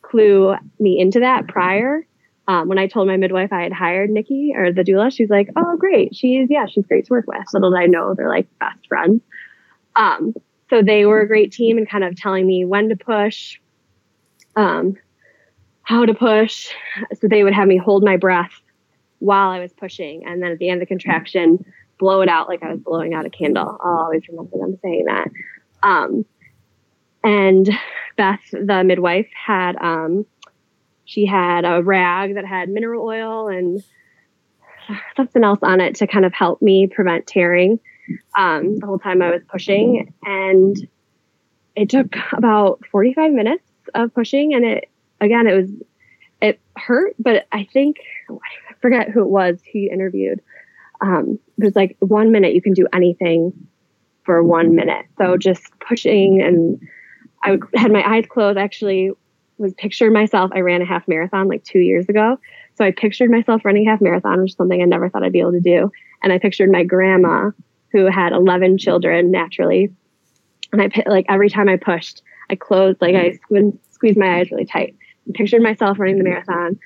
clue 0.02 0.56
me 0.80 1.00
into 1.00 1.22
that 1.22 1.48
prior. 1.48 2.06
Um, 2.48 2.68
when 2.68 2.78
I 2.78 2.88
told 2.88 3.08
my 3.08 3.18
midwife 3.18 3.52
I 3.52 3.64
had 3.64 3.74
hired 3.74 4.10
Nikki 4.10 4.54
or 4.56 4.72
the 4.72 4.84
doula, 4.84 5.12
she's 5.12 5.30
like, 5.30 5.50
"Oh, 5.56 5.76
great! 5.78 6.16
She's 6.16 6.48
yeah, 6.50 6.68
she's 6.68 6.86
great 6.86 7.06
to 7.06 7.14
work 7.14 7.26
with." 7.28 7.44
Little 7.54 7.72
did 7.72 7.80
I 7.80 7.86
know 7.88 8.14
they're 8.14 8.30
like 8.30 8.48
best 8.60 8.88
friends. 8.88 9.22
Um, 9.96 10.34
so 10.70 10.82
they 10.82 11.06
were 11.06 11.22
a 11.22 11.28
great 11.28 11.52
team 11.52 11.78
and 11.78 11.90
kind 11.90 12.04
of 12.04 12.16
telling 12.16 12.46
me 12.46 12.66
when 12.66 12.90
to 12.90 12.96
push, 12.96 13.60
um, 14.56 14.96
how 15.84 16.06
to 16.06 16.14
push. 16.14 16.72
So 17.20 17.28
they 17.28 17.44
would 17.44 17.54
have 17.54 17.68
me 17.68 17.78
hold 17.78 18.04
my 18.04 18.18
breath 18.18 18.52
while 19.20 19.50
I 19.50 19.60
was 19.60 19.74
pushing. 19.74 20.26
And 20.26 20.42
then 20.42 20.52
at 20.52 20.60
the 20.60 20.70
end 20.70 20.82
of 20.82 20.88
the 20.88 20.92
contraction, 20.92 21.64
blow 22.00 22.22
it 22.22 22.30
out 22.30 22.48
like 22.48 22.64
I 22.64 22.72
was 22.72 22.80
blowing 22.80 23.14
out 23.14 23.26
a 23.26 23.30
candle. 23.30 23.78
I'll 23.84 24.04
always 24.04 24.28
remember 24.28 24.58
them 24.58 24.78
saying 24.82 25.06
that. 25.06 25.30
Um, 25.84 26.26
and 27.24 27.70
Beth, 28.18 28.42
the 28.52 28.84
midwife, 28.84 29.28
had 29.34 29.76
um, 29.78 30.26
she 31.06 31.26
had 31.26 31.66
a 31.66 31.82
rag 31.82 32.36
that 32.36 32.46
had 32.46 32.70
mineral 32.70 33.06
oil 33.06 33.48
and 33.48 33.84
something 35.16 35.44
else 35.44 35.60
on 35.62 35.80
it 35.80 35.96
to 35.96 36.08
kind 36.08 36.26
of 36.26 36.34
help 36.34 36.62
me 36.62 36.88
prevent 36.88 37.28
tearing 37.28 37.80
um, 38.38 38.80
the 38.80 38.86
whole 38.86 39.00
time 39.00 39.22
I 39.22 39.32
was 39.32 39.42
pushing. 39.48 40.14
And 40.24 40.76
it 41.76 41.90
took 41.90 42.16
about 42.34 42.86
45 42.92 43.32
minutes 43.32 43.64
of 43.94 44.14
pushing. 44.14 44.54
And 44.54 44.66
it, 44.66 44.90
again, 45.22 45.48
it 45.48 45.56
was, 45.56 45.70
it 46.42 46.60
hurt, 46.76 47.16
but 47.20 47.48
I 47.52 47.68
think, 47.72 47.98
I 48.30 48.74
forget 48.82 49.10
who 49.10 49.22
it 49.22 49.30
was 49.30 49.60
who 49.72 49.80
you 49.80 49.90
interviewed. 49.92 50.42
Um, 51.02 51.40
it 51.58 51.66
was 51.66 51.76
like 51.76 51.98
one 52.00 52.32
minute 52.32 52.54
you 52.54 52.62
can 52.62 52.74
do 52.74 52.88
anything 52.94 53.54
for 54.24 54.42
one 54.44 54.76
minute. 54.76 55.06
So 55.18 55.38
just 55.38 55.64
pushing 55.80 56.42
and 56.42 56.80
I 57.44 57.60
had 57.76 57.92
my 57.92 58.04
eyes 58.04 58.26
closed. 58.28 58.58
Actually, 58.58 59.12
was 59.58 59.74
pictured 59.74 60.12
myself. 60.12 60.52
I 60.54 60.60
ran 60.60 60.82
a 60.82 60.86
half 60.86 61.08
marathon 61.08 61.48
like 61.48 61.64
two 61.64 61.80
years 61.80 62.08
ago. 62.10 62.38
So 62.76 62.84
I 62.84 62.92
pictured 62.92 63.32
myself 63.32 63.64
running 63.64 63.88
a 63.88 63.92
half 63.92 64.02
marathon, 64.02 64.42
which 64.42 64.52
is 64.52 64.58
something 64.58 64.82
I 64.82 64.86
never 64.86 65.10
thought 65.10 65.24
I'd 65.24 65.32
be 65.32 65.40
able 65.40 65.54
to 65.54 65.62
do. 65.62 65.92
And 66.22 66.34
I 66.34 66.40
pictured 66.40 66.72
my 66.72 66.84
grandma 66.84 67.52
who 67.92 68.08
had 68.08 68.34
11 68.34 68.78
children 68.78 69.32
naturally. 69.32 69.90
And 70.74 70.82
I 70.82 71.04
like 71.06 71.26
every 71.30 71.50
time 71.50 71.70
I 71.70 71.78
pushed, 71.78 72.22
I 72.50 72.56
closed, 72.56 73.02
like 73.02 73.16
I 73.16 73.40
squeezed 73.92 74.18
my 74.18 74.40
eyes 74.40 74.52
really 74.52 74.66
tight. 74.66 74.96
And 75.26 75.34
pictured 75.34 75.62
myself 75.62 75.98
running 75.98 76.18
the 76.18 76.24
marathon, 76.24 76.78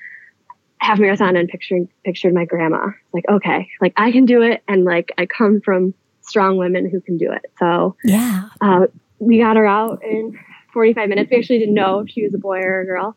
half 0.78 0.98
marathon, 0.98 1.36
and 1.36 1.48
picturing 1.48 1.88
pictured 2.04 2.32
my 2.32 2.44
grandma. 2.44 2.88
Like, 3.12 3.24
okay, 3.28 3.68
like 3.80 3.92
I 3.96 4.12
can 4.12 4.24
do 4.24 4.42
it, 4.42 4.62
and 4.68 4.84
like 4.84 5.12
I 5.18 5.26
come 5.26 5.60
from 5.60 5.92
strong 6.22 6.56
women 6.56 6.88
who 6.88 7.00
can 7.00 7.18
do 7.18 7.32
it. 7.32 7.50
So 7.58 7.96
yeah, 8.04 8.48
uh, 8.60 8.86
we 9.18 9.38
got 9.38 9.56
her 9.56 9.66
out 9.66 10.02
in 10.04 10.38
45 10.72 11.08
minutes. 11.08 11.30
We 11.30 11.38
actually 11.38 11.58
didn't 11.58 11.74
know 11.74 12.00
if 12.00 12.10
she 12.10 12.22
was 12.24 12.34
a 12.34 12.38
boy 12.38 12.58
or 12.60 12.80
a 12.80 12.86
girl. 12.86 13.16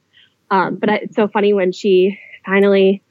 Um, 0.51 0.76
but 0.76 0.89
I, 0.89 0.95
it's 0.97 1.16
so 1.16 1.28
funny 1.28 1.54
when 1.54 1.72
she 1.72 2.20
finally 2.45 3.01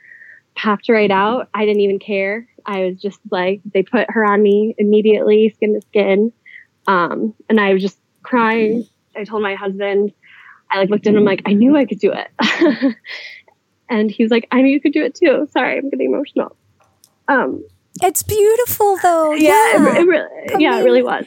popped 0.54 0.88
right 0.88 1.10
out. 1.10 1.48
I 1.54 1.64
didn't 1.64 1.80
even 1.80 1.98
care. 1.98 2.46
I 2.64 2.84
was 2.84 3.00
just 3.00 3.18
like, 3.30 3.60
they 3.72 3.82
put 3.82 4.10
her 4.10 4.24
on 4.24 4.42
me 4.42 4.74
immediately, 4.78 5.50
skin 5.56 5.74
to 5.74 5.80
skin. 5.88 6.32
Um, 6.86 7.34
and 7.48 7.60
I 7.60 7.72
was 7.72 7.82
just 7.82 7.98
crying. 8.22 8.86
I 9.16 9.24
told 9.24 9.42
my 9.42 9.54
husband, 9.54 10.12
I 10.70 10.78
like 10.78 10.90
looked 10.90 11.06
at 11.06 11.14
him 11.14 11.24
like, 11.24 11.42
I 11.44 11.52
knew 11.52 11.76
I 11.76 11.84
could 11.84 11.98
do 11.98 12.12
it. 12.12 12.96
and 13.88 14.10
he 14.10 14.22
was 14.22 14.30
like, 14.30 14.46
I 14.50 14.62
knew 14.62 14.70
you 14.70 14.80
could 14.80 14.92
do 14.92 15.02
it 15.04 15.14
too. 15.14 15.48
Sorry, 15.52 15.78
I'm 15.78 15.90
getting 15.90 16.12
emotional. 16.12 16.56
Um, 17.28 17.64
it's 18.00 18.22
beautiful 18.22 18.96
though. 19.02 19.32
Yeah, 19.32 19.48
yeah. 19.50 19.88
It, 19.96 20.00
it 20.00 20.06
really, 20.06 20.28
yeah, 20.58 20.78
it 20.80 20.84
really 20.84 21.02
was. 21.02 21.24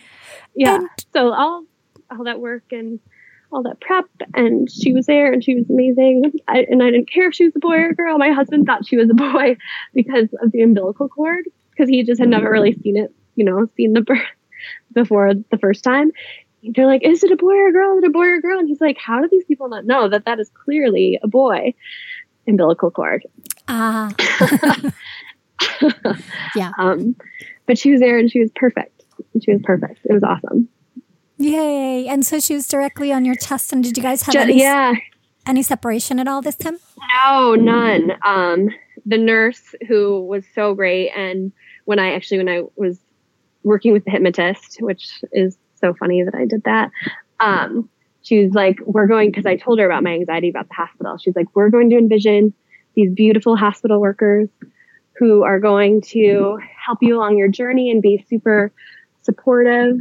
Yeah. 0.55 0.75
And- 0.75 0.89
so 1.13 1.31
all, 1.33 1.63
all 2.11 2.25
that 2.25 2.39
work 2.39 2.63
and 2.71 2.99
all 3.51 3.63
that 3.63 3.79
prep 3.79 4.05
and 4.33 4.69
she 4.69 4.93
was 4.93 5.05
there 5.05 5.31
and 5.31 5.43
she 5.43 5.55
was 5.55 5.69
amazing. 5.69 6.33
I, 6.47 6.65
and 6.69 6.81
i 6.81 6.91
didn't 6.91 7.11
care 7.11 7.29
if 7.29 7.35
she 7.35 7.45
was 7.45 7.55
a 7.55 7.59
boy 7.59 7.75
or 7.75 7.89
a 7.89 7.95
girl. 7.95 8.17
My 8.17 8.31
husband 8.31 8.65
thought 8.65 8.85
she 8.85 8.97
was 8.97 9.09
a 9.09 9.13
boy 9.13 9.57
because 9.93 10.29
of 10.41 10.51
the 10.51 10.61
umbilical 10.61 11.07
cord 11.07 11.45
because 11.71 11.89
he 11.89 12.03
just 12.03 12.19
had 12.19 12.29
never 12.29 12.49
really 12.49 12.73
seen 12.73 12.97
it 12.97 13.13
you 13.35 13.45
know 13.45 13.67
seen 13.77 13.93
the 13.93 14.01
birth 14.01 14.19
before 14.93 15.33
the 15.51 15.57
first 15.57 15.83
time. 15.83 16.11
They're 16.63 16.87
like 16.87 17.03
is 17.03 17.23
it 17.23 17.31
a 17.31 17.37
boy 17.37 17.53
or 17.53 17.67
a 17.67 17.73
girl? 17.73 17.97
Is 17.97 18.03
it 18.03 18.07
a 18.07 18.11
boy 18.11 18.25
or 18.25 18.35
a 18.35 18.41
girl? 18.41 18.59
And 18.59 18.67
he's 18.67 18.81
like 18.81 18.97
how 18.97 19.21
do 19.21 19.29
these 19.29 19.45
people 19.45 19.69
not 19.69 19.85
know 19.85 20.09
that 20.09 20.25
that 20.25 20.39
is 20.39 20.49
clearly 20.49 21.19
a 21.23 21.27
boy? 21.27 21.73
Umbilical 22.47 22.91
cord. 22.91 23.25
Ah. 23.67 24.11
Yeah. 26.55 26.71
Um 26.77 27.15
but 27.65 27.77
she 27.77 27.91
was 27.91 27.99
there 27.99 28.17
and 28.17 28.29
she 28.29 28.39
was 28.39 28.51
perfect. 28.55 29.03
She 29.41 29.51
was 29.51 29.61
perfect. 29.63 29.99
It 30.05 30.13
was 30.13 30.23
awesome 30.23 30.69
Yay. 31.37 32.07
And 32.07 32.25
so 32.25 32.39
she 32.39 32.53
was 32.53 32.67
directly 32.67 33.11
on 33.11 33.25
your 33.25 33.35
chest. 33.35 33.73
And 33.73 33.83
did 33.83 33.97
you 33.97 34.03
guys 34.03 34.21
have 34.23 34.33
Just, 34.33 34.43
any, 34.43 34.59
yeah. 34.59 34.93
any 35.45 35.61
separation 35.61 36.19
at 36.19 36.27
all 36.27 36.41
this 36.41 36.55
time? 36.55 36.77
No, 37.25 37.55
none. 37.55 38.13
Um, 38.25 38.69
the 39.05 39.17
nurse 39.17 39.75
who 39.87 40.25
was 40.25 40.45
so 40.53 40.73
great. 40.73 41.11
And 41.11 41.51
when 41.85 41.99
I 41.99 42.13
actually, 42.13 42.37
when 42.37 42.49
I 42.49 42.63
was 42.75 42.99
working 43.63 43.93
with 43.93 44.05
the 44.05 44.11
hypnotist, 44.11 44.77
which 44.79 45.23
is 45.31 45.57
so 45.75 45.93
funny 45.93 46.23
that 46.23 46.35
I 46.35 46.45
did 46.45 46.63
that, 46.63 46.91
um, 47.39 47.89
she 48.21 48.43
was 48.43 48.53
like, 48.53 48.79
we're 48.85 49.07
going, 49.07 49.29
because 49.29 49.45
I 49.45 49.55
told 49.55 49.79
her 49.79 49.85
about 49.85 50.03
my 50.03 50.13
anxiety 50.13 50.49
about 50.49 50.67
the 50.67 50.73
hospital. 50.73 51.17
She's 51.17 51.35
like, 51.35 51.47
we're 51.53 51.69
going 51.69 51.89
to 51.91 51.97
envision 51.97 52.53
these 52.95 53.11
beautiful 53.11 53.55
hospital 53.55 53.99
workers 53.99 54.49
who 55.17 55.43
are 55.43 55.59
going 55.59 56.01
to 56.01 56.57
help 56.85 56.99
you 57.01 57.17
along 57.17 57.37
your 57.37 57.49
journey 57.49 57.91
and 57.91 58.01
be 58.01 58.25
super 58.27 58.71
supportive 59.21 59.97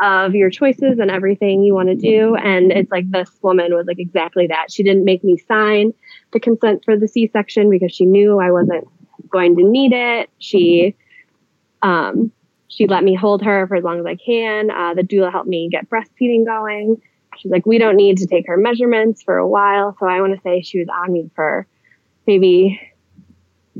of 0.00 0.34
your 0.34 0.50
choices 0.50 0.98
and 0.98 1.10
everything 1.10 1.62
you 1.62 1.74
want 1.74 1.88
to 1.88 1.94
do. 1.94 2.34
And 2.36 2.72
it's 2.72 2.90
like 2.90 3.10
this 3.10 3.30
woman 3.42 3.74
was 3.74 3.86
like 3.86 3.98
exactly 3.98 4.46
that. 4.48 4.70
She 4.70 4.82
didn't 4.82 5.04
make 5.04 5.22
me 5.24 5.36
sign 5.36 5.92
the 6.32 6.40
consent 6.40 6.84
for 6.84 6.96
the 6.96 7.08
C 7.08 7.28
section 7.32 7.70
because 7.70 7.92
she 7.92 8.06
knew 8.06 8.40
I 8.40 8.50
wasn't 8.50 8.88
going 9.30 9.56
to 9.56 9.64
need 9.64 9.92
it. 9.92 10.30
She, 10.38 10.94
um, 11.82 12.32
she 12.68 12.86
let 12.86 13.04
me 13.04 13.14
hold 13.14 13.42
her 13.42 13.66
for 13.66 13.76
as 13.76 13.84
long 13.84 14.00
as 14.00 14.06
I 14.06 14.16
can. 14.16 14.70
Uh, 14.70 14.94
the 14.94 15.02
doula 15.02 15.30
helped 15.30 15.48
me 15.48 15.68
get 15.70 15.88
breastfeeding 15.88 16.44
going. 16.44 17.00
She's 17.38 17.50
like, 17.50 17.66
we 17.66 17.78
don't 17.78 17.96
need 17.96 18.18
to 18.18 18.26
take 18.26 18.46
her 18.48 18.56
measurements 18.56 19.22
for 19.22 19.36
a 19.36 19.46
while. 19.46 19.96
So 19.98 20.06
I 20.06 20.20
want 20.20 20.34
to 20.34 20.40
say 20.42 20.62
she 20.62 20.78
was 20.78 20.88
on 20.88 21.12
me 21.12 21.30
for 21.34 21.66
maybe 22.26 22.80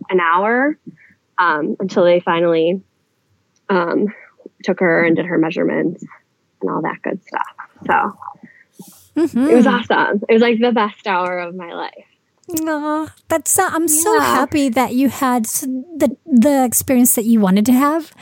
an 0.08 0.20
hour 0.20 0.78
um, 1.38 1.76
until 1.80 2.04
they 2.04 2.20
finally 2.20 2.82
um, 3.68 4.08
took 4.62 4.80
her 4.80 5.04
and 5.04 5.16
did 5.16 5.26
her 5.26 5.38
measurements 5.38 6.04
and 6.60 6.70
all 6.70 6.82
that 6.82 7.00
good 7.02 7.20
stuff. 7.26 7.46
So 7.86 8.18
mm-hmm. 9.22 9.50
it 9.50 9.56
was 9.56 9.66
awesome. 9.66 10.22
It 10.28 10.32
was 10.32 10.42
like 10.42 10.58
the 10.60 10.72
best 10.72 11.06
hour 11.06 11.38
of 11.38 11.54
my 11.54 11.72
life. 11.72 12.04
Oh, 12.62 13.08
that's 13.28 13.58
uh, 13.58 13.68
I'm 13.70 13.82
yeah. 13.82 13.86
so 13.86 14.20
happy 14.20 14.68
that 14.70 14.94
you 14.94 15.08
had 15.08 15.44
the 15.44 16.16
the 16.26 16.64
experience 16.64 17.14
that 17.14 17.24
you 17.24 17.38
wanted 17.38 17.64
to 17.66 17.72
have, 17.72 18.12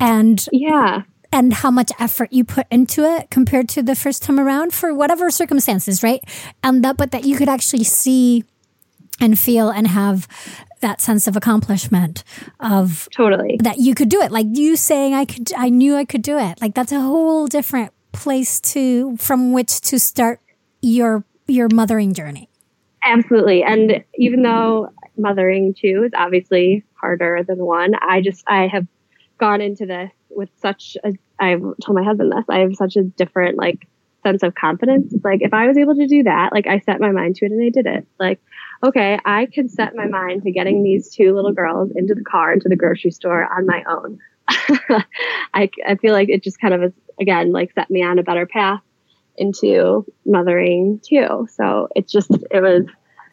and 0.00 0.44
yeah, 0.50 1.02
and 1.32 1.52
how 1.52 1.70
much 1.70 1.92
effort 1.98 2.32
you 2.32 2.44
put 2.44 2.66
into 2.70 3.04
it 3.04 3.30
compared 3.30 3.68
to 3.70 3.82
the 3.82 3.94
first 3.94 4.22
time 4.22 4.40
around 4.40 4.72
for 4.72 4.92
whatever 4.92 5.30
circumstances, 5.30 6.02
right? 6.02 6.20
And 6.62 6.82
that, 6.84 6.96
but 6.96 7.10
that 7.12 7.24
you 7.24 7.36
could 7.36 7.48
actually 7.48 7.84
see 7.84 8.44
and 9.20 9.38
feel 9.38 9.70
and 9.70 9.86
have 9.86 10.26
that 10.80 11.00
sense 11.00 11.26
of 11.26 11.36
accomplishment 11.36 12.22
of 12.60 13.08
totally 13.10 13.58
that 13.62 13.78
you 13.78 13.94
could 13.94 14.08
do 14.08 14.20
it. 14.20 14.30
Like 14.30 14.46
you 14.50 14.76
saying, 14.76 15.14
I 15.14 15.24
could, 15.24 15.52
I 15.56 15.68
knew 15.68 15.96
I 15.96 16.04
could 16.04 16.22
do 16.22 16.38
it. 16.38 16.60
Like 16.60 16.74
that's 16.74 16.92
a 16.92 17.00
whole 17.00 17.46
different 17.46 17.92
place 18.12 18.60
to 18.60 19.16
from 19.16 19.52
which 19.52 19.80
to 19.82 19.98
start 19.98 20.40
your 20.82 21.24
your 21.46 21.68
mothering 21.72 22.12
journey. 22.14 22.48
Absolutely. 23.02 23.62
And 23.62 24.04
even 24.16 24.42
though 24.42 24.90
mothering 25.16 25.74
two 25.74 26.02
is 26.04 26.12
obviously 26.16 26.84
harder 26.94 27.44
than 27.46 27.58
one, 27.58 27.94
I 27.94 28.20
just, 28.20 28.42
I 28.48 28.66
have 28.66 28.86
gone 29.38 29.60
into 29.60 29.86
this 29.86 30.10
with 30.28 30.48
such 30.60 30.96
a, 31.04 31.12
I've 31.38 31.60
told 31.60 31.96
my 31.96 32.02
husband 32.02 32.32
this, 32.32 32.44
I 32.48 32.60
have 32.60 32.74
such 32.74 32.96
a 32.96 33.02
different 33.04 33.58
like 33.58 33.86
sense 34.24 34.42
of 34.42 34.56
confidence. 34.56 35.12
It's 35.12 35.24
like, 35.24 35.40
if 35.42 35.54
I 35.54 35.68
was 35.68 35.78
able 35.78 35.94
to 35.94 36.08
do 36.08 36.24
that, 36.24 36.52
like 36.52 36.66
I 36.66 36.80
set 36.80 36.98
my 36.98 37.12
mind 37.12 37.36
to 37.36 37.46
it 37.46 37.52
and 37.52 37.62
I 37.62 37.68
did 37.68 37.86
it. 37.86 38.06
Like, 38.18 38.40
okay, 38.84 39.18
I 39.24 39.46
can 39.46 39.68
set 39.68 39.94
my 39.94 40.06
mind 40.06 40.42
to 40.42 40.50
getting 40.50 40.82
these 40.82 41.08
two 41.08 41.34
little 41.34 41.52
girls 41.52 41.90
into 41.94 42.14
the 42.14 42.24
car, 42.24 42.52
into 42.52 42.68
the 42.68 42.76
grocery 42.76 43.10
store 43.10 43.44
on 43.44 43.66
my 43.66 43.82
own. 43.88 44.18
I, 45.54 45.70
I 45.86 45.96
feel 45.96 46.12
like 46.12 46.28
it 46.28 46.42
just 46.42 46.60
kind 46.60 46.74
of, 46.74 46.92
again, 47.20 47.52
like 47.52 47.72
set 47.72 47.90
me 47.90 48.02
on 48.02 48.18
a 48.18 48.22
better 48.22 48.46
path 48.46 48.80
into 49.36 50.04
mothering 50.24 51.00
too. 51.04 51.46
So 51.50 51.88
it's 51.94 52.12
just, 52.12 52.30
it 52.50 52.62
was 52.62 52.84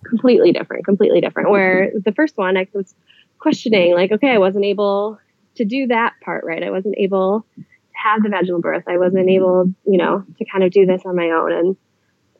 completely 0.04 0.52
different, 0.52 0.86
completely 0.86 1.22
different. 1.22 1.50
Where 1.50 1.92
the 2.04 2.12
first 2.12 2.38
one, 2.38 2.58
I 2.58 2.68
was 2.74 2.94
questioning, 3.40 3.94
like, 3.94 4.12
okay, 4.12 4.32
I 4.32 4.38
wasn't 4.38 4.66
able 4.66 5.20
to 5.56 5.66
do 5.66 5.88
that 5.88 6.14
part 6.24 6.44
right. 6.46 6.64
I 6.64 6.72
wasn't 6.72 6.96
able 6.98 7.46
to 7.56 7.64
have 7.94 8.24
the 8.24 8.30
vaginal 8.30 8.62
birth. 8.62 8.84
I 8.88 8.98
wasn't 8.98 9.30
able, 9.30 9.72
you 9.86 9.98
know, 9.98 10.26
to 10.38 10.46
kind 10.46 10.64
of 10.64 10.72
do 10.72 10.86
this 10.86 11.04
on 11.06 11.16
my 11.16 11.30
own. 11.30 11.52
And 11.52 11.78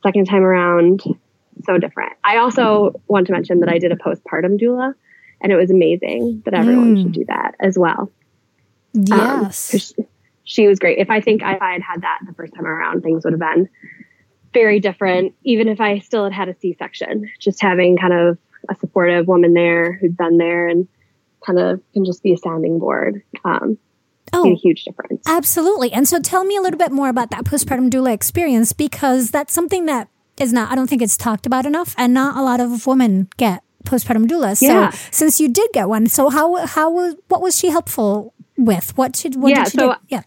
second 0.02 0.26
time 0.26 0.44
around, 0.44 1.04
so 1.66 1.78
different. 1.78 2.14
I 2.24 2.38
also 2.38 3.02
want 3.08 3.28
to 3.28 3.34
mention 3.34 3.60
that 3.60 3.70
I 3.70 3.78
did 3.78 3.92
a 3.92 3.96
postpartum 3.96 4.60
doula, 4.60 4.94
and 5.42 5.52
it 5.52 5.56
was 5.56 5.72
amazing 5.72 6.42
that 6.46 6.54
everyone 6.54 6.96
mm. 6.96 7.04
should 7.04 7.12
do 7.12 7.26
that 7.26 7.56
as 7.60 7.78
well. 7.78 8.12
Um, 8.96 9.04
yes. 9.06 9.94
Um, 9.98 10.06
she 10.44 10.68
was 10.68 10.80
great. 10.80 11.00
If 11.00 11.10
I 11.10 11.22
think 11.22 11.42
if 11.42 11.62
I 11.62 11.74
had 11.74 11.82
had 11.82 12.02
that 12.02 12.20
the 12.26 12.34
first 12.34 12.54
time 12.54 12.66
around, 12.66 13.02
things 13.02 13.24
would 13.24 13.34
have 13.34 13.40
been 13.40 13.70
very 14.54 14.80
different. 14.80 15.34
Even 15.44 15.68
if 15.68 15.80
I 15.80 16.00
still 16.00 16.24
had 16.24 16.34
had 16.34 16.50
a 16.50 16.56
C-section, 16.60 17.30
just 17.40 17.62
having 17.62 17.98
kind 17.98 18.14
of 18.14 18.38
a 18.70 18.76
supportive 18.76 19.28
woman 19.28 19.54
there 19.54 19.94
who'd 19.94 20.18
been 20.18 20.38
there 20.38 20.68
and 20.68 20.88
kind 21.46 21.60
of 21.60 21.82
can 21.94 22.06
just 22.06 22.24
be 22.24 22.34
a 22.34 22.38
sounding 22.38 22.80
board. 22.80 23.22
Um, 23.46 23.78
oh, 24.32 24.52
a 24.52 24.56
huge 24.56 24.84
difference. 24.84 25.24
Absolutely. 25.28 25.92
And 25.92 26.08
so, 26.08 26.20
tell 26.20 26.44
me 26.44 26.58
a 26.58 26.62
little 26.62 26.78
bit 26.78 26.92
more 26.92 27.10
about 27.10 27.30
that 27.32 27.46
postpartum 27.46 27.90
doula 27.90 28.14
experience 28.14 28.74
because 28.74 29.32
that's 29.32 29.54
something 29.54 29.86
that 29.86 30.10
is 30.44 30.54
not. 30.54 30.72
I 30.72 30.76
don't 30.76 30.88
think 30.88 31.02
it's 31.02 31.18
talked 31.18 31.46
about 31.46 31.66
enough, 31.66 31.96
and 31.98 32.14
not 32.14 32.38
a 32.38 32.42
lot 32.44 32.60
of 32.60 32.86
women 32.86 33.30
get 33.38 33.64
postpartum 33.86 34.28
doulas. 34.28 34.62
Yeah. 34.62 34.92
So, 34.92 35.00
since 35.12 35.40
you 35.40 35.50
did 35.50 35.70
get 35.74 35.90
one, 35.90 36.08
so 36.08 36.30
how 36.30 36.66
how 36.68 36.92
what 37.28 37.42
was 37.42 37.58
she 37.58 37.70
helpful 37.70 38.34
with? 38.58 38.96
What 38.98 39.16
should 39.16 39.36
what 39.36 39.50
yeah, 39.50 39.64
did 39.64 39.72
she 39.72 39.78
so 39.78 39.94
do? 39.94 40.00
Yeah 40.10 40.24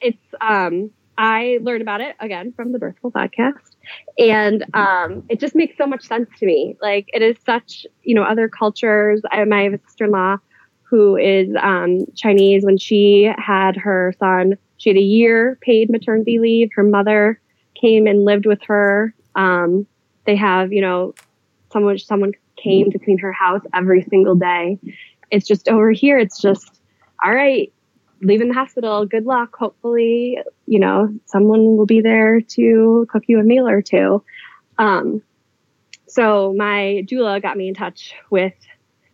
it's 0.00 0.34
um 0.40 0.90
I 1.18 1.58
learned 1.62 1.80
about 1.80 2.02
it 2.02 2.14
again 2.20 2.52
from 2.54 2.72
the 2.72 2.78
Birthful 2.78 3.10
podcast. 3.10 3.74
And 4.18 4.66
um, 4.74 5.22
it 5.30 5.40
just 5.40 5.54
makes 5.54 5.74
so 5.78 5.86
much 5.86 6.04
sense 6.04 6.28
to 6.40 6.44
me. 6.44 6.76
Like 6.82 7.08
it 7.08 7.22
is 7.22 7.38
such, 7.46 7.86
you 8.02 8.14
know, 8.14 8.22
other 8.22 8.50
cultures. 8.50 9.22
I, 9.32 9.40
I 9.50 9.62
have 9.62 9.72
a 9.72 9.78
sister-in-law 9.86 10.36
who 10.82 11.16
is 11.16 11.48
um, 11.58 12.00
Chinese. 12.14 12.66
When 12.66 12.76
she 12.76 13.32
had 13.38 13.76
her 13.76 14.12
son, 14.18 14.58
she 14.76 14.90
had 14.90 14.98
a 14.98 15.02
year 15.02 15.58
paid 15.62 15.88
maternity 15.88 16.38
leave. 16.38 16.68
Her 16.74 16.82
mother 16.82 17.40
came 17.80 18.06
and 18.06 18.26
lived 18.26 18.44
with 18.44 18.60
her. 18.66 19.14
Um, 19.36 19.86
they 20.24 20.34
have, 20.34 20.72
you 20.72 20.80
know, 20.80 21.14
someone 21.72 21.98
someone 21.98 22.32
came 22.56 22.90
to 22.90 22.98
clean 22.98 23.18
her 23.18 23.32
house 23.32 23.62
every 23.72 24.02
single 24.02 24.34
day. 24.34 24.78
It's 25.30 25.46
just 25.46 25.68
over 25.68 25.92
here. 25.92 26.18
It's 26.18 26.40
just 26.40 26.80
all 27.24 27.32
right 27.32 27.72
leaving 28.22 28.48
the 28.48 28.54
hospital, 28.54 29.06
good 29.06 29.26
luck. 29.26 29.56
Hopefully, 29.56 30.38
you 30.66 30.78
know, 30.78 31.12
someone 31.26 31.76
will 31.76 31.86
be 31.86 32.00
there 32.00 32.40
to 32.40 33.06
cook 33.10 33.24
you 33.26 33.40
a 33.40 33.42
meal 33.42 33.68
or 33.68 33.82
two. 33.82 34.22
Um, 34.78 35.22
so 36.06 36.54
my 36.56 37.04
doula 37.06 37.42
got 37.42 37.56
me 37.56 37.68
in 37.68 37.74
touch 37.74 38.14
with 38.30 38.54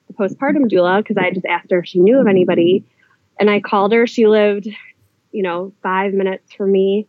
the 0.07 0.15
postpartum 0.15 0.71
doula 0.71 0.99
because 0.99 1.17
I 1.17 1.31
just 1.31 1.47
asked 1.47 1.71
her 1.71 1.81
if 1.81 1.87
she 1.87 1.99
knew 1.99 2.19
of 2.19 2.27
anybody. 2.27 2.85
And 3.41 3.51
I 3.51 3.61
called 3.61 3.93
her. 3.93 4.07
She 4.07 4.27
lived, 4.27 4.69
you 5.33 5.43
know, 5.43 5.73
five 5.83 6.13
minutes 6.13 6.53
from 6.53 6.71
me. 6.71 7.09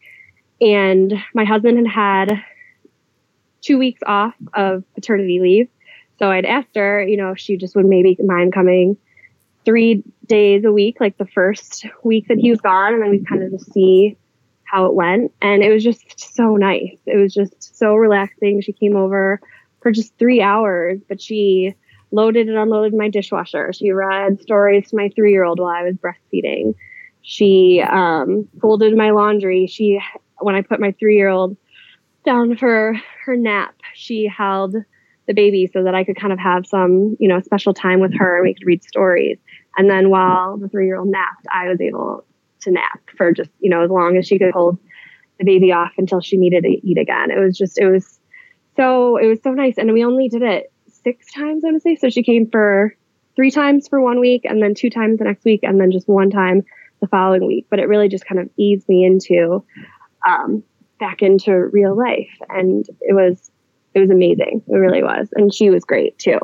And 0.61 1.13
my 1.33 1.43
husband 1.43 1.77
had 1.87 2.29
had 2.29 2.43
two 3.63 3.77
weeks 3.77 4.01
off 4.05 4.35
of 4.53 4.83
paternity 4.93 5.39
leave. 5.39 5.69
So 6.19 6.29
I'd 6.29 6.45
asked 6.45 6.75
her, 6.75 7.03
you 7.03 7.17
know, 7.17 7.31
if 7.31 7.39
she 7.39 7.57
just 7.57 7.75
would 7.75 7.85
maybe 7.85 8.15
mind 8.23 8.53
coming 8.53 8.97
three 9.65 10.03
days 10.27 10.65
a 10.65 10.71
week, 10.71 10.97
like 10.99 11.17
the 11.17 11.25
first 11.25 11.85
week 12.03 12.27
that 12.27 12.37
he 12.37 12.51
was 12.51 12.61
gone, 12.61 12.93
and 12.93 13.01
then 13.01 13.09
we 13.09 13.23
kind 13.23 13.43
of 13.43 13.51
just 13.51 13.73
see 13.73 14.17
how 14.65 14.85
it 14.85 14.93
went. 14.93 15.31
And 15.41 15.63
it 15.63 15.71
was 15.71 15.83
just 15.83 16.35
so 16.35 16.55
nice. 16.55 16.97
It 17.05 17.17
was 17.17 17.33
just 17.33 17.77
so 17.77 17.95
relaxing. 17.95 18.61
She 18.61 18.73
came 18.73 18.95
over 18.95 19.39
for 19.81 19.91
just 19.91 20.17
three 20.17 20.41
hours, 20.41 20.99
but 21.07 21.21
she 21.21 21.75
loaded 22.11 22.47
and 22.47 22.57
unloaded 22.57 22.93
my 22.93 23.09
dishwasher. 23.09 23.73
She 23.73 23.91
read 23.91 24.41
stories 24.41 24.89
to 24.89 24.95
my 24.95 25.09
three 25.15 25.31
year 25.31 25.43
old 25.43 25.59
while 25.59 25.75
I 25.75 25.83
was 25.83 25.95
breastfeeding. 25.95 26.75
She 27.21 27.81
um, 27.81 28.47
folded 28.61 28.95
my 28.97 29.11
laundry. 29.11 29.67
She, 29.67 29.99
when 30.39 30.55
I 30.55 30.61
put 30.61 30.79
my 30.79 30.93
three 30.99 31.15
year 31.17 31.29
old 31.29 31.57
down 32.23 32.57
for 32.57 32.95
her 33.25 33.35
nap, 33.35 33.75
she 33.93 34.27
held 34.27 34.75
the 35.27 35.33
baby 35.33 35.69
so 35.71 35.83
that 35.83 35.95
I 35.95 36.03
could 36.03 36.17
kind 36.17 36.33
of 36.33 36.39
have 36.39 36.65
some, 36.67 37.15
you 37.19 37.27
know, 37.27 37.39
special 37.39 37.73
time 37.73 37.99
with 37.99 38.13
her 38.17 38.37
and 38.37 38.43
we 38.43 38.53
could 38.53 38.65
read 38.65 38.83
stories. 38.83 39.37
And 39.77 39.89
then 39.89 40.09
while 40.09 40.57
the 40.57 40.67
three 40.67 40.85
year 40.85 40.97
old 40.97 41.07
napped, 41.07 41.45
I 41.51 41.69
was 41.69 41.79
able 41.79 42.25
to 42.61 42.71
nap 42.71 43.01
for 43.17 43.31
just, 43.31 43.49
you 43.59 43.69
know, 43.69 43.83
as 43.83 43.89
long 43.89 44.17
as 44.17 44.27
she 44.27 44.37
could 44.37 44.51
hold 44.51 44.77
the 45.39 45.45
baby 45.45 45.71
off 45.71 45.91
until 45.97 46.21
she 46.21 46.37
needed 46.37 46.63
to 46.63 46.69
eat 46.69 46.97
again. 46.97 47.31
It 47.31 47.39
was 47.39 47.57
just, 47.57 47.79
it 47.79 47.87
was 47.87 48.19
so, 48.75 49.17
it 49.17 49.27
was 49.27 49.41
so 49.41 49.51
nice. 49.51 49.77
And 49.77 49.91
we 49.93 50.03
only 50.03 50.27
did 50.27 50.41
it 50.41 50.71
six 50.87 51.31
times, 51.31 51.63
I 51.65 51.71
would 51.71 51.81
say. 51.81 51.95
So 51.95 52.09
she 52.09 52.23
came 52.23 52.49
for 52.49 52.95
three 53.35 53.51
times 53.51 53.87
for 53.87 54.01
one 54.01 54.19
week 54.19 54.45
and 54.45 54.61
then 54.61 54.75
two 54.75 54.89
times 54.89 55.19
the 55.19 55.25
next 55.25 55.43
week 55.45 55.61
and 55.63 55.79
then 55.79 55.91
just 55.91 56.07
one 56.07 56.29
time 56.29 56.63
the 57.01 57.07
following 57.07 57.47
week. 57.47 57.67
But 57.69 57.79
it 57.79 57.87
really 57.87 58.09
just 58.09 58.25
kind 58.25 58.39
of 58.39 58.49
eased 58.57 58.87
me 58.87 59.05
into, 59.05 59.63
um, 60.27 60.63
back 61.03 61.21
into 61.21 61.51
real 61.51 61.95
life. 61.97 62.31
And 62.47 62.87
it 63.01 63.13
was, 63.13 63.51
it 63.93 63.99
was 63.99 64.09
amazing. 64.09 64.63
It 64.67 64.75
really 64.75 65.03
was. 65.03 65.27
And 65.35 65.53
she 65.53 65.69
was 65.69 65.83
great 65.83 66.17
too. 66.17 66.39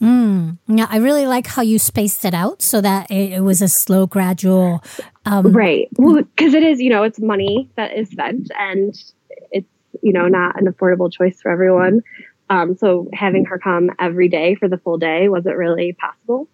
Mm. 0.00 0.56
Yeah, 0.66 0.86
I 0.88 0.96
really 0.96 1.26
like 1.26 1.46
how 1.46 1.60
you 1.60 1.78
spaced 1.78 2.24
it 2.24 2.32
out 2.32 2.62
so 2.62 2.80
that 2.80 3.10
it, 3.10 3.32
it 3.34 3.40
was 3.40 3.60
a 3.60 3.68
slow, 3.68 4.06
gradual. 4.06 4.82
Um, 5.26 5.52
right. 5.52 5.88
Well, 5.98 6.22
because 6.22 6.54
it 6.54 6.62
is, 6.62 6.80
you 6.80 6.88
know, 6.88 7.02
it's 7.02 7.20
money 7.20 7.68
that 7.76 7.92
is 7.94 8.08
spent 8.08 8.50
and 8.58 8.94
it's, 9.50 9.68
you 10.02 10.14
know, 10.14 10.26
not 10.26 10.58
an 10.58 10.66
affordable 10.66 11.12
choice 11.12 11.38
for 11.42 11.50
everyone. 11.50 12.00
Um, 12.48 12.78
so 12.78 13.10
having 13.12 13.44
her 13.44 13.58
come 13.58 13.90
every 13.98 14.28
day 14.28 14.54
for 14.54 14.68
the 14.68 14.78
full 14.78 14.96
day 14.96 15.28
wasn't 15.28 15.58
really 15.58 15.92
possible. 15.92 16.48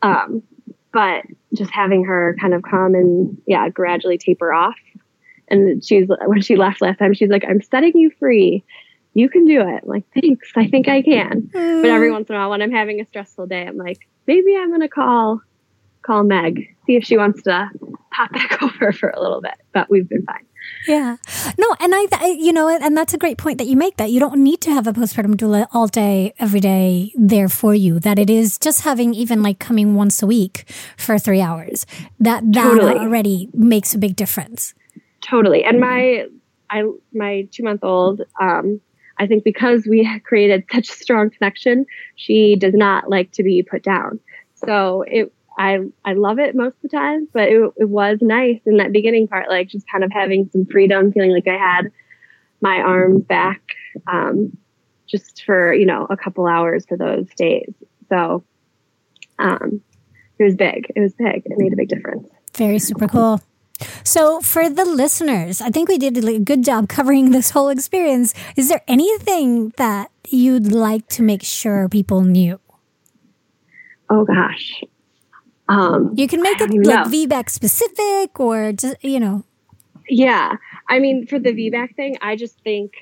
Um, 0.00 0.42
but 0.90 1.24
just 1.54 1.70
having 1.70 2.04
her 2.04 2.34
kind 2.40 2.54
of 2.54 2.62
come 2.62 2.94
and, 2.94 3.36
yeah, 3.46 3.68
gradually 3.68 4.16
taper 4.16 4.54
off 4.54 4.76
And 5.48 5.84
she's 5.84 6.08
when 6.26 6.40
she 6.40 6.56
left 6.56 6.80
last 6.80 6.98
time, 6.98 7.14
she's 7.14 7.28
like, 7.28 7.44
"I'm 7.48 7.62
setting 7.62 7.92
you 7.94 8.10
free. 8.18 8.64
You 9.14 9.28
can 9.28 9.44
do 9.46 9.60
it." 9.60 9.82
I'm 9.82 9.88
like, 9.88 10.04
thanks. 10.12 10.50
I 10.56 10.66
think 10.66 10.88
I 10.88 11.02
can. 11.02 11.50
But 11.52 11.86
every 11.86 12.10
once 12.10 12.28
in 12.28 12.34
a 12.34 12.38
while, 12.38 12.50
when 12.50 12.62
I'm 12.62 12.72
having 12.72 13.00
a 13.00 13.06
stressful 13.06 13.46
day, 13.46 13.66
I'm 13.66 13.76
like, 13.76 14.08
maybe 14.26 14.56
I'm 14.56 14.70
gonna 14.70 14.88
call 14.88 15.40
call 16.06 16.22
Meg, 16.22 16.74
see 16.86 16.96
if 16.96 17.04
she 17.04 17.16
wants 17.16 17.42
to 17.42 17.68
pop 18.12 18.32
back 18.32 18.62
over 18.62 18.92
for 18.92 19.10
a 19.10 19.20
little 19.20 19.40
bit. 19.40 19.54
But 19.72 19.90
we've 19.90 20.08
been 20.08 20.24
fine. 20.24 20.46
Yeah. 20.86 21.16
No, 21.58 21.74
and 21.80 21.94
I, 21.94 22.06
I, 22.12 22.36
you 22.38 22.52
know, 22.52 22.68
and 22.68 22.96
that's 22.96 23.14
a 23.14 23.18
great 23.18 23.38
point 23.38 23.58
that 23.58 23.66
you 23.66 23.76
make 23.76 23.96
that 23.96 24.10
you 24.10 24.20
don't 24.20 24.42
need 24.42 24.60
to 24.62 24.70
have 24.70 24.86
a 24.86 24.92
postpartum 24.92 25.34
doula 25.34 25.66
all 25.72 25.86
day, 25.86 26.32
every 26.38 26.60
day 26.60 27.12
there 27.14 27.48
for 27.48 27.74
you. 27.74 28.00
That 28.00 28.18
it 28.18 28.30
is 28.30 28.58
just 28.58 28.82
having 28.82 29.14
even 29.14 29.42
like 29.42 29.58
coming 29.58 29.94
once 29.94 30.22
a 30.22 30.26
week 30.26 30.64
for 30.96 31.18
three 31.18 31.40
hours. 31.40 31.86
That 32.18 32.52
that 32.52 32.62
totally. 32.62 32.94
already 32.94 33.48
makes 33.52 33.94
a 33.94 33.98
big 33.98 34.16
difference. 34.16 34.74
Totally. 35.26 35.64
And 35.64 35.80
my, 35.80 36.26
I, 36.70 36.84
my 37.12 37.48
two 37.50 37.64
month 37.64 37.82
old, 37.82 38.22
um, 38.40 38.80
I 39.18 39.26
think 39.26 39.44
because 39.44 39.86
we 39.86 40.20
created 40.24 40.64
such 40.72 40.88
a 40.88 40.92
strong 40.92 41.30
connection, 41.30 41.86
she 42.14 42.56
does 42.56 42.74
not 42.74 43.10
like 43.10 43.32
to 43.32 43.42
be 43.42 43.62
put 43.62 43.82
down. 43.82 44.20
So 44.54 45.04
it 45.06 45.32
I 45.58 45.78
I 46.04 46.12
love 46.12 46.38
it 46.38 46.54
most 46.54 46.76
of 46.76 46.82
the 46.82 46.88
time, 46.88 47.28
but 47.32 47.48
it, 47.48 47.72
it 47.76 47.88
was 47.88 48.18
nice 48.20 48.60
in 48.66 48.76
that 48.76 48.92
beginning 48.92 49.26
part, 49.26 49.48
like 49.48 49.68
just 49.68 49.90
kind 49.90 50.04
of 50.04 50.12
having 50.12 50.48
some 50.52 50.66
freedom, 50.66 51.12
feeling 51.12 51.32
like 51.32 51.48
I 51.48 51.56
had 51.56 51.90
my 52.60 52.80
arm 52.80 53.20
back, 53.20 53.62
um, 54.06 54.56
just 55.06 55.44
for 55.44 55.72
you 55.72 55.86
know 55.86 56.06
a 56.10 56.16
couple 56.16 56.46
hours 56.46 56.84
for 56.86 56.96
those 56.96 57.26
days. 57.36 57.72
So, 58.08 58.44
um, 59.38 59.80
it 60.38 60.44
was 60.44 60.54
big. 60.54 60.92
It 60.94 61.00
was 61.00 61.14
big. 61.14 61.42
It 61.46 61.56
made 61.56 61.72
a 61.72 61.76
big 61.76 61.88
difference. 61.88 62.28
Very 62.54 62.78
super 62.78 63.08
cool. 63.08 63.40
So, 64.04 64.40
for 64.40 64.70
the 64.70 64.84
listeners, 64.84 65.60
I 65.60 65.70
think 65.70 65.88
we 65.88 65.98
did 65.98 66.16
a 66.16 66.38
good 66.38 66.64
job 66.64 66.88
covering 66.88 67.30
this 67.30 67.50
whole 67.50 67.68
experience. 67.68 68.34
Is 68.56 68.68
there 68.68 68.82
anything 68.88 69.72
that 69.76 70.10
you'd 70.28 70.72
like 70.72 71.08
to 71.08 71.22
make 71.22 71.42
sure 71.42 71.88
people 71.88 72.22
knew? 72.22 72.60
Oh 74.08 74.24
gosh, 74.24 74.82
um, 75.68 76.12
you 76.14 76.28
can 76.28 76.42
make 76.42 76.60
it 76.60 76.70
like 76.70 77.08
VBAC 77.08 77.50
specific 77.50 78.38
or 78.38 78.72
just, 78.72 79.02
you 79.02 79.18
know. 79.18 79.44
Yeah. 80.08 80.56
I 80.88 80.98
mean, 80.98 81.26
for 81.26 81.38
the 81.38 81.50
VBAC 81.50 81.96
thing, 81.96 82.16
I 82.20 82.36
just 82.36 82.60
think 82.60 82.92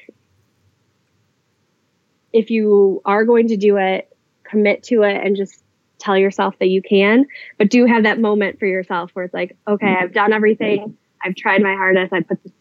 if 2.33 2.51
you 2.51 3.03
are 3.05 3.25
going 3.25 3.49
to 3.49 3.57
do 3.57 3.77
it, 3.77 4.11
commit 4.45 4.83
to 4.85 5.03
it 5.03 5.25
and 5.25 5.37
just 5.37 5.64
tell 6.05 6.19
yourself 6.19 6.55
that 6.59 6.69
you 6.69 6.83
can, 6.83 7.27
but 7.59 7.71
do 7.71 7.87
have 7.87 8.03
that 8.03 8.21
moment 8.21 8.59
for 8.59 8.67
yourself 8.67 9.11
where 9.15 9.25
it's 9.25 9.35
like, 9.35 9.57
okay, 9.67 9.95
I've 10.01 10.13
done 10.13 10.33
everything. 10.33 10.97
I've 11.25 11.35
tried 11.35 11.63
my 11.63 11.75
hardest. 11.75 12.13
I 12.13 12.21
put 12.21 12.43
this 12.43 12.53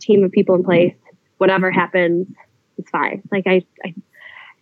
team 0.00 0.24
of 0.24 0.32
people 0.32 0.56
in 0.56 0.64
place. 0.64 0.94
Whatever 1.38 1.70
happens, 1.70 2.26
it's 2.76 2.90
fine. 2.90 3.22
Like 3.30 3.46
I, 3.46 3.62
I 3.84 3.94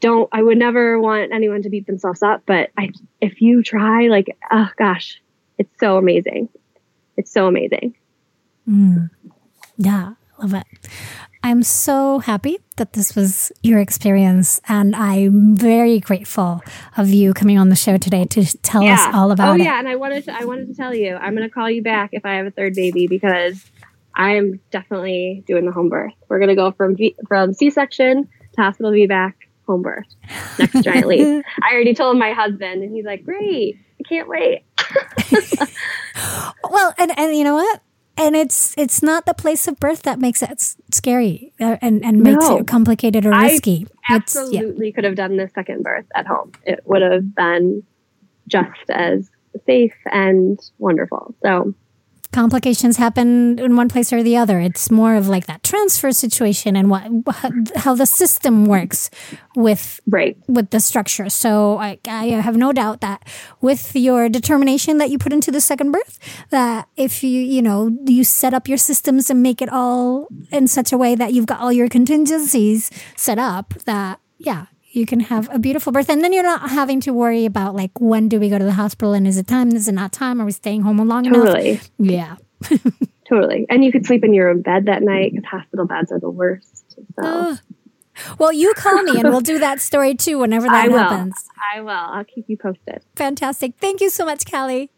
don't 0.01 0.29
I 0.31 0.43
would 0.43 0.59
never 0.59 1.01
want 1.01 1.33
anyone 1.33 1.63
to 1.63 1.71
beat 1.71 1.87
themselves 1.87 2.23
up, 2.23 2.43
but 2.47 2.71
I 2.77 2.91
if 3.21 3.41
you 3.41 3.63
try, 3.63 4.09
like, 4.09 4.37
oh 4.53 4.69
gosh, 4.77 5.21
it's 5.59 5.73
so 5.81 5.97
amazing. 5.97 6.51
It's 7.17 7.33
so 7.33 7.47
amazing. 7.47 7.95
Mm. 8.69 9.09
Yeah, 9.79 10.15
love 10.39 10.55
it. 10.55 10.67
I'm 11.47 11.63
so 11.63 12.19
happy 12.19 12.59
that 12.75 12.95
this 12.95 13.15
was 13.15 13.53
your 13.63 13.79
experience, 13.79 14.61
and 14.67 14.97
I'm 14.97 15.55
very 15.55 16.01
grateful 16.01 16.61
of 16.97 17.11
you 17.11 17.33
coming 17.35 17.57
on 17.57 17.69
the 17.69 17.77
show 17.77 17.99
today 17.99 18.25
to 18.25 18.45
tell 18.63 18.83
yeah. 18.83 18.95
us 18.95 19.15
all 19.15 19.31
about 19.31 19.51
oh, 19.51 19.53
it. 19.53 19.61
Oh 19.61 19.63
yeah, 19.63 19.79
and 19.79 19.87
I 19.87 19.95
wanted 19.95 20.25
to 20.25 20.35
I 20.35 20.45
wanted 20.45 20.67
to 20.67 20.75
tell 20.75 20.93
you 20.93 21.15
I'm 21.15 21.37
going 21.37 21.49
to 21.49 21.55
call 21.55 21.71
you 21.71 21.85
back 21.85 22.11
if 22.11 22.27
I 22.27 22.35
have 22.35 22.47
a 22.47 22.51
third 22.51 22.75
baby 22.75 23.07
because 23.07 23.65
I'm 24.13 24.59
definitely 24.73 25.45
doing 25.47 25.67
the 25.67 25.71
home 25.71 25.89
birth. 25.89 26.15
We're 26.29 26.41
going 26.41 26.49
to 26.49 26.57
go 26.57 26.73
from 26.73 26.97
v, 26.97 27.15
from 27.29 27.53
C-section 27.53 28.25
to 28.25 28.61
hospital 28.61 28.91
VBAC 28.91 29.35
home 29.69 29.83
birth 29.83 30.07
next 30.59 30.83
giant 30.83 31.07
leap. 31.07 31.45
I 31.63 31.73
already 31.73 31.95
told 31.95 32.19
my 32.19 32.33
husband, 32.33 32.83
and 32.83 32.93
he's 32.93 33.05
like, 33.05 33.25
"Great, 33.25 33.79
I 34.01 34.09
can't 34.09 34.29
wait." 34.29 34.65
well, 36.69 36.93
and 36.99 37.17
and 37.17 37.37
you 37.37 37.45
know 37.45 37.55
what? 37.55 37.83
And 38.19 38.35
it's 38.35 38.75
it's 38.79 39.03
not 39.03 39.27
the 39.27 39.35
place 39.35 39.69
of 39.69 39.79
birth 39.79 40.03
that 40.03 40.19
makes 40.19 40.43
it 40.43 40.75
scary 40.91 41.53
uh, 41.61 41.77
and 41.83 42.05
and 42.05 42.23
makes 42.23 42.49
no. 42.49 42.59
it 42.59 42.67
complicated 42.67 43.27
or 43.27 43.31
risky. 43.31 43.87
I 44.09 44.15
absolutely 44.17 44.87
yeah. 44.87 44.93
could 44.95 45.05
have 45.05 45.17
done 45.17 45.37
the 45.37 45.51
second 45.55 45.83
birth 45.83 46.07
at 46.15 46.27
home. 46.27 46.53
It 46.65 46.81
would 46.87 47.03
have 47.03 47.35
been 47.35 47.83
just 48.49 48.89
as 48.89 49.31
safe 49.67 49.95
and 50.07 50.59
wonderful. 50.79 51.35
So 51.43 51.75
complications 52.37 52.99
happen 52.99 53.59
in 53.59 53.77
one 53.77 53.89
place 53.89 54.13
or 54.13 54.23
the 54.23 54.37
other. 54.37 54.61
It's 54.61 54.91
more 54.91 55.15
of 55.17 55.27
like 55.27 55.47
that 55.47 55.63
transfer 55.63 56.13
situation 56.13 56.77
and 56.77 56.91
what 56.91 57.03
how 57.77 57.95
the 57.95 58.05
system 58.05 58.67
works 58.67 59.09
with 59.57 60.01
right 60.07 60.37
with 60.47 60.69
the 60.69 60.79
structure. 60.79 61.31
So 61.31 61.79
I, 61.79 61.99
I 62.07 62.27
have 62.27 62.59
no 62.59 62.73
doubt 62.73 63.01
that 63.01 63.27
with 63.63 63.97
your 63.97 64.29
determination 64.29 64.99
that 64.99 65.09
you 65.09 65.17
put 65.17 65.33
into 65.33 65.51
the 65.51 65.63
second 65.63 65.93
birth, 65.93 66.19
that 66.51 66.89
if 66.97 67.25
you 67.25 67.41
you 67.41 67.63
know 67.63 67.97
you 68.05 68.23
set 68.23 68.53
up 68.53 68.69
your 68.69 68.79
systems 68.79 69.31
and 69.31 69.43
make 69.43 69.63
it 69.63 69.71
all 69.73 70.29
in 70.53 70.69
such 70.69 70.93
a 70.93 70.99
way 70.99 71.15
that 71.15 71.33
you've 71.33 71.47
got 71.47 71.61
all 71.61 71.73
your 71.73 71.89
contingencies 71.89 72.91
set 73.17 73.39
up, 73.39 73.73
that 73.87 74.21
yeah, 74.37 74.67
you 74.97 75.07
can 75.07 75.21
have 75.21 75.53
a 75.55 75.59
beautiful 75.59 75.93
birth 75.93 76.09
and 76.09 76.25
then 76.25 76.33
you're 76.33 76.43
not 76.43 76.71
having 76.71 77.01
to 77.01 77.13
worry 77.13 77.45
about 77.45 77.75
like 77.75 77.93
when 78.01 78.29
do 78.29 78.41
we 78.41 78.49
go 78.49 78.59
to 78.59 78.65
the 78.65 78.73
hospital 78.73 79.13
and 79.13 79.27
is 79.27 79.37
it 79.37 79.47
time 79.47 79.73
is 79.73 79.87
it 79.87 79.93
not 79.93 80.13
time 80.13 80.41
are 80.41 80.45
we 80.45 80.53
staying 80.53 80.83
home 80.83 80.97
long 80.97 81.25
totally. 81.25 81.71
enough 81.71 81.91
yeah. 81.99 82.37
Totally. 83.29 83.67
And 83.69 83.85
you 83.85 83.91
could 83.91 84.07
sleep 84.07 84.23
in 84.25 84.33
your 84.33 84.49
own 84.49 84.63
bed 84.63 84.87
that 84.87 85.03
night 85.03 85.33
because 85.33 85.45
hospital 85.45 85.85
beds 85.85 86.13
are 86.13 86.21
the 86.21 86.31
worst 86.31 86.97
so. 87.21 87.57
Well 88.39 88.53
you 88.53 88.73
call 88.75 89.03
me 89.03 89.21
and 89.21 89.29
we'll 89.29 89.41
do 89.41 89.59
that 89.59 89.81
story 89.81 90.15
too 90.15 90.39
whenever 90.39 90.67
that 90.67 90.89
I 90.89 90.97
happens. 90.97 91.35
I 91.75 91.81
will. 91.81 91.91
I'll 91.91 92.25
keep 92.25 92.47
you 92.49 92.57
posted. 92.57 93.05
Fantastic. 93.17 93.75
Thank 93.79 94.01
you 94.01 94.11
so 94.11 94.25
much 94.25 94.47
Kally. 94.47 94.91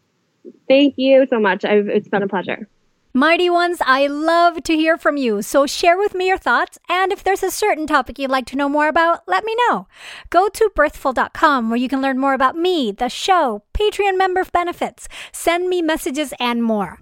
Thank 0.69 0.95
you 0.97 1.27
so 1.29 1.41
much. 1.41 1.65
I've, 1.65 1.89
it's 1.89 2.09
been 2.09 2.23
a 2.23 2.29
pleasure 2.29 2.69
Mighty 3.19 3.51
ones, 3.51 3.79
I 3.85 4.07
love 4.07 4.63
to 4.63 4.77
hear 4.77 4.97
from 4.97 5.17
you, 5.17 5.43
so 5.43 5.67
share 5.67 5.99
with 5.99 6.15
me 6.15 6.29
your 6.29 6.39
thoughts, 6.39 6.79
and 6.89 7.11
if 7.11 7.25
there's 7.25 7.43
a 7.43 7.51
certain 7.51 7.85
topic 7.85 8.17
you'd 8.17 8.31
like 8.31 8.47
to 8.47 8.57
know 8.57 8.69
more 8.69 8.87
about, 8.87 9.27
let 9.27 9.43
me 9.43 9.57
know. 9.67 9.89
Go 10.31 10.49
to 10.49 10.71
birthful.com 10.73 11.69
where 11.69 11.77
you 11.77 11.89
can 11.89 12.01
learn 12.01 12.21
more 12.21 12.33
about 12.33 12.57
me, 12.57 12.93
the 12.93 13.09
show, 13.09 13.65
Patreon 13.75 14.17
member 14.17 14.45
benefits, 14.45 15.09
send 15.33 15.69
me 15.69 15.83
messages, 15.83 16.33
and 16.39 16.63
more. 16.63 17.01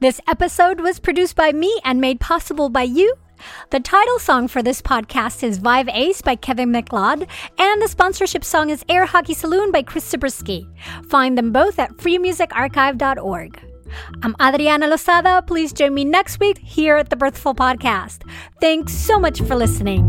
This 0.00 0.22
episode 0.26 0.80
was 0.80 0.98
produced 0.98 1.36
by 1.36 1.52
me 1.52 1.78
and 1.84 2.00
made 2.00 2.18
possible 2.18 2.70
by 2.70 2.84
you. 2.84 3.14
The 3.68 3.80
title 3.80 4.18
song 4.20 4.48
for 4.48 4.62
this 4.62 4.80
podcast 4.80 5.42
is 5.42 5.58
Vive 5.58 5.90
Ace 5.90 6.22
by 6.22 6.34
Kevin 6.34 6.72
MacLeod, 6.72 7.28
and 7.58 7.82
the 7.82 7.88
sponsorship 7.88 8.42
song 8.42 8.70
is 8.70 8.86
Air 8.88 9.04
Hockey 9.04 9.34
Saloon 9.34 9.70
by 9.70 9.82
Chris 9.82 10.04
Zabriskie. 10.08 10.66
Find 11.10 11.36
them 11.36 11.52
both 11.52 11.78
at 11.78 11.98
freemusicarchive.org. 11.98 13.71
I'm 14.22 14.36
Adriana 14.40 14.86
Lozada. 14.86 15.46
Please 15.46 15.72
join 15.72 15.94
me 15.94 16.04
next 16.04 16.40
week 16.40 16.58
here 16.58 16.96
at 16.96 17.10
the 17.10 17.16
Birthful 17.16 17.54
Podcast. 17.54 18.22
Thanks 18.60 18.92
so 18.92 19.18
much 19.18 19.40
for 19.40 19.54
listening. 19.54 20.06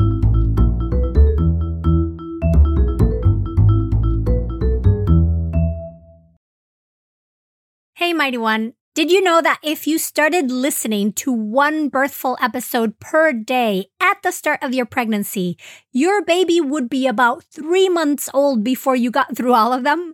Hey, 7.95 8.13
Mighty 8.13 8.37
One. 8.37 8.73
Did 8.95 9.09
you 9.09 9.21
know 9.21 9.41
that 9.41 9.57
if 9.63 9.87
you 9.87 9.97
started 9.97 10.51
listening 10.51 11.13
to 11.13 11.31
one 11.31 11.89
birthful 11.89 12.37
episode 12.39 12.99
per 12.99 13.33
day 13.33 13.87
at 13.99 14.21
the 14.21 14.31
start 14.31 14.61
of 14.61 14.71
your 14.71 14.85
pregnancy, 14.85 15.57
your 15.91 16.23
baby 16.23 16.61
would 16.61 16.89
be 16.89 17.07
about 17.07 17.43
three 17.45 17.89
months 17.89 18.29
old 18.35 18.63
before 18.63 18.95
you 18.95 19.09
got 19.09 19.35
through 19.35 19.53
all 19.53 19.73
of 19.73 19.83
them? 19.83 20.13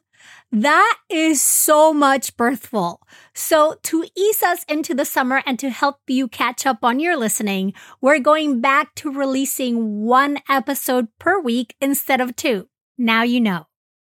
That 0.52 0.98
is 1.10 1.42
so 1.42 1.94
much 1.94 2.36
birthful. 2.36 3.02
So 3.36 3.76
to 3.84 4.06
ease 4.18 4.42
us 4.42 4.64
into 4.68 4.96
the 4.96 5.06
summer 5.06 5.44
and 5.46 5.60
to 5.60 5.70
help 5.70 5.98
you 6.08 6.28
catch 6.28 6.66
up 6.66 6.84
on 6.84 7.00
your 7.00 7.16
listening, 7.16 7.74
we're 8.02 8.20
going 8.20 8.60
back 8.60 8.96
to 8.96 9.12
releasing 9.12 10.02
one 10.02 10.40
episode 10.50 11.08
per 11.20 11.40
week 11.40 11.76
instead 11.80 12.20
of 12.20 12.36
two. 12.36 12.68
Now 12.98 13.22
you 13.22 13.40
know. 13.40 13.69